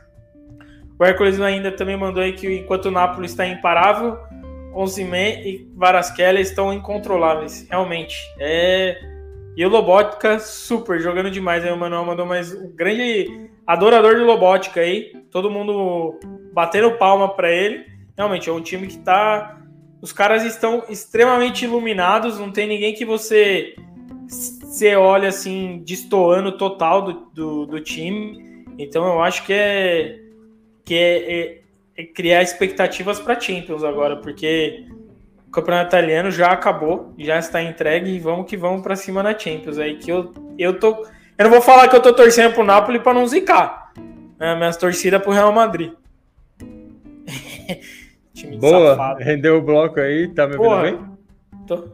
[0.98, 4.18] O Hércules ainda também mandou aí que enquanto o Napoli está imparável,
[4.74, 7.68] Osimhen e Varasquela estão incontroláveis.
[7.70, 8.18] Realmente.
[8.40, 8.98] É...
[9.56, 11.64] E o Lobótica, super, jogando demais.
[11.64, 15.12] Aí o Manuel mandou mais um grande adorador de Lobótica aí.
[15.30, 16.20] Todo mundo
[16.54, 17.86] batendo palma para ele.
[18.18, 19.60] Realmente, é um time que tá.
[20.02, 22.40] Os caras estão extremamente iluminados.
[22.40, 23.76] Não tem ninguém que você
[24.28, 28.66] você olha assim, destoando total do, do, do time.
[28.80, 30.18] Então eu acho que é
[30.86, 31.61] que é, é, é
[32.06, 34.86] criar expectativas para Champions agora, porque
[35.48, 39.38] o campeonato italiano já acabou, já está entregue e vamos que vamos para cima na
[39.38, 41.06] Champions aí que eu eu tô
[41.38, 43.92] eu não vou falar que eu tô torcendo pro Napoli para não zicar.
[44.40, 44.56] Né?
[44.56, 45.94] Minhas torcidas pro Real Madrid.
[48.60, 49.24] Boa, safado.
[49.24, 51.00] rendeu o bloco aí, tá me vendo bem?
[51.68, 51.88] Tô.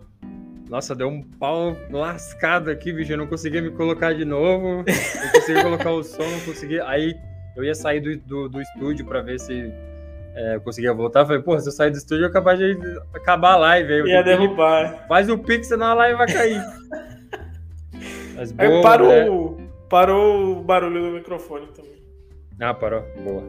[0.70, 3.14] Nossa, deu um pau lascado aqui, bicho.
[3.14, 4.84] Eu não conseguia me colocar de novo.
[4.86, 6.86] Não conseguia colocar o som, não conseguia.
[6.86, 7.16] Aí
[7.56, 9.72] eu ia sair do, do, do estúdio para ver se
[10.38, 11.26] é, eu conseguia voltar.
[11.26, 12.78] Falei, pô, se eu sair do estúdio, eu capaz de
[13.14, 13.92] acabar a live.
[13.92, 15.08] Aí, ia derrubar.
[15.08, 16.64] Faz o pix, senão a live vai cair.
[18.36, 19.68] Mas boa, aí parou, né?
[19.90, 22.04] parou o barulho do microfone também.
[22.62, 23.04] Ah, parou.
[23.24, 23.44] Boa.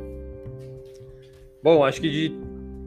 [1.62, 2.32] Bom, acho que de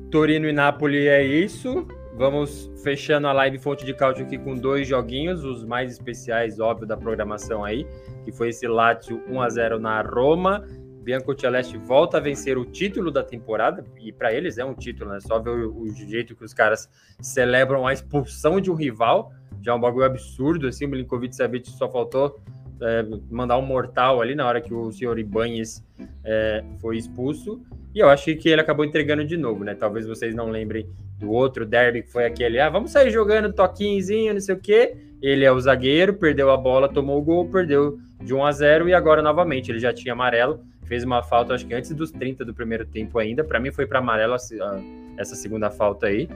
[0.09, 1.87] Torino e Nápoles é isso.
[2.15, 6.87] Vamos fechando a live Fonte de Cálcio aqui com dois joguinhos, os mais especiais, óbvio,
[6.87, 7.85] da programação aí,
[8.25, 10.65] que foi esse Lazio 1 a 0 na Roma.
[11.01, 15.11] Bianco Celeste volta a vencer o título da temporada, e para eles é um título,
[15.11, 15.19] né?
[15.19, 19.71] Só ver o, o, jeito que os caras celebram a expulsão de um rival, já
[19.71, 22.39] é um bagulho absurdo, assim, o Milinkovic Savic só faltou
[22.81, 25.83] é, mandar um mortal ali na hora que o senhor Ibanez
[26.23, 27.61] é, foi expulso.
[27.93, 29.75] E eu acho que ele acabou entregando de novo, né?
[29.75, 34.33] Talvez vocês não lembrem do outro derby que foi aquele, ah, vamos sair jogando toquinhozinho,
[34.33, 34.97] não sei o quê.
[35.21, 38.89] Ele é o zagueiro, perdeu a bola, tomou o gol, perdeu de 1 a 0
[38.89, 42.43] e agora novamente ele já tinha amarelo, fez uma falta acho que antes dos 30
[42.43, 43.45] do primeiro tempo ainda.
[43.45, 46.27] Para mim foi para amarelo essa segunda falta aí.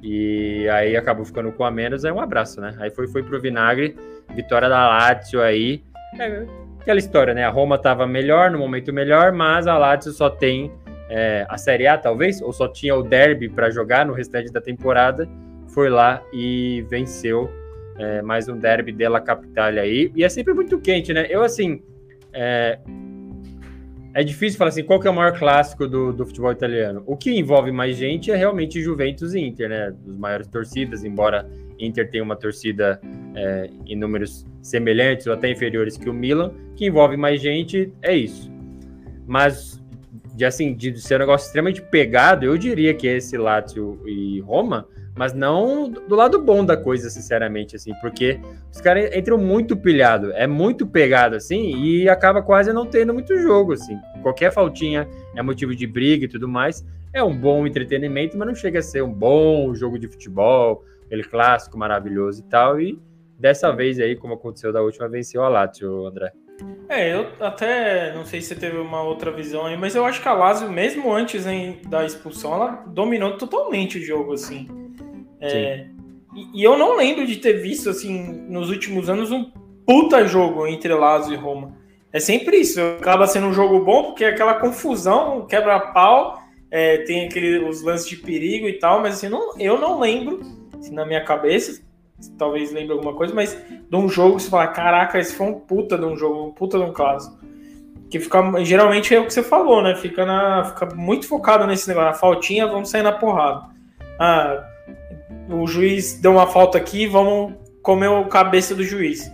[0.00, 2.76] E aí acabou ficando com a menos, aí um abraço, né?
[2.78, 3.96] Aí foi foi pro vinagre,
[4.32, 5.82] vitória da Lazio aí.
[6.16, 6.46] É,
[6.80, 7.42] aquela história, né?
[7.42, 10.70] A Roma estava melhor, no momento melhor, mas a Lazio só tem
[11.08, 14.60] é, a Série A, talvez, ou só tinha o Derby para jogar no restante da
[14.60, 15.28] temporada,
[15.66, 17.50] foi lá e venceu
[17.98, 20.12] é, mais um Derby della Capitale aí.
[20.14, 21.26] E é sempre muito quente, né?
[21.28, 21.82] Eu, assim,
[22.32, 22.78] é,
[24.12, 27.02] é difícil falar assim, qual que é o maior clássico do, do futebol italiano?
[27.06, 29.92] O que envolve mais gente é realmente Juventus e Inter, né?
[30.04, 33.00] Dos maiores torcidas, embora Inter tenha uma torcida
[33.34, 38.14] é, em números semelhantes ou até inferiores que o Milan, que envolve mais gente, é
[38.14, 38.50] isso.
[39.26, 39.79] Mas
[40.40, 44.40] de assim, de ser um negócio extremamente pegado, eu diria que é esse Lazio e
[44.40, 48.40] Roma, mas não do lado bom da coisa, sinceramente, assim, porque
[48.72, 53.36] os caras entram muito pilhado, é muito pegado, assim, e acaba quase não tendo muito
[53.36, 53.98] jogo, assim.
[54.22, 55.06] Qualquer faltinha
[55.36, 56.82] é motivo de briga e tudo mais.
[57.12, 61.22] É um bom entretenimento, mas não chega a ser um bom jogo de futebol, aquele
[61.22, 62.80] clássico maravilhoso e tal.
[62.80, 62.98] E
[63.38, 66.32] dessa vez aí, como aconteceu da última, venceu a Lazio, André.
[66.88, 70.20] É, eu até não sei se você teve uma outra visão aí, mas eu acho
[70.20, 74.68] que a Lazio, mesmo antes hein, da expulsão, ela dominou totalmente o jogo, assim.
[75.40, 75.86] É,
[76.34, 79.50] e, e, eu não lembro de ter visto, assim, nos últimos anos, um
[79.86, 81.76] puta jogo entre Lazio e Roma.
[82.12, 87.26] É sempre isso, acaba sendo um jogo bom porque é aquela confusão, quebra-pau, é, tem
[87.26, 90.40] aquele, os lances de perigo e tal, mas assim, não, eu não lembro,
[90.78, 91.80] assim, na minha cabeça,
[92.38, 95.54] talvez lembre alguma coisa, mas de um jogo que você fala, caraca, esse foi um
[95.54, 97.38] puta de um jogo, um puta de um clássico.
[98.10, 99.94] Que fica, geralmente é o que você falou, né?
[99.94, 103.66] Fica, na, fica muito focado nesse negócio, na faltinha, vamos sair na porrada.
[104.18, 104.64] Ah,
[105.48, 109.30] o juiz deu uma falta aqui, vamos comer o cabeça do juiz.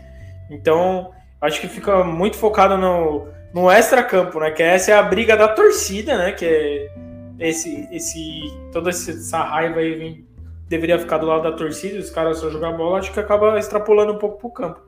[0.50, 1.10] Então,
[1.40, 4.50] acho que fica muito focado no, no extra-campo, né?
[4.50, 6.32] Que essa é a briga da torcida, né?
[6.32, 8.40] Que é esse, esse,
[8.72, 10.26] toda essa raiva aí vem
[10.68, 14.12] deveria ficar do lado da torcida, os caras só jogar bola, acho que acaba extrapolando
[14.12, 14.80] um pouco pro campo.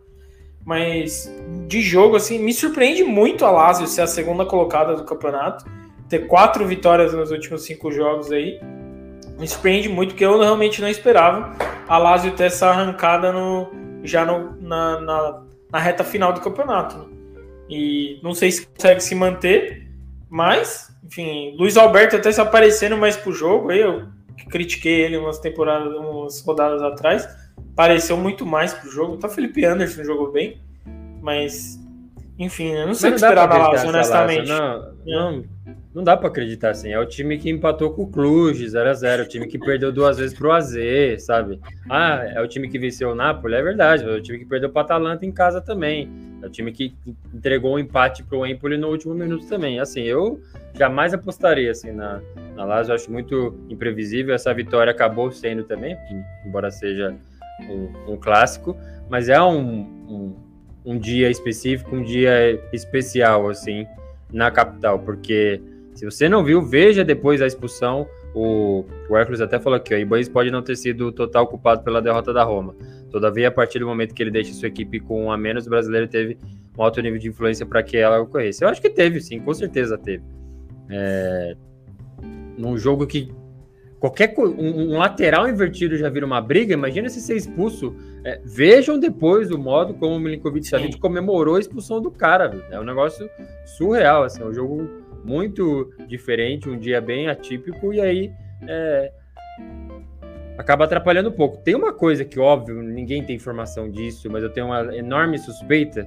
[0.65, 1.33] Mas
[1.67, 5.65] de jogo, assim, me surpreende muito a Lazio ser a segunda colocada do campeonato,
[6.09, 8.61] ter quatro vitórias nos últimos cinco jogos aí.
[9.39, 11.55] Me surpreende muito, porque eu realmente não esperava
[11.87, 13.71] a Lazio ter essa arrancada no,
[14.03, 15.43] já no, na, na,
[15.73, 16.99] na reta final do campeonato.
[16.99, 17.05] Né?
[17.71, 19.87] E não sei se consegue se manter,
[20.29, 24.07] mas, enfim, Luiz Alberto até se aparecendo mais pro jogo, aí eu
[24.49, 27.29] critiquei ele umas temporadas, umas rodadas atrás,
[27.75, 29.17] pareceu muito mais pro jogo.
[29.17, 30.61] Tá Felipe Anderson jogou bem,
[31.21, 31.79] mas
[32.39, 34.49] enfim, eu não sei o que esperar da Lazio, honestamente.
[34.49, 34.93] Não, é.
[35.07, 35.45] não,
[35.93, 36.91] não dá para acreditar assim.
[36.93, 40.39] É o time que empatou com o Cluj 0x0, o time que perdeu duas vezes
[40.39, 40.77] pro AZ,
[41.19, 41.59] sabe?
[41.91, 44.05] Ah, é o time que venceu o Napoli, é verdade.
[44.05, 46.09] É o time que perdeu pro Atalanta em casa também.
[46.41, 46.95] É o time que
[47.35, 49.81] entregou um empate pro Empoli no último minuto também.
[49.81, 50.41] Assim, eu
[50.75, 52.21] jamais apostaria assim na,
[52.55, 52.93] na Lazio.
[52.93, 54.33] Eu acho muito imprevisível.
[54.33, 55.97] Essa vitória acabou sendo também,
[56.47, 57.17] embora seja
[57.69, 58.77] um, um clássico,
[59.11, 60.48] mas é um, um,
[60.89, 63.87] um, dia específico, um dia especial assim
[64.33, 65.61] na capital, porque
[65.95, 68.07] se você não viu, veja depois da expulsão.
[68.35, 72.01] O, o Hércules até falou aqui, o Ibanez pode não ter sido total culpado pela
[72.01, 72.75] derrota da Roma.
[73.11, 75.71] Todavia, a partir do momento que ele deixa sua equipe com um a menos, o
[75.71, 76.39] brasileiro teve
[76.77, 78.63] um alto nível de influência para que ela ocorresse.
[78.63, 80.23] Eu acho que teve, sim, com certeza teve.
[80.91, 81.57] É,
[82.57, 83.33] num jogo que
[83.99, 87.95] qualquer um, um, lateral invertido já vira uma briga, imagina se ser expulso.
[88.29, 92.47] É, vejam depois o modo como o Milinkovic Savic comemorou a expulsão do cara.
[92.47, 92.63] Viu?
[92.71, 93.29] É um negócio
[93.65, 94.87] surreal, assim, é um jogo
[95.25, 98.31] muito diferente, um dia bem atípico, e aí
[98.67, 99.11] é,
[100.59, 101.57] acaba atrapalhando um pouco.
[101.57, 106.07] Tem uma coisa que, óbvio, ninguém tem informação disso, mas eu tenho uma enorme suspeita,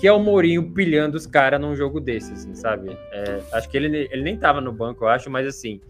[0.00, 2.90] que é o Mourinho pilhando os caras num jogo desse, assim, sabe?
[3.12, 5.80] É, acho que ele, ele nem tava no banco, eu acho, mas assim,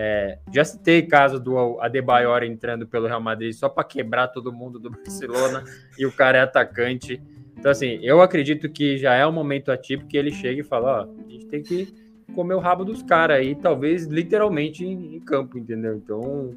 [0.00, 4.78] é, já citei caso do Adebayor entrando pelo Real Madrid só para quebrar todo mundo
[4.78, 5.64] do Barcelona
[5.98, 7.20] e o cara é atacante.
[7.56, 11.00] Então, assim, eu acredito que já é um momento atípico que ele chega e fala:
[11.00, 11.92] ó, a gente tem que
[12.32, 15.96] comer o rabo dos caras aí, talvez literalmente em, em campo, entendeu?
[15.96, 16.54] Então,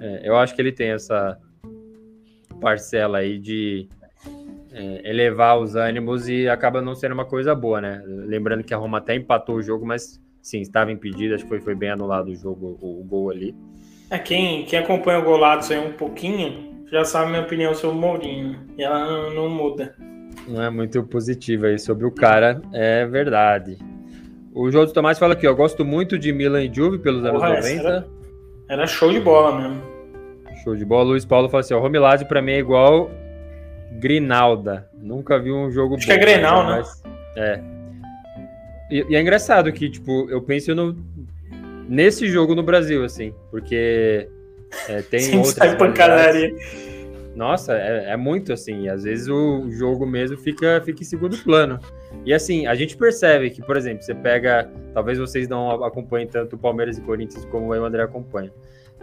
[0.00, 1.36] é, eu acho que ele tem essa
[2.60, 3.88] parcela aí de
[4.70, 8.04] é, elevar os ânimos e acaba não sendo uma coisa boa, né?
[8.06, 11.60] Lembrando que a Roma até empatou o jogo, mas sim, estava impedido, acho que foi,
[11.60, 13.54] foi bem anulado o jogo, o, o gol ali.
[14.10, 18.00] É, quem, quem acompanha o Golados aí um pouquinho já sabe minha opinião sobre o
[18.00, 19.94] Mourinho, e ela não, não muda.
[20.46, 23.76] Não é muito positiva aí sobre o cara, é verdade.
[24.54, 27.66] O João Tomás fala aqui, ó, gosto muito de Milan e Juve pelos Porra, anos
[27.66, 27.88] 90.
[27.88, 28.08] Era,
[28.68, 29.82] era, show de bola mesmo.
[30.64, 31.10] Show de bola.
[31.10, 33.10] Luiz Paulo fala assim, ó, Romilazzi pra mim é igual
[33.92, 34.88] Grinalda.
[34.94, 36.12] Nunca vi um jogo Acho bom.
[36.12, 36.76] Acho que é Grenal, né?
[36.78, 37.02] Mas,
[37.36, 37.77] é.
[38.90, 40.96] E, e, é engraçado que, tipo, eu penso no,
[41.88, 44.28] nesse jogo no Brasil, assim, porque
[44.88, 45.74] é, tem Sim, outras...
[45.74, 46.54] pancadaria.
[47.38, 48.88] Nossa, é, é, muito assim.
[48.88, 51.78] Às vezes o jogo mesmo fica, fica em segundo plano.
[52.26, 54.68] E assim, a gente percebe que, por exemplo, você pega.
[54.92, 58.52] Talvez vocês não acompanhem tanto o Palmeiras e Corinthians como eu e o André acompanha.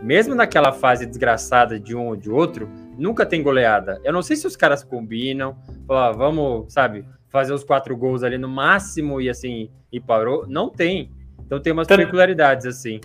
[0.01, 4.01] Mesmo naquela fase desgraçada de um ou de outro, nunca tem goleada.
[4.03, 5.55] Eu não sei se os caras combinam,
[5.87, 7.05] falar, ah, vamos, sabe,
[7.35, 10.45] fazer os quatro gols ali no máximo e assim, e parou.
[10.47, 11.11] Não tem.
[11.45, 12.99] Então tem umas tanto, peculiaridades assim.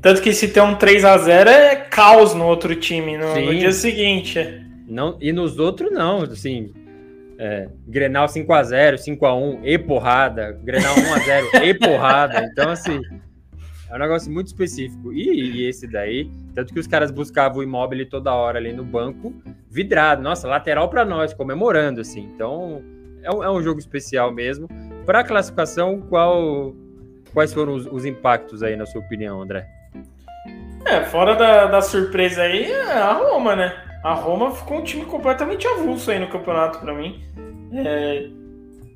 [0.00, 3.54] Tanto que se tem um 3 a 0 é caos no outro time no, no
[3.54, 4.38] dia seguinte.
[4.88, 6.72] Não, e nos outros não, assim,
[7.38, 12.44] é, Grenal 5x0, 5x1, e porrada, Grenal 1x0, e porrada.
[12.44, 13.00] Então, assim,
[13.90, 15.12] é um negócio muito específico.
[15.12, 18.84] E, e, esse daí, tanto que os caras buscavam o imóvel toda hora ali no
[18.84, 19.34] banco,
[19.68, 20.22] vidrado.
[20.22, 22.30] Nossa, lateral para nós, comemorando, assim.
[22.34, 22.82] Então,
[23.22, 24.68] é um, é um jogo especial mesmo.
[25.04, 26.74] Para a classificação, qual,
[27.32, 29.66] quais foram os, os, impactos aí, na sua opinião, André?
[30.84, 33.72] É, fora da, da surpresa aí, é a Roma, né?
[34.04, 37.24] A Roma ficou um time completamente avulso aí no campeonato para mim.
[37.72, 38.28] É,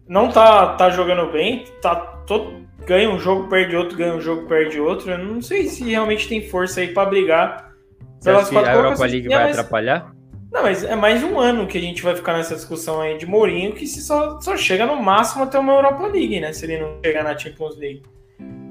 [0.09, 4.47] não tá, tá jogando bem, tá todo, ganha um jogo, perde outro, ganha um jogo,
[4.47, 5.11] perde outro.
[5.11, 7.73] Eu não sei se realmente tem força aí para brigar.
[8.19, 9.59] Você acha que a Europa League vai mas...
[9.59, 10.13] atrapalhar?
[10.53, 13.25] Não, mas é mais um ano que a gente vai ficar nessa discussão aí de
[13.25, 16.53] Mourinho, que só, só chega no máximo até uma Europa League, né?
[16.53, 18.03] Se ele não chegar na Champions League.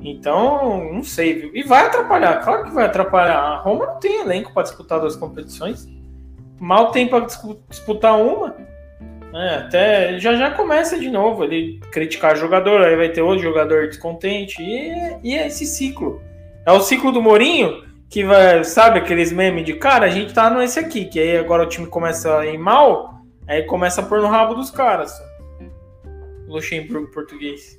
[0.01, 1.51] Então, não sei, viu?
[1.53, 3.37] E vai atrapalhar, claro que vai atrapalhar.
[3.37, 5.87] A Roma não tem elenco para disputar duas competições.
[6.59, 7.25] Mal tem para
[7.69, 8.55] disputar uma.
[9.33, 13.87] É, até já já começa de novo ele criticar jogador, aí vai ter outro jogador
[13.87, 14.61] descontente.
[14.61, 16.21] E, e é esse ciclo.
[16.65, 20.49] É o ciclo do Mourinho que vai, sabe aqueles memes de cara, a gente tá
[20.49, 24.19] nesse aqui, que aí agora o time começa a ir mal, aí começa a pôr
[24.21, 25.13] no rabo dos caras.
[26.47, 27.77] Luxemburgo português.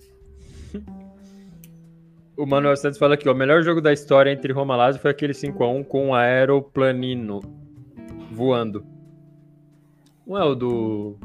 [2.37, 5.11] O Manuel Santos fala aqui, o melhor jogo da história entre Roma e Lazio foi
[5.11, 7.41] aquele 5x1 com o Aeroplanino
[8.31, 8.87] voando.
[10.27, 11.19] Não é o do.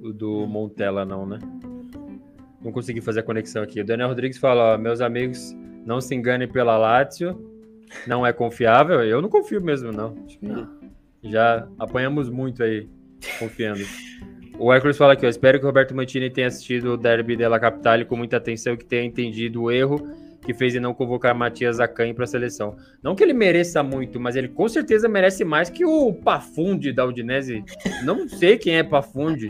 [0.00, 1.38] O do Montella, não, né?
[2.62, 3.80] Não consegui fazer a conexão aqui.
[3.80, 5.54] O Daniel Rodrigues fala: ó, meus amigos,
[5.84, 7.57] não se enganem pela Lazio.
[8.06, 9.02] Não é confiável.
[9.02, 10.14] Eu não confio mesmo, não.
[10.40, 10.78] não.
[11.22, 12.88] Já apanhamos muito aí,
[13.38, 13.84] confiando.
[14.58, 17.60] O Hércules fala aqui: ó, espero que o Roberto Mantini tenha assistido o Derby della
[17.60, 21.34] Capitale com muita atenção e que tenha entendido o erro que fez em não convocar
[21.34, 22.74] Matias Acanha para a seleção.
[23.02, 27.04] Não que ele mereça muito, mas ele com certeza merece mais que o Pafundi da
[27.04, 27.62] Udinese.
[28.02, 29.46] Não sei quem é Pafundi.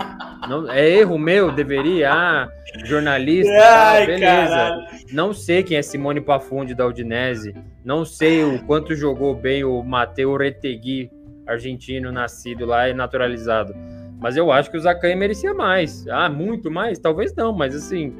[0.48, 2.12] Não, é erro meu, deveria.
[2.12, 2.48] Ah,
[2.84, 4.26] jornalista, Ai, beleza.
[4.26, 4.86] Caralho.
[5.12, 7.54] Não sei quem é Simone Pafundi da Udinese.
[7.84, 11.12] Não sei o quanto jogou bem o Matteo Retegui,
[11.46, 13.72] argentino, nascido lá e naturalizado.
[14.18, 16.08] Mas eu acho que o Zacanha merecia mais.
[16.08, 16.98] Ah, muito mais?
[16.98, 18.16] Talvez não, mas assim.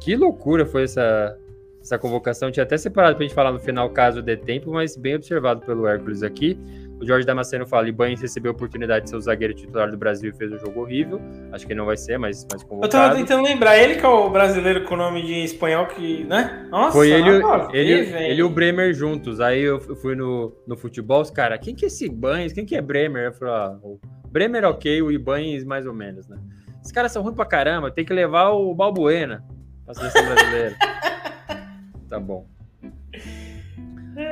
[0.00, 1.38] Que loucura foi essa,
[1.82, 2.50] essa convocação.
[2.50, 5.62] Tinha até separado para a gente falar no final, caso dê tempo, mas bem observado
[5.62, 6.58] pelo Hércules aqui.
[7.00, 10.30] O Jorge Damasceno fala: Ibanez recebeu a oportunidade de ser o zagueiro titular do Brasil
[10.30, 11.20] e fez um jogo horrível.
[11.50, 12.86] Acho que não vai ser, mas, mas convocado.
[12.86, 16.24] Eu tava tentando lembrar, ele que é o brasileiro com o nome de espanhol que,
[16.24, 16.68] né?
[16.70, 17.42] Nossa, Foi ele,
[17.72, 19.40] ele, ele e o Bremer juntos.
[19.40, 22.52] Aí eu fui no, no futebol, os caras, quem que é esse Ibanez?
[22.52, 23.26] Quem que é Bremer?
[23.26, 23.98] Eu falei, ah, o
[24.28, 26.36] Bremer ok, o Ibanez mais ou menos, né?
[26.82, 29.42] Esses caras são ruins pra caramba, tem que levar o Balbuena
[29.84, 30.76] pra seleção brasileira.
[32.10, 32.46] tá bom.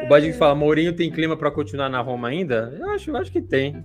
[0.05, 2.77] O Badinho fala, Mourinho tem clima para continuar na Roma ainda?
[2.79, 3.83] Eu acho, eu acho que tem.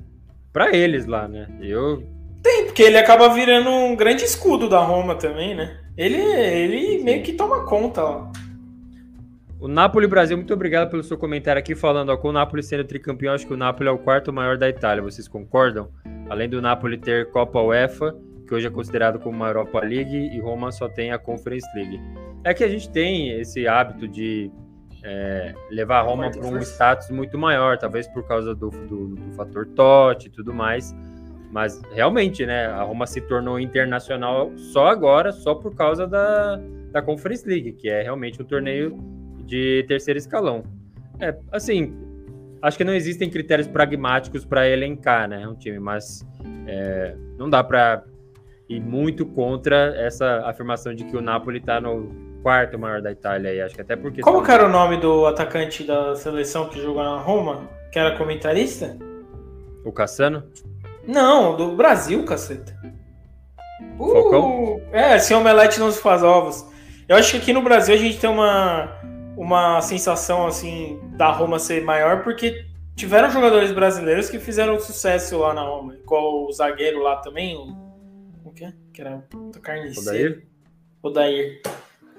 [0.52, 1.48] Para eles lá, né?
[1.62, 2.04] Eu
[2.44, 5.80] tem, porque ele acaba virando um grande escudo da Roma também, né?
[5.98, 8.32] Ele, ele meio que toma conta lá.
[9.62, 12.84] O Napoli Brasil, muito obrigado pelo seu comentário aqui, falando ó, com o Napoli sendo
[12.84, 15.88] tricampeão, acho que o Napoli é o quarto maior da Itália, vocês concordam?
[16.30, 18.14] Além do Napoli ter Copa UEFA,
[18.46, 21.98] que hoje é considerado como uma Europa League, e Roma só tem a Conference League.
[22.44, 24.52] É que a gente tem esse hábito de
[25.04, 29.34] é, levar a Roma para um status muito maior, talvez por causa do, do, do
[29.34, 30.96] fator Totti e tudo mais.
[31.52, 32.66] Mas realmente, né?
[32.66, 36.60] A Roma se tornou internacional só agora, só por causa da,
[36.92, 38.98] da Conference League, que é realmente um torneio
[39.46, 40.64] de terceiro escalão.
[41.20, 41.94] É, assim,
[42.62, 45.48] acho que não existem critérios pragmáticos para elencar, né?
[45.48, 46.26] Um time, mas
[46.66, 48.04] é, não dá para
[48.68, 53.50] ir muito contra essa afirmação de que o Napoli está no quarto maior da Itália
[53.50, 54.22] aí, acho que até porque.
[54.22, 57.70] Como que era o nome do atacante da seleção que jogou na Roma?
[57.92, 58.98] Que era comentarista?
[59.86, 60.44] O Cassano?
[61.08, 62.78] Não, do Brasil, caceta.
[64.00, 66.66] Uh, é, se omelete não se faz ovos.
[67.08, 68.90] Eu acho que aqui no Brasil a gente tem uma,
[69.38, 72.66] uma sensação assim da Roma ser maior porque
[72.96, 77.76] tiveram jogadores brasileiros que fizeram sucesso lá na Roma, igual o zagueiro lá também, o,
[78.46, 78.74] o que é?
[78.94, 80.42] Que era o carniceiro.
[81.02, 81.62] O Dair.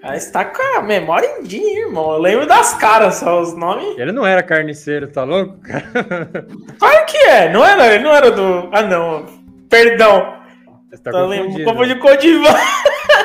[0.06, 2.12] Ah, está com a memória em dia, irmão.
[2.12, 3.96] Eu lembro das caras, só os nomes.
[3.96, 5.82] Ele não era carniceiro, tá louco, cara?
[6.78, 7.48] Claro que é.
[7.50, 8.68] Não era, ele não era do.
[8.70, 9.24] Ah, não.
[9.70, 10.42] Perdão.
[10.90, 11.64] Você tá Tô lembrando.
[11.64, 12.54] Confundi com o Divan.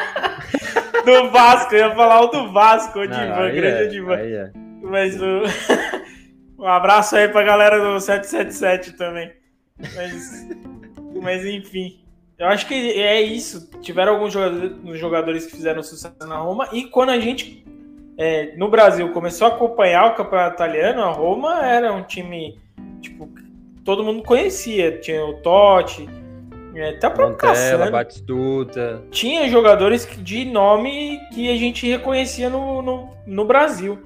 [1.04, 1.76] do Vasco.
[1.76, 3.52] Eu ia falar o do Vasco, o Divan.
[3.52, 4.16] Grande é, Divan.
[4.16, 4.52] É.
[4.82, 5.44] Mas o.
[6.64, 9.34] um abraço aí pra galera do 777 também.
[9.78, 10.48] Mas.
[11.22, 12.00] Mas enfim.
[12.40, 13.70] Eu acho que é isso.
[13.82, 14.34] Tiveram alguns
[14.98, 17.66] jogadores que fizeram sucesso na Roma e quando a gente
[18.18, 22.58] é, no Brasil começou a acompanhar o campeonato italiano, a Roma era um time
[23.02, 23.30] tipo
[23.84, 25.00] todo mundo conhecia.
[25.00, 26.08] Tinha o Totti,
[26.76, 27.92] é, até a própria Cassano.
[27.92, 29.04] Batistuta.
[29.12, 34.00] Tinha jogadores de nome que a gente reconhecia no, no, no Brasil.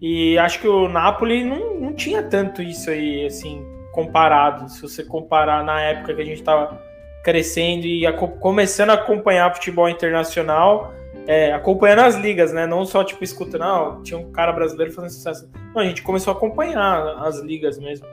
[0.00, 4.68] E acho que o Napoli não, não tinha tanto isso aí, assim, comparado.
[4.68, 6.80] Se você comparar na época que a gente estava
[7.22, 8.04] crescendo e
[8.40, 10.92] começando a acompanhar futebol internacional,
[11.26, 12.66] é, acompanhando as ligas, né?
[12.66, 15.50] Não só tipo escutando, não, tinha um cara brasileiro fazendo sucesso.
[15.74, 18.06] Não, a gente começou a acompanhar as ligas mesmo.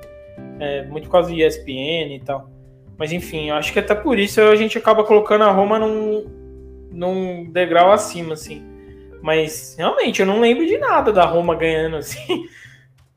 [0.60, 2.50] É, muito por causa de ESPN e tal.
[2.98, 6.26] Mas enfim, acho que até por isso a gente acaba colocando a Roma num,
[6.92, 8.62] num degrau acima, assim.
[9.22, 12.46] Mas realmente eu não lembro de nada da Roma ganhando assim.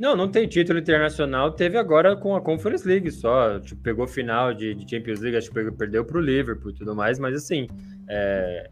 [0.02, 1.52] Não, não tem título internacional.
[1.52, 3.60] Teve agora com a Conference League só.
[3.60, 6.92] Tipo, pegou final de, de Champions League, acho que perdeu para o Liverpool e tudo
[6.92, 7.20] mais.
[7.20, 7.68] Mas assim,
[8.08, 8.68] é,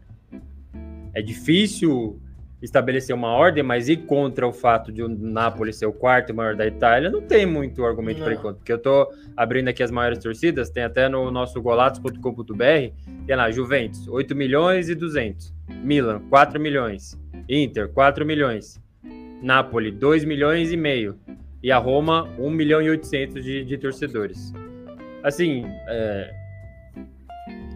[1.13, 2.19] é difícil
[2.61, 6.53] estabelecer uma ordem, mas ir contra o fato de o Napoli ser o quarto maior
[6.53, 8.55] da Itália, não tem muito argumento para ir contra.
[8.55, 13.49] Porque eu tô abrindo aqui as maiores torcidas, tem até no nosso golatos.com.br, tem lá,
[13.49, 15.53] Juventus, 8 milhões e 200.
[15.81, 17.17] Milan, 4 milhões.
[17.47, 18.81] Inter, 4 milhões.
[19.41, 21.17] Napoli, 2 milhões e meio.
[21.63, 24.53] E a Roma, 1 milhão e 800 de, de torcedores.
[25.23, 26.33] Assim, é,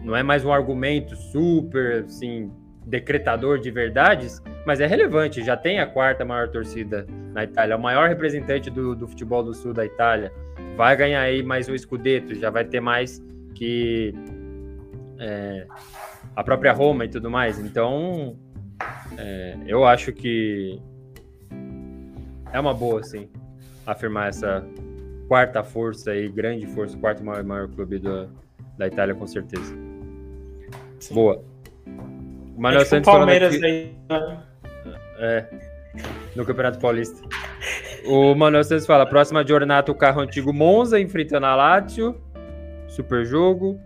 [0.02, 2.50] não é mais um argumento super, assim,
[2.86, 5.44] decretador de verdades, mas é relevante.
[5.44, 9.52] Já tem a quarta maior torcida na Itália, o maior representante do, do futebol do
[9.52, 10.32] sul da Itália.
[10.76, 13.22] Vai ganhar aí mais um Scudetto, já vai ter mais
[13.54, 14.14] que
[15.18, 15.66] é,
[16.34, 17.58] a própria Roma e tudo mais.
[17.58, 18.36] Então,
[19.18, 20.80] é, eu acho que
[22.56, 23.28] é uma boa, sim,
[23.86, 24.64] afirmar essa
[25.28, 28.30] quarta força aí, grande força, quarto maior, maior clube do,
[28.78, 29.76] da Itália, com certeza.
[30.98, 31.14] Sim.
[31.14, 31.44] Boa.
[32.56, 33.64] O Manuel é tipo Santos Palmeiras aqui...
[33.64, 33.96] aí.
[34.08, 34.42] Né?
[35.18, 35.44] É,
[36.34, 37.20] no Campeonato Paulista.
[38.06, 42.18] O Manuel Santos fala: próxima jornada, o carro antigo Monza enfrentando a Lazio.
[42.88, 43.78] Super jogo.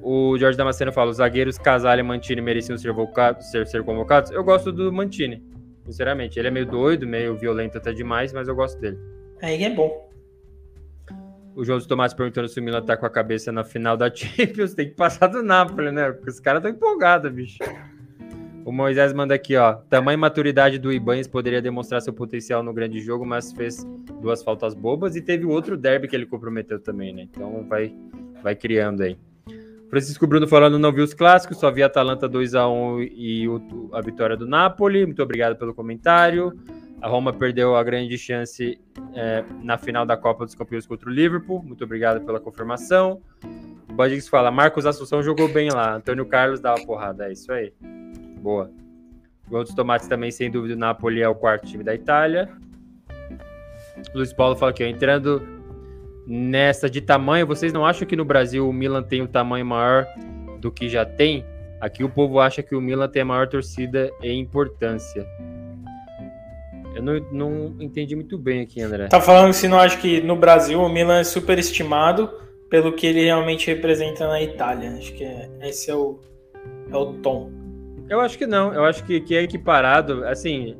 [0.00, 2.94] O Jorge Damasceno fala: os zagueiros Casale e Mantini mereciam ser,
[3.40, 4.30] ser, ser convocados.
[4.30, 5.55] Eu gosto do Mantini.
[5.86, 8.98] Sinceramente, ele é meio doido, meio violento até demais, mas eu gosto dele.
[9.40, 10.06] Aí é bom.
[11.54, 14.74] O João Tomates perguntando se o Milan tá com a cabeça na final da Champions.
[14.74, 16.12] Tem que passar do Napoli, né?
[16.12, 17.58] Porque os caras estão empolgados, bicho.
[18.64, 19.74] O Moisés manda aqui, ó.
[19.74, 23.86] Tamanho e maturidade do Ibanez poderia demonstrar seu potencial no grande jogo, mas fez
[24.20, 27.22] duas faltas bobas e teve outro derby que ele comprometeu também, né?
[27.22, 27.94] Então vai,
[28.42, 29.16] vai criando aí.
[29.88, 33.90] Francisco Bruno falando, não viu os clássicos, só vi Atalanta 2 a 1 e o,
[33.92, 35.06] a vitória do Napoli.
[35.06, 36.52] Muito obrigado pelo comentário.
[37.00, 38.80] A Roma perdeu a grande chance
[39.14, 41.62] é, na final da Copa dos Campeões contra o Liverpool.
[41.62, 43.20] Muito obrigado pela confirmação.
[43.88, 45.94] O Badix fala: Marcos Assunção jogou bem lá.
[45.94, 47.28] Antônio Carlos uma porrada.
[47.28, 47.72] É isso aí.
[48.40, 48.70] Boa.
[49.48, 52.50] Gol dos Tomates também, sem dúvida, o Napoli é o quarto time da Itália.
[54.12, 55.55] Luiz Paulo fala aqui, entrando
[56.26, 60.06] nessa de tamanho, vocês não acham que no Brasil o Milan tem um tamanho maior
[60.60, 61.44] do que já tem?
[61.80, 65.26] Aqui o povo acha que o Milan tem a maior torcida e importância.
[66.94, 69.08] Eu não, não entendi muito bem aqui, André.
[69.08, 72.30] Tá falando que se não acha que no Brasil o Milan é superestimado
[72.70, 74.92] pelo que ele realmente representa na Itália.
[74.92, 76.18] Acho que é, esse é o,
[76.90, 77.50] é o tom.
[78.08, 78.72] Eu acho que não.
[78.72, 80.24] Eu acho que, que é equiparado.
[80.24, 80.76] Assim,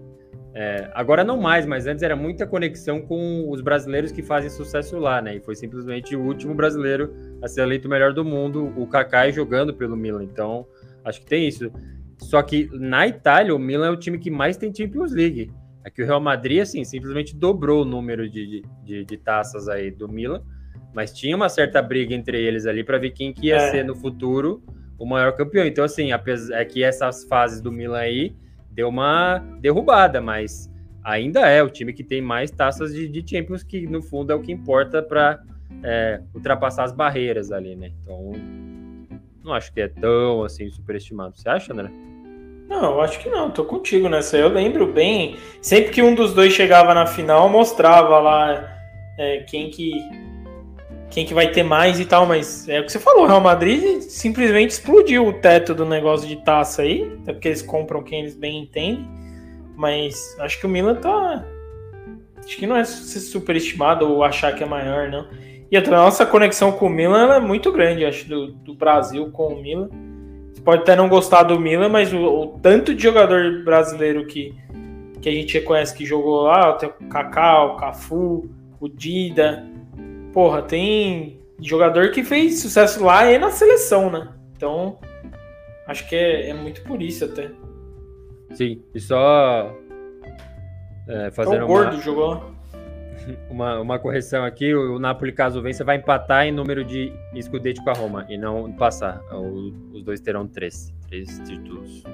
[0.58, 4.98] é, agora não mais, mas antes era muita conexão com os brasileiros que fazem sucesso
[4.98, 5.36] lá, né?
[5.36, 9.30] E foi simplesmente o último brasileiro a ser eleito o melhor do mundo, o Kaká
[9.30, 10.24] jogando pelo Milan.
[10.24, 10.66] Então,
[11.04, 11.70] acho que tem isso.
[12.16, 15.52] Só que na Itália, o Milan é o time que mais tem Champions League.
[15.84, 20.08] Aqui o Real Madrid, assim, simplesmente dobrou o número de, de, de taças aí do
[20.08, 20.42] Milan,
[20.94, 23.70] mas tinha uma certa briga entre eles ali para ver quem que ia é.
[23.70, 24.64] ser no futuro
[24.98, 25.66] o maior campeão.
[25.66, 28.34] Então, assim, apesar é que essas fases do Milan aí
[28.76, 30.70] deu uma derrubada, mas
[31.02, 34.36] ainda é o time que tem mais taças de, de Champions, que no fundo é
[34.36, 35.40] o que importa para
[35.82, 37.90] é, ultrapassar as barreiras ali, né?
[38.02, 38.32] Então,
[39.42, 41.36] não acho que é tão assim superestimado.
[41.36, 41.90] Você acha, André?
[42.68, 44.36] Não, acho que não, tô contigo nessa.
[44.36, 48.76] Eu lembro bem, sempre que um dos dois chegava na final, mostrava lá
[49.18, 49.92] é, quem que
[51.10, 53.40] quem que vai ter mais e tal, mas é o que você falou, o Real
[53.40, 58.20] Madrid simplesmente explodiu o teto do negócio de taça aí, até porque eles compram quem
[58.20, 59.08] eles bem entendem,
[59.76, 61.44] mas acho que o Milan tá...
[62.38, 65.26] Acho que não é ser superestimado ou achar que é maior, não.
[65.70, 69.48] E a nossa conexão com o Milan é muito grande, acho, do, do Brasil com
[69.48, 69.88] o Milan.
[70.52, 74.54] Você pode até não gostar do Milan, mas o, o tanto de jogador brasileiro que,
[75.20, 78.48] que a gente reconhece que jogou lá, tem o Kaká, o Cafu,
[78.80, 79.66] o Dida,
[80.36, 84.28] porra, tem jogador que fez sucesso lá e na seleção, né?
[84.54, 84.98] Então,
[85.86, 87.50] acho que é, é muito por isso até.
[88.52, 89.74] Sim, e só
[91.08, 92.52] é, fazendo o gordo uma, jogou
[93.48, 97.88] uma, uma correção aqui, o, Napoli caso vença vai empatar em número de escudete com
[97.88, 99.22] a Roma e não passar.
[99.32, 102.04] O, os dois terão três, três títulos.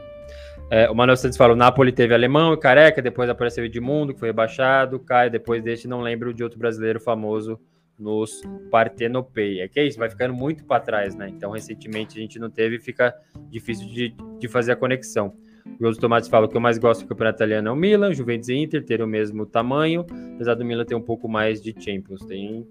[0.71, 4.21] É, o Manuel Santos fala: o Napoli teve alemão e careca, depois apareceu Edmundo, que
[4.21, 7.59] foi rebaixado, Caio, depois deste não lembro de outro brasileiro famoso
[8.03, 9.61] nos Partenopei.
[9.61, 11.29] É que é isso, vai ficando muito para trás, né?
[11.29, 13.15] Então, recentemente a gente não teve, fica
[13.49, 15.35] difícil de, de fazer a conexão.
[15.81, 18.49] O José Tomates fala que o mais gosto do campeonato italiano é o Milan, Juventus
[18.49, 20.05] e Inter terem o mesmo tamanho,
[20.35, 22.25] apesar do Milan ter um pouco mais de Champions.
[22.25, 22.67] Tem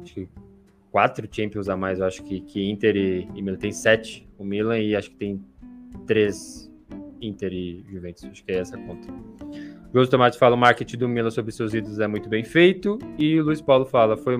[0.00, 0.28] acho
[0.92, 4.44] quatro Champions a mais, eu acho que, que Inter e, e Milan tem sete, o
[4.44, 5.44] Milan, e acho que tem
[6.06, 6.70] três
[7.20, 9.08] Inter e Juventus, acho que é essa a conta.
[9.92, 12.98] José Tomate fala: o marketing do Milan sobre seus ídolos é muito bem feito.
[13.18, 14.36] E o Luiz Paulo fala: foi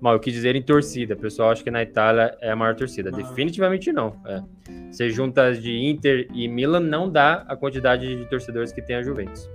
[0.00, 1.16] mal, eu quis dizer em torcida.
[1.16, 3.10] Pessoal, acho que na Itália é a maior torcida.
[3.10, 4.16] Definitivamente não.
[4.26, 4.42] É.
[4.90, 8.96] Você junta as de Inter e Milan, não dá a quantidade de torcedores que tem
[8.96, 9.48] a Juventus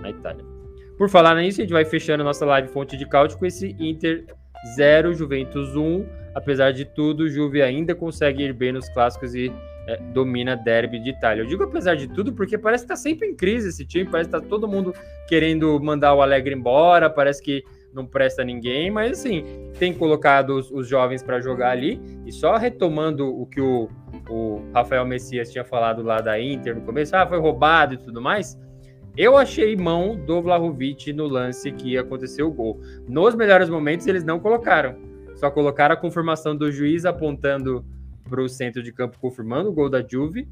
[0.00, 0.44] na Itália.
[0.96, 3.76] Por falar nisso, a gente vai fechando a nossa live fonte de cálcio com esse
[3.78, 4.24] Inter
[4.76, 6.06] 0, Juventus 1.
[6.34, 9.52] Apesar de tudo, Juve ainda consegue ir bem nos clássicos e
[9.86, 11.42] é, domina derby de Itália.
[11.42, 14.28] Eu digo apesar de tudo porque parece que tá sempre em crise esse time, parece
[14.28, 14.94] que tá todo mundo
[15.26, 19.44] querendo mandar o Alegre embora, parece que não presta ninguém, mas assim,
[19.78, 23.88] tem colocado os, os jovens para jogar ali e só retomando o que o,
[24.28, 28.20] o Rafael Messias tinha falado lá da Inter no começo, ah, foi roubado e tudo
[28.20, 28.58] mais.
[29.16, 32.80] Eu achei mão do Vlahovic no lance que aconteceu o gol.
[33.08, 34.96] Nos melhores momentos eles não colocaram,
[35.34, 37.84] só colocaram a confirmação do juiz apontando
[38.28, 40.48] para o centro de campo, confirmando o gol da Juve.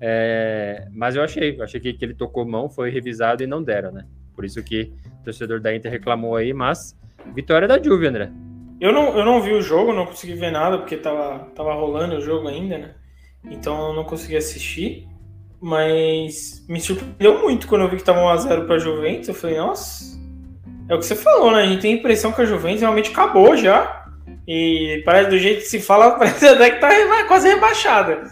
[0.00, 3.62] É, mas eu achei, eu achei que, que ele tocou mão, foi revisado e não
[3.62, 4.06] deram, né?
[4.38, 6.96] Por isso que o torcedor da Inter reclamou aí, mas
[7.34, 8.30] vitória da Juve, André.
[8.80, 12.14] Eu não, eu não vi o jogo, não consegui ver nada, porque tava, tava rolando
[12.14, 12.94] o jogo ainda, né?
[13.50, 15.08] Então eu não consegui assistir.
[15.60, 19.26] Mas me surpreendeu muito quando eu vi que tava 1x0 pra Juventus.
[19.26, 20.16] Eu falei, nossa,
[20.88, 21.62] é o que você falou, né?
[21.62, 24.06] A gente tem a impressão que a Juventus realmente acabou já.
[24.46, 28.30] E parece do jeito que se fala, parece até que tá quase rebaixada.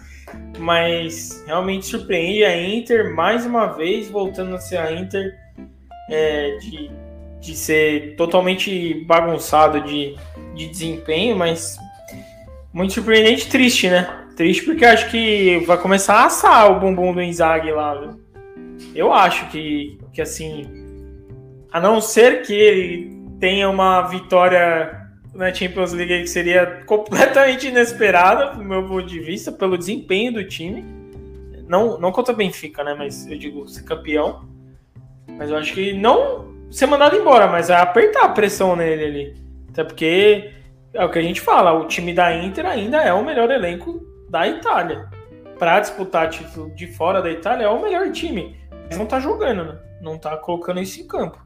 [0.56, 5.45] Mas realmente surpreende a Inter, mais uma vez, voltando a ser a Inter
[6.08, 6.90] é, de,
[7.40, 10.16] de ser totalmente bagunçado de,
[10.54, 11.78] de desempenho, mas
[12.72, 14.26] muito surpreendente triste, né?
[14.36, 18.20] Triste porque acho que vai começar a assar o bumbum do Inzaghi lá, viu?
[18.94, 20.66] Eu acho que, que assim,
[21.72, 28.56] a não ser que ele tenha uma vitória na Champions League que seria completamente inesperada,
[28.56, 30.84] do meu ponto de vista, pelo desempenho do time.
[31.68, 32.94] Não, não contra Benfica, né?
[32.96, 34.48] Mas eu digo ser campeão.
[35.36, 39.34] Mas eu acho que não ser mandado embora, mas é apertar a pressão nele ali.
[39.70, 40.50] Até porque
[40.92, 44.04] é o que a gente fala, o time da Inter ainda é o melhor elenco
[44.30, 45.08] da Itália.
[45.58, 48.56] Para disputar título de fora da Itália é o melhor time.
[48.88, 49.78] Mas não tá jogando, né?
[50.00, 51.42] Não tá colocando isso em campo.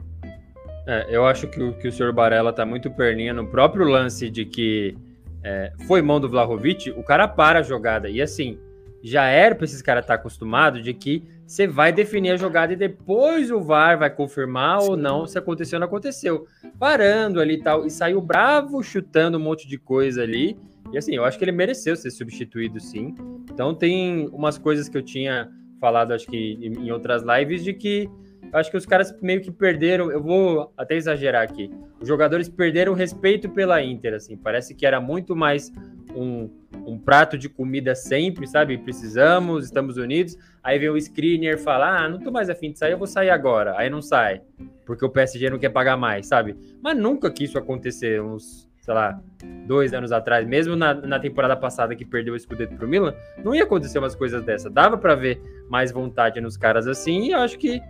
[0.86, 4.28] É, eu acho que o, que o senhor Barella tá muito perninha no próprio lance
[4.30, 4.96] de que
[5.42, 8.08] é, foi mão do Vlahovic, o cara para a jogada.
[8.08, 8.58] E assim,
[9.02, 12.72] já era para esses caras estar tá acostumados de que você vai definir a jogada
[12.72, 14.90] e depois o VAR vai confirmar Sim.
[14.90, 16.47] ou não se aconteceu ou não aconteceu.
[16.78, 20.56] Parando ali e tal, e saiu bravo, chutando um monte de coisa ali.
[20.93, 23.16] E assim, eu acho que ele mereceu ser substituído sim.
[23.52, 25.51] Então tem umas coisas que eu tinha
[25.81, 28.09] falado, acho que em outras lives, de que
[28.52, 30.09] eu acho que os caras meio que perderam.
[30.09, 31.68] Eu vou até exagerar aqui.
[32.01, 34.36] Os jogadores perderam respeito pela Inter, assim.
[34.36, 35.72] Parece que era muito mais
[36.15, 36.51] um,
[36.87, 38.78] um prato de comida sempre, sabe?
[38.78, 40.37] Precisamos, estamos unidos.
[40.62, 43.31] Aí vem o screener falar: ah, não tô mais afim de sair, eu vou sair
[43.31, 43.74] agora.
[43.77, 44.43] Aí não sai,
[44.85, 46.57] porque o PSG não quer pagar mais, sabe?
[46.82, 49.20] Mas nunca que isso acontecer, uns, sei lá,
[49.66, 53.55] dois anos atrás, mesmo na, na temporada passada que perdeu o Scudetto pro Milan, não
[53.55, 54.69] ia acontecer umas coisas dessa.
[54.69, 57.81] Dava para ver mais vontade nos caras assim, e eu acho que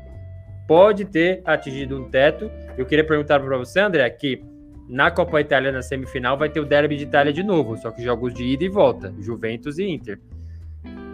[0.68, 2.48] pode ter atingido um teto.
[2.78, 4.44] Eu queria perguntar para você, André, que
[4.90, 8.02] na Copa Itália, na semifinal, vai ter o Derby de Itália de novo, só que
[8.02, 10.18] jogos de ida e volta, Juventus e Inter.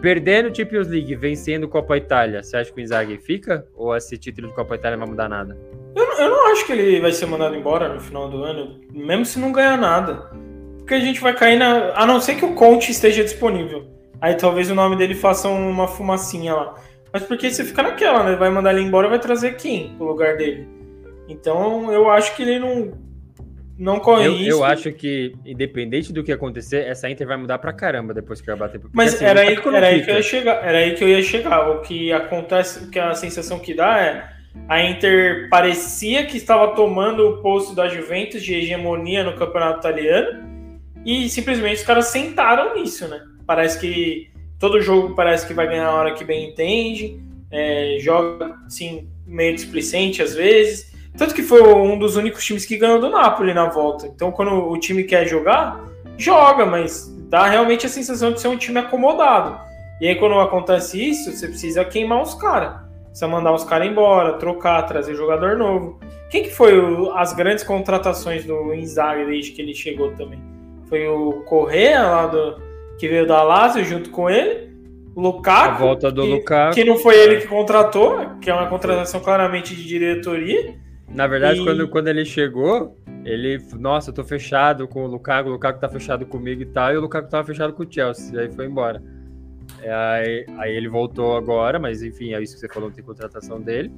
[0.01, 3.67] Perdendo Champions League, vencendo Copa Itália, você acha que o Inzaghi fica?
[3.75, 5.55] Ou esse título de Copa Itália não vai mudar nada?
[5.95, 9.25] Eu, eu não acho que ele vai ser mandado embora no final do ano, mesmo
[9.25, 10.31] se não ganhar nada.
[10.79, 11.93] Porque a gente vai cair na.
[11.93, 13.85] A não ser que o Conte esteja disponível.
[14.19, 16.75] Aí talvez o nome dele faça uma fumacinha lá.
[17.13, 18.35] Mas porque você fica naquela, né?
[18.35, 20.67] Vai mandar ele embora, vai trazer quem pro lugar dele.
[21.27, 23.06] Então eu acho que ele não
[23.77, 27.73] não corre eu, Eu acho que, independente do que acontecer, essa Inter vai mudar pra
[27.73, 28.79] caramba depois que vai bater.
[28.79, 30.67] Porque, Mas assim, era, aí, era aí que eu ia chegar.
[30.67, 31.69] Era aí que eu ia chegar.
[31.69, 34.29] O que acontece, o que a sensação que dá é
[34.67, 40.47] a Inter parecia que estava tomando o posto da Juventus de hegemonia no campeonato italiano
[41.05, 43.21] e simplesmente os caras sentaram nisso, né?
[43.45, 47.21] Parece que Todo jogo parece que vai ganhar a hora que bem entende,
[47.51, 50.86] é, joga assim, meio displicente às vezes.
[51.17, 54.05] Tanto que foi um dos únicos times que ganhou do Napoli na volta.
[54.07, 55.83] Então, quando o time quer jogar,
[56.15, 59.59] joga, mas dá realmente a sensação de ser um time acomodado.
[59.99, 62.81] E aí, quando acontece isso, você precisa queimar os caras.
[63.05, 65.99] Precisa mandar os caras embora, trocar, trazer jogador novo.
[66.29, 70.39] Quem que foi o, as grandes contratações do Inzaghi desde que ele chegou também?
[70.87, 72.61] Foi o Correa lá do,
[72.99, 74.67] que veio da Lazio junto com ele.
[75.15, 76.75] O Lukaku, a volta do que, Lukaku.
[76.75, 80.75] que não foi ele que contratou, que é uma contratação claramente de diretoria.
[81.09, 81.63] Na verdade, e...
[81.63, 85.89] quando, quando ele chegou, ele, nossa, eu tô fechado com o Lukaku, o Lukaku tá
[85.89, 88.65] fechado comigo e tal, e o Lukaku tava fechado com o Chelsea, e aí foi
[88.65, 89.01] embora.
[89.81, 93.61] É, aí, aí ele voltou agora, mas enfim, é isso que você falou, tem contratação
[93.61, 93.91] dele.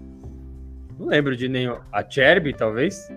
[0.97, 1.77] Não lembro de nenhum.
[1.91, 3.09] A Cherby, talvez?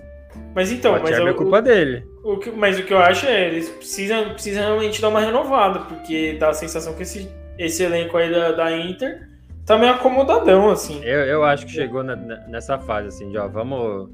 [0.54, 2.04] Mas então, mas é culpa o, dele.
[2.22, 5.80] O que, mas o que eu acho é, eles precisam, precisam realmente dar uma renovada,
[5.80, 7.28] porque dá a sensação que esse,
[7.58, 9.31] esse elenco aí da, da Inter
[9.72, 11.02] tá meio acomodadão, assim.
[11.02, 14.10] Eu, eu acho que chegou na, nessa fase, assim, de ó, vamos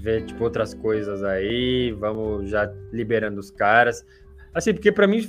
[0.00, 4.04] ver, tipo, outras coisas aí, vamos já liberando os caras.
[4.52, 5.28] Assim, porque para mim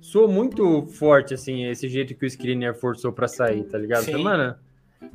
[0.00, 4.02] soou muito forte, assim, esse jeito que o Skriniar forçou para sair, tá ligado?
[4.02, 4.10] Sim.
[4.10, 4.54] Então, mano,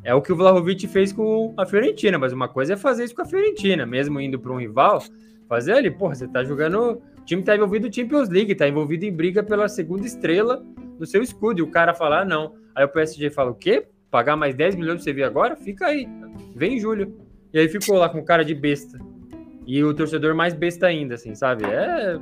[0.04, 3.16] é o que o Vlahovic fez com a Fiorentina, mas uma coisa é fazer isso
[3.16, 5.04] com a Fiorentina, mesmo indo para um rival,
[5.48, 7.02] fazer ali, porra, você tá jogando.
[7.20, 10.64] O time tá envolvido em Champions League, tá envolvido em briga pela segunda estrela
[10.98, 11.60] do seu escudo.
[11.60, 12.65] E o cara falar, ah, não.
[12.76, 13.88] Aí o PSG fala, o quê?
[14.12, 15.56] Pagar mais 10 milhões pra você vir agora?
[15.56, 16.08] Fica aí.
[16.56, 17.18] Vem em julho.
[17.54, 19.00] E aí ficou lá com cara de besta.
[19.66, 21.66] E o torcedor mais besta ainda, assim, sabe?
[21.66, 22.20] É.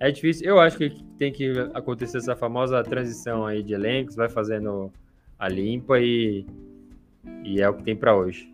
[0.00, 0.46] É difícil.
[0.46, 4.92] Eu acho que tem que acontecer essa famosa transição aí de elencos, vai fazendo
[5.38, 6.44] a limpa e,
[7.44, 8.52] e é o que tem para hoje.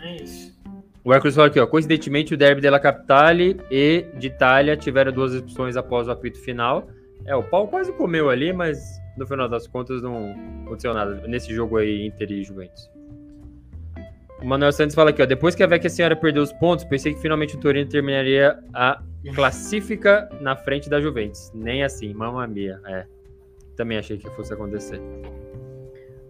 [0.00, 0.58] É isso.
[1.04, 1.66] O Hércules falou aqui, ó.
[1.66, 6.88] Coincidentemente, o Derby della Capitale e de Itália tiveram duas expulsões após o apito final.
[7.26, 8.78] É, o pau quase comeu ali, mas
[9.20, 10.34] no final das contas não
[10.64, 12.90] aconteceu nada nesse jogo aí Inter e Juventus.
[14.42, 15.26] O Manuel Santos fala aqui, ó.
[15.26, 19.02] Depois que a Vecchia Senhora perdeu os pontos, pensei que finalmente o Torino terminaria a
[19.34, 21.52] classifica na frente da Juventus.
[21.54, 22.80] Nem assim, mamma mia.
[22.86, 23.04] É.
[23.76, 24.98] Também achei que fosse acontecer.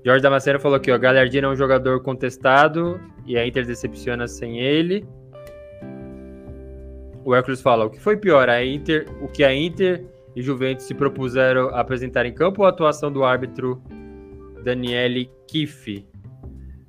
[0.04, 4.58] Jorge Damasceno falou aqui, ó, Galhardiano é um jogador contestado e a Inter decepciona sem
[4.58, 5.06] ele.
[7.24, 10.04] O Hércules fala, o que foi pior, a Inter, o que a Inter
[10.36, 13.82] e Juventus se propuseram a apresentar em campo a atuação do árbitro
[14.62, 16.06] Daniele Kiff.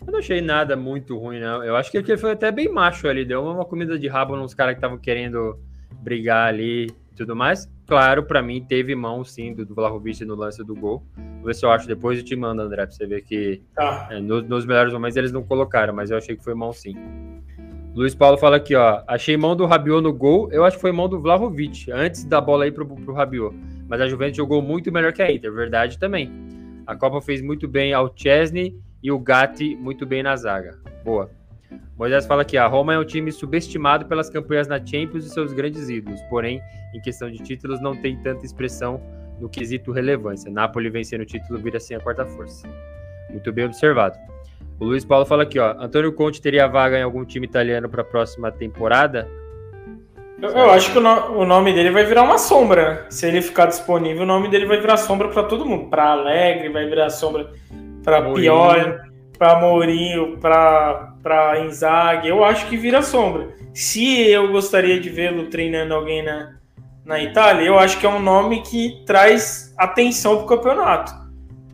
[0.06, 1.64] Eu não achei nada muito ruim, não.
[1.64, 4.54] Eu acho que ele foi até bem macho ali, deu uma comida de rabo nos
[4.54, 5.60] caras que estavam querendo
[6.02, 7.70] brigar ali e tudo mais.
[7.88, 11.04] Claro, para mim teve mão sim do, do Vlahovic no lance do gol.
[11.38, 14.08] Vou ver se eu acho depois e te mando, André, pra você ver que Tá.
[14.10, 16.96] é, no- nos melhores momentos eles não colocaram, mas eu achei que foi mão sim.
[17.94, 19.04] Luiz Paulo fala aqui, ó.
[19.06, 20.50] Achei mão do Rabiot no gol.
[20.52, 23.56] Eu acho que foi mão do Vlahovic, antes da bola aí pro, pro Rabiot.
[23.88, 26.32] Mas a Juventus jogou muito melhor que a Inter, verdade também.
[26.88, 30.80] A Copa fez muito bem ao Chesney e o Gatti muito bem na zaga.
[31.04, 31.30] Boa.
[31.98, 35.54] Moisés fala aqui, a Roma é um time subestimado pelas campanhas na Champions e seus
[35.54, 36.62] grandes ídolos, porém,
[36.96, 39.02] em questão de títulos, não tem tanta expressão
[39.40, 40.50] no quesito relevância.
[40.50, 42.68] Napoli vencendo o título vira assim a quarta força.
[43.30, 44.18] Muito bem observado.
[44.82, 45.76] O Luiz Paulo fala aqui, ó.
[45.78, 49.28] Antônio Conte teria vaga em algum time italiano para a próxima temporada?
[50.42, 53.06] Eu, eu acho que o, no- o nome dele vai virar uma sombra.
[53.10, 55.88] Se ele ficar disponível, o nome dele vai virar sombra pra todo mundo.
[55.90, 57.52] Pra Alegre, vai virar sombra
[58.24, 58.34] Mourinho.
[58.34, 58.98] Pioli,
[59.38, 62.28] pra Mourinho, pra Inzaghi.
[62.30, 63.50] Eu acho que vira sombra.
[63.76, 66.56] Se eu gostaria de vê-lo treinando alguém na,
[67.06, 71.14] na Itália, eu acho que é um nome que traz atenção pro campeonato.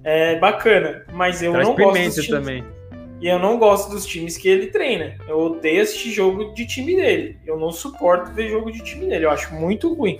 [0.03, 2.27] É bacana, mas eu Traz não gosto dos Pimenta times.
[2.29, 2.76] também.
[3.19, 5.15] E eu não gosto dos times que ele treina.
[5.27, 7.39] Eu odeio assistir jogo de time dele.
[7.45, 9.25] Eu não suporto ver jogo de time dele.
[9.25, 10.19] Eu acho muito ruim.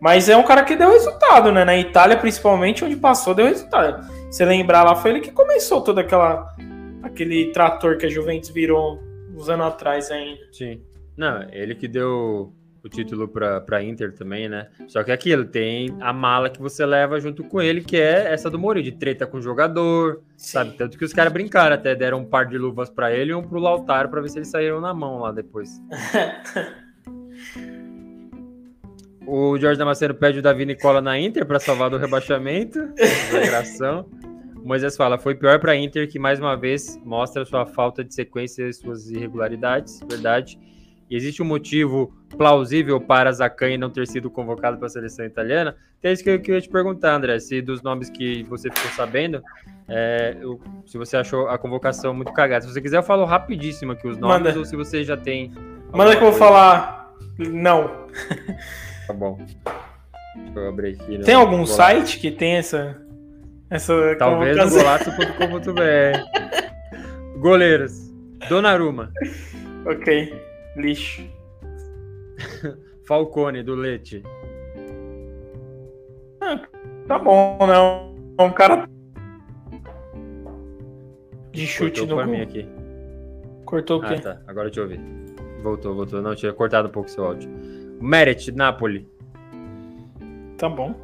[0.00, 1.64] Mas é um cara que deu resultado, né?
[1.64, 4.04] Na Itália, principalmente, onde passou, deu resultado.
[4.32, 6.52] Se lembrar lá, foi ele que começou toda aquela
[7.02, 8.98] aquele trator que a Juventus virou
[9.32, 10.40] uns anos atrás ainda.
[10.50, 10.80] Sim.
[11.16, 12.52] Não, ele que deu
[12.84, 14.68] o título para pra Inter também, né?
[14.88, 18.32] Só que é aquilo, tem a mala que você leva junto com ele, que é
[18.32, 20.72] essa do Mourinho, de treta com o jogador, sabe?
[20.72, 23.42] Tanto que os caras brincaram, até deram um par de luvas para ele e um
[23.42, 25.80] pro Lautaro para ver se eles saíram na mão lá depois.
[29.26, 32.78] O Jorge Damasceno pede o Davi Nicola na Inter para salvar do rebaixamento.
[32.98, 34.08] Exageração.
[34.56, 38.14] O Moisés fala, foi pior para Inter que mais uma vez mostra sua falta de
[38.14, 40.58] sequência e suas irregularidades, verdade.
[41.12, 45.76] E existe um motivo plausível para Zaccagni não ter sido convocado para a seleção italiana?
[45.98, 48.90] Então é isso que eu queria te perguntar, André, se dos nomes que você ficou
[48.92, 49.42] sabendo,
[49.86, 52.62] é, eu- se você achou a convocação muito cagada.
[52.64, 54.58] Se você quiser, eu falo rapidíssimo aqui os nomes, Manda.
[54.58, 55.52] ou se você já tem...
[55.92, 57.12] Manda que eu vou falar.
[57.38, 58.06] Não.
[59.06, 59.36] Tá bom.
[59.36, 61.18] Deixa eu abrir aqui.
[61.18, 61.72] no Tem algum Golato.
[61.72, 62.96] site que tem essa.
[63.68, 66.22] Essa Talvez no golato.com.br.
[67.38, 68.10] Goleiros.
[68.48, 69.12] Donnarumma.
[69.84, 70.32] Ok.
[70.76, 71.22] Lixo.
[73.06, 74.22] Falcone, do Leite.
[77.06, 78.14] Tá bom, não.
[78.38, 78.88] É um cara.
[81.52, 82.34] De chute Cortou no pra gol.
[82.34, 82.68] mim aqui.
[83.64, 84.20] Cortou o Ah, quê?
[84.20, 84.40] tá.
[84.46, 85.00] Agora eu ver.
[85.62, 86.22] Voltou, voltou.
[86.22, 87.50] Não, tinha cortado um pouco seu áudio.
[88.00, 89.08] Meret, Napoli.
[90.56, 90.94] Tá bom.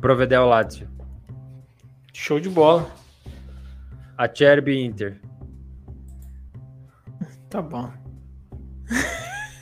[0.00, 0.88] Provedel, Lazio.
[2.12, 2.90] Show de bola.
[4.16, 5.20] Acerbi, Inter.
[7.50, 7.90] Tá bom.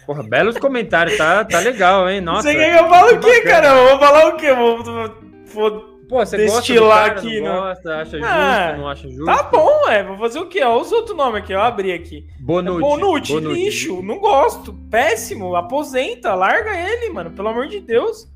[0.06, 1.16] Porra, belos comentários.
[1.16, 2.20] Tá, tá legal, hein?
[2.20, 2.43] Nossa.
[2.51, 3.68] Você quer que eu fale o que quê, cara?
[3.68, 4.52] Eu vou falar o quê?
[4.52, 5.10] Vou, vou-
[5.47, 7.60] vou- Pô, você gosta do destilar cara, aqui, não né?
[7.68, 9.24] gosta, acha justo, Ah, não acha justo?
[9.24, 10.02] Tá bom, é.
[10.05, 10.62] Vou fazer o quê?
[10.62, 11.55] Olha os outros nomes aqui.
[11.55, 12.26] Eu abri aqui.
[12.39, 12.81] Bonucci.
[12.81, 13.64] Bonucci, Bonucci.
[13.64, 14.02] lixo.
[14.02, 14.74] Não gosto.
[14.90, 15.56] Péssimo.
[15.56, 16.35] Aposenta.
[16.35, 17.31] Larga ele, mano.
[17.31, 18.28] Pelo amor de Deus.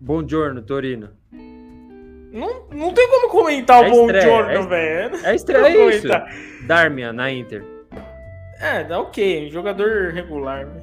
[0.00, 1.10] Buongiorno, Torino.
[2.32, 5.26] Não, não tem como comentar É o Bom Giorno, é velho.
[5.26, 6.08] É estranho Não isso.
[6.66, 7.62] Darmian, na Inter.
[8.60, 9.48] É, dá ok.
[9.50, 10.82] Jogador regular, velho.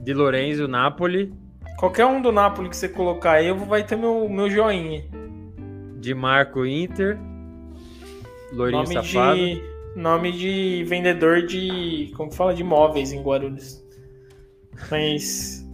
[0.00, 1.32] Di Lorenzo, Napoli.
[1.78, 5.04] Qualquer um do Napoli que você colocar aí, eu vou- vai ter meu, meu joinha.
[5.98, 7.18] Di Marco, Inter.
[8.52, 9.36] Loirinho Nome Safado.
[9.36, 9.62] de,
[9.96, 12.12] nome de vendedor de.
[12.16, 12.54] Como que fala?
[12.54, 13.82] De imóveis em Guarulhos.
[14.90, 15.64] Mas.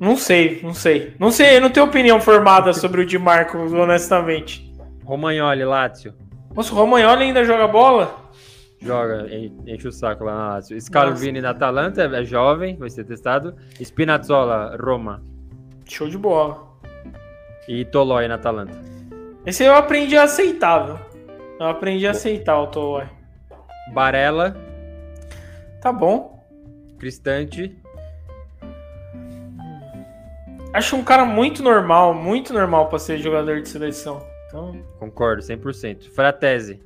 [0.00, 1.12] Não sei, não sei.
[1.18, 4.72] Não sei, eu não tenho opinião formada sobre o Di Marco, honestamente.
[5.04, 6.14] Romagnoli, Lazio.
[6.54, 8.23] Nossa, o Romagnoli ainda joga bola?
[8.84, 10.78] Joga, en- enche o saco lá na Lazio.
[10.80, 13.54] Scalvini na Atalanta, é jovem, vai ser testado.
[13.80, 15.22] Spinazzola, Roma.
[15.88, 16.62] Show de bola.
[17.66, 18.78] E Tolói na Atalanta.
[19.46, 20.98] Esse eu aprendi a aceitar, viu?
[21.58, 23.06] Eu aprendi a aceitar o Tolói.
[23.92, 24.56] Barella,
[25.80, 26.42] Tá bom.
[26.98, 27.76] Cristante.
[30.72, 34.20] Acho um cara muito normal, muito normal pra ser jogador de seleção.
[34.48, 36.10] Então, Concordo, 100%.
[36.14, 36.82] Fratese.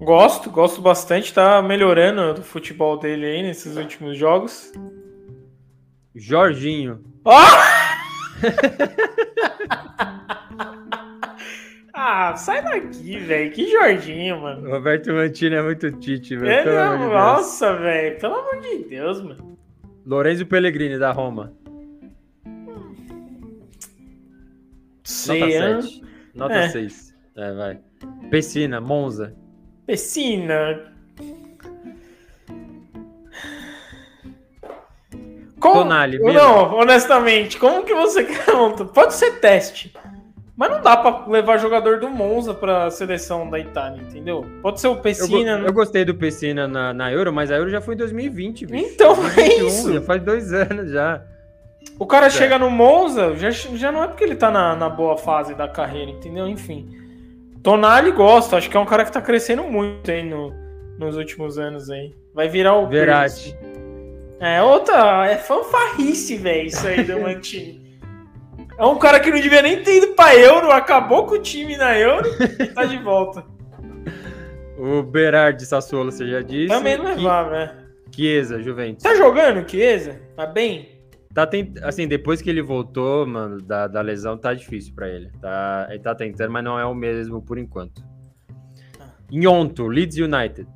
[0.00, 1.32] Gosto, gosto bastante.
[1.32, 4.72] Tá melhorando o futebol dele aí nesses últimos jogos.
[6.14, 7.04] Jorginho.
[11.92, 13.50] Ah, sai daqui, velho.
[13.52, 14.70] Que Jorginho, mano.
[14.70, 16.50] Roberto Mantini é muito Tite, velho.
[16.50, 18.18] É, não, de nossa, velho.
[18.18, 19.58] Pelo amor de Deus, mano.
[20.06, 21.52] Lorenzo Pellegrini, da Roma.
[25.04, 26.02] Sei, 7.
[26.34, 26.68] Nota É.
[26.68, 27.14] 6.
[27.36, 27.78] É, vai.
[28.30, 29.34] Pessina, Monza.
[29.90, 30.80] Pessina.
[35.58, 35.84] Como...
[35.84, 36.32] Milan.
[36.32, 38.84] Não, honestamente, como que você quer montar?
[38.84, 39.92] Pode ser teste.
[40.56, 44.46] Mas não dá pra levar jogador do Monza pra seleção da Itália, entendeu?
[44.62, 45.58] Pode ser o Eu, go- Pessina.
[45.66, 48.84] eu gostei do Pessina na, na Euro, mas a Euro já foi em 2020, bicho.
[48.92, 49.92] Então, é 2021, isso.
[49.94, 51.20] Já faz dois anos já.
[51.98, 55.16] O cara chega no Monza, já, já não é porque ele tá na, na boa
[55.16, 56.46] fase da carreira, entendeu?
[56.46, 56.88] Enfim.
[57.62, 60.52] Tonali gosta, acho que é um cara que tá crescendo muito aí no,
[60.98, 62.14] nos últimos anos aí.
[62.34, 62.88] Vai virar o.
[62.88, 63.12] Pirlo.
[64.40, 68.00] É outra, é fanfarrice, velho, isso aí do Mantini.
[68.78, 71.76] É um cara que não devia nem ter ido pra Euro, acabou com o time
[71.76, 72.26] na Euro
[72.58, 73.44] e tá de volta.
[74.82, 76.68] O Berardi Sassuolo, você já disse.
[76.68, 77.74] Também não levava, né?
[78.10, 79.02] Chiesa, Juventus.
[79.02, 80.18] Tá jogando, Chiesa?
[80.34, 80.89] Tá bem?
[81.32, 81.76] Tá tent...
[81.82, 85.30] Assim, depois que ele voltou, mano, da, da lesão, tá difícil pra ele.
[85.40, 85.86] Tá...
[85.90, 88.02] Ele tá tentando, mas não é o mesmo por enquanto.
[89.30, 90.66] Nhonto, Leeds United.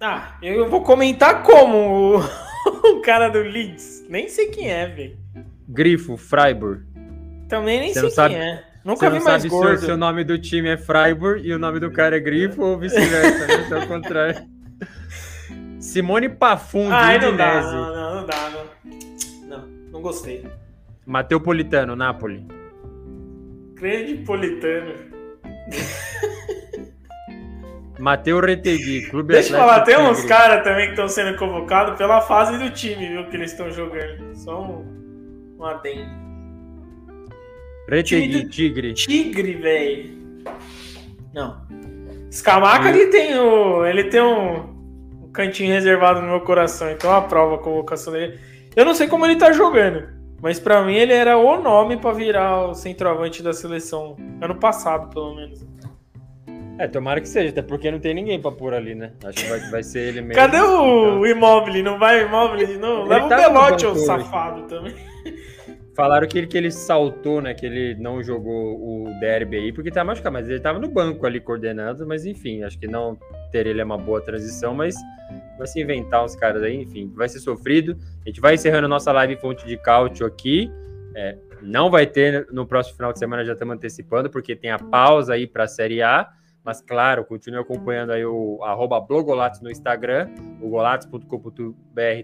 [0.00, 2.18] Ah, eu vou comentar como o,
[2.98, 4.04] o cara do Leeds.
[4.08, 5.18] Nem sei quem é, velho.
[5.68, 6.84] Grifo, Freiburg.
[7.48, 8.64] Também nem Você sei quem sabe- é.
[8.84, 9.78] Nunca vi mais sabe se o, gordo.
[9.78, 12.76] se o nome do time é Freiburg e o nome do cara é Grifo ou
[12.78, 13.64] vice-versa, né?
[13.68, 14.48] Se é o contrário.
[15.78, 18.50] Simone Pafundi, Ai, não dá, não, não, não dá,
[20.02, 20.46] gostei.
[21.06, 22.46] Mateu Politano, Napoli.
[23.74, 24.94] Grande Politano.
[27.98, 32.20] Mateu Retegui, Clube Deixa eu falar, tem uns caras também que estão sendo convocados pela
[32.20, 34.34] fase do time, viu, que eles estão jogando.
[34.34, 36.10] Só um, um adendo.
[37.88, 38.94] Retegui, Tigre.
[38.94, 40.44] Tigre, velho.
[41.32, 41.62] Não.
[42.30, 43.84] Scamaca, ele tem o.
[43.84, 48.38] Ele tem um, um cantinho reservado no meu coração, então eu aprovo a convocação dele.
[48.74, 50.08] Eu não sei como ele tá jogando,
[50.40, 54.16] mas pra mim ele era o nome pra virar o centroavante da seleção.
[54.40, 55.64] Ano passado, pelo menos.
[56.78, 59.12] É, tomara que seja, até porque não tem ninguém pra pôr ali, né?
[59.24, 60.34] Acho que vai, vai ser ele mesmo.
[60.34, 61.82] Cadê o Então, Immobile?
[61.82, 63.02] Não vai o Immobile de novo?
[63.02, 64.00] Ele Leva o tava no Belotti, ô hoje.
[64.06, 64.94] safado também.
[65.94, 67.52] Falaram que ele, que ele saltou, né?
[67.52, 71.26] Que ele não jogou o derby aí, porque tá machucado, mas ele tava no banco
[71.26, 73.18] ali coordenando, mas enfim, acho que não
[73.50, 74.94] ter ele é uma boa transição, mas
[75.58, 77.98] vai se inventar uns caras aí, enfim, vai ser sofrido.
[78.24, 80.70] A gente vai encerrando nossa live fonte de cálcio aqui.
[81.14, 84.78] É, não vai ter no próximo final de semana, já estamos antecipando, porque tem a
[84.78, 86.28] pausa aí para a Série A.
[86.64, 90.28] Mas, claro, continue acompanhando aí o arroba Blogolatos no Instagram,
[90.60, 90.70] o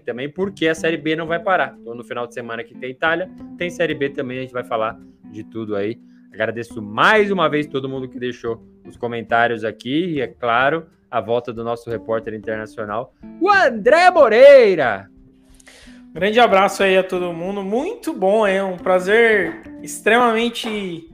[0.05, 1.75] também, porque a Série B não vai parar.
[1.81, 4.63] Então, no final de semana que tem Itália, tem Série B também, a gente vai
[4.63, 5.99] falar de tudo aí.
[6.31, 11.19] Agradeço mais uma vez todo mundo que deixou os comentários aqui e, é claro, a
[11.19, 15.09] volta do nosso repórter internacional, o André Moreira.
[16.13, 17.61] Grande abraço aí a todo mundo.
[17.61, 21.07] Muito bom, é um prazer extremamente.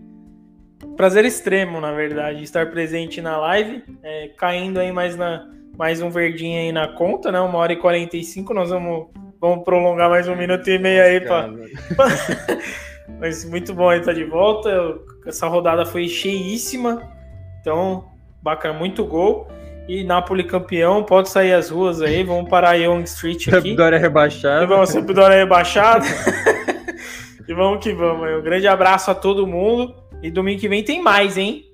[0.96, 3.84] Prazer extremo, na verdade, estar presente na live.
[4.02, 5.46] É, caindo aí mais, na,
[5.78, 7.40] mais um verdinho aí na conta, né?
[7.42, 8.54] Uma hora e 45.
[8.54, 9.08] Nós vamos,
[9.42, 11.50] vamos prolongar mais um minuto e meio aí para
[13.20, 14.98] Mas muito bom aí estar de volta.
[15.26, 17.02] Essa rodada foi cheíssima.
[17.60, 18.06] Então,
[18.42, 19.48] bacana, muito gol.
[19.88, 22.24] E Napoli campeão, pode sair às ruas aí.
[22.24, 23.70] Vamos parar a Young Street aqui.
[23.70, 24.00] Sampdoria
[24.66, 26.06] vamos sempre dar uma rebaixada.
[27.48, 28.28] e vamos que vamos.
[28.40, 30.05] Um grande abraço a todo mundo.
[30.22, 31.66] E domingo que vem tem mais, hein?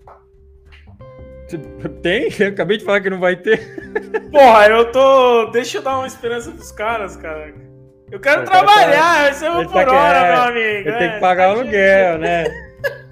[2.01, 2.29] Tem?
[2.39, 3.59] Eu acabei de falar que não vai ter.
[4.31, 5.45] Porra, eu tô.
[5.51, 7.53] Deixa eu dar uma esperança pros caras, cara.
[8.09, 10.33] Eu quero O cara trabalhar, eu sou ele por tá hora, querendo.
[10.33, 10.89] meu amigo.
[10.89, 12.45] Eu tenho é, que pagar o tá aluguel, né?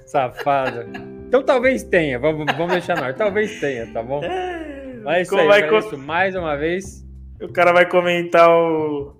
[0.05, 0.85] Safado.
[1.27, 3.13] Então talvez tenha, vamos, vamos deixar no ar.
[3.13, 4.23] Talvez tenha, tá bom?
[4.23, 7.05] É, Mas é isso aí, vai eu co- agradeço mais uma vez.
[7.41, 9.15] O cara vai comentar o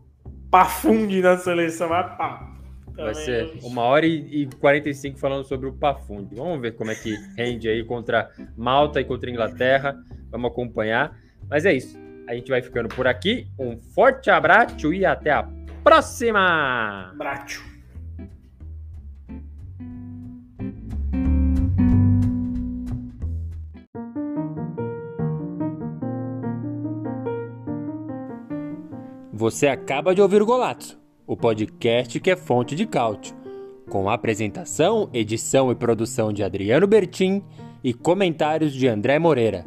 [0.51, 1.87] Pafundi na seleção.
[1.89, 2.48] Vai, pá.
[2.99, 6.35] Vai ser uma hora e, e 45 falando sobre o Pafundi.
[6.35, 9.97] Vamos ver como é que rende aí contra Malta e contra Inglaterra.
[10.29, 11.17] Vamos acompanhar.
[11.49, 11.97] Mas é isso.
[12.27, 13.47] A gente vai ficando por aqui.
[13.57, 15.47] Um forte abraço e até a
[15.83, 17.13] próxima!
[17.17, 17.69] Bracho.
[29.39, 30.99] Você acaba de ouvir o Golato,
[31.29, 33.35] o podcast que é fonte de cálcio,
[33.87, 37.43] com apresentação, edição e produção de Adriano Bertin
[37.83, 39.63] e comentários de André Moreira.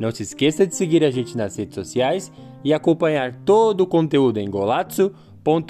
[0.00, 2.32] Não se esqueça de seguir a gente nas redes sociais
[2.64, 5.68] e acompanhar todo o conteúdo em golazzo.com.br.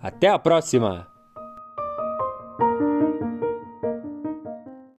[0.00, 1.19] Até a próxima!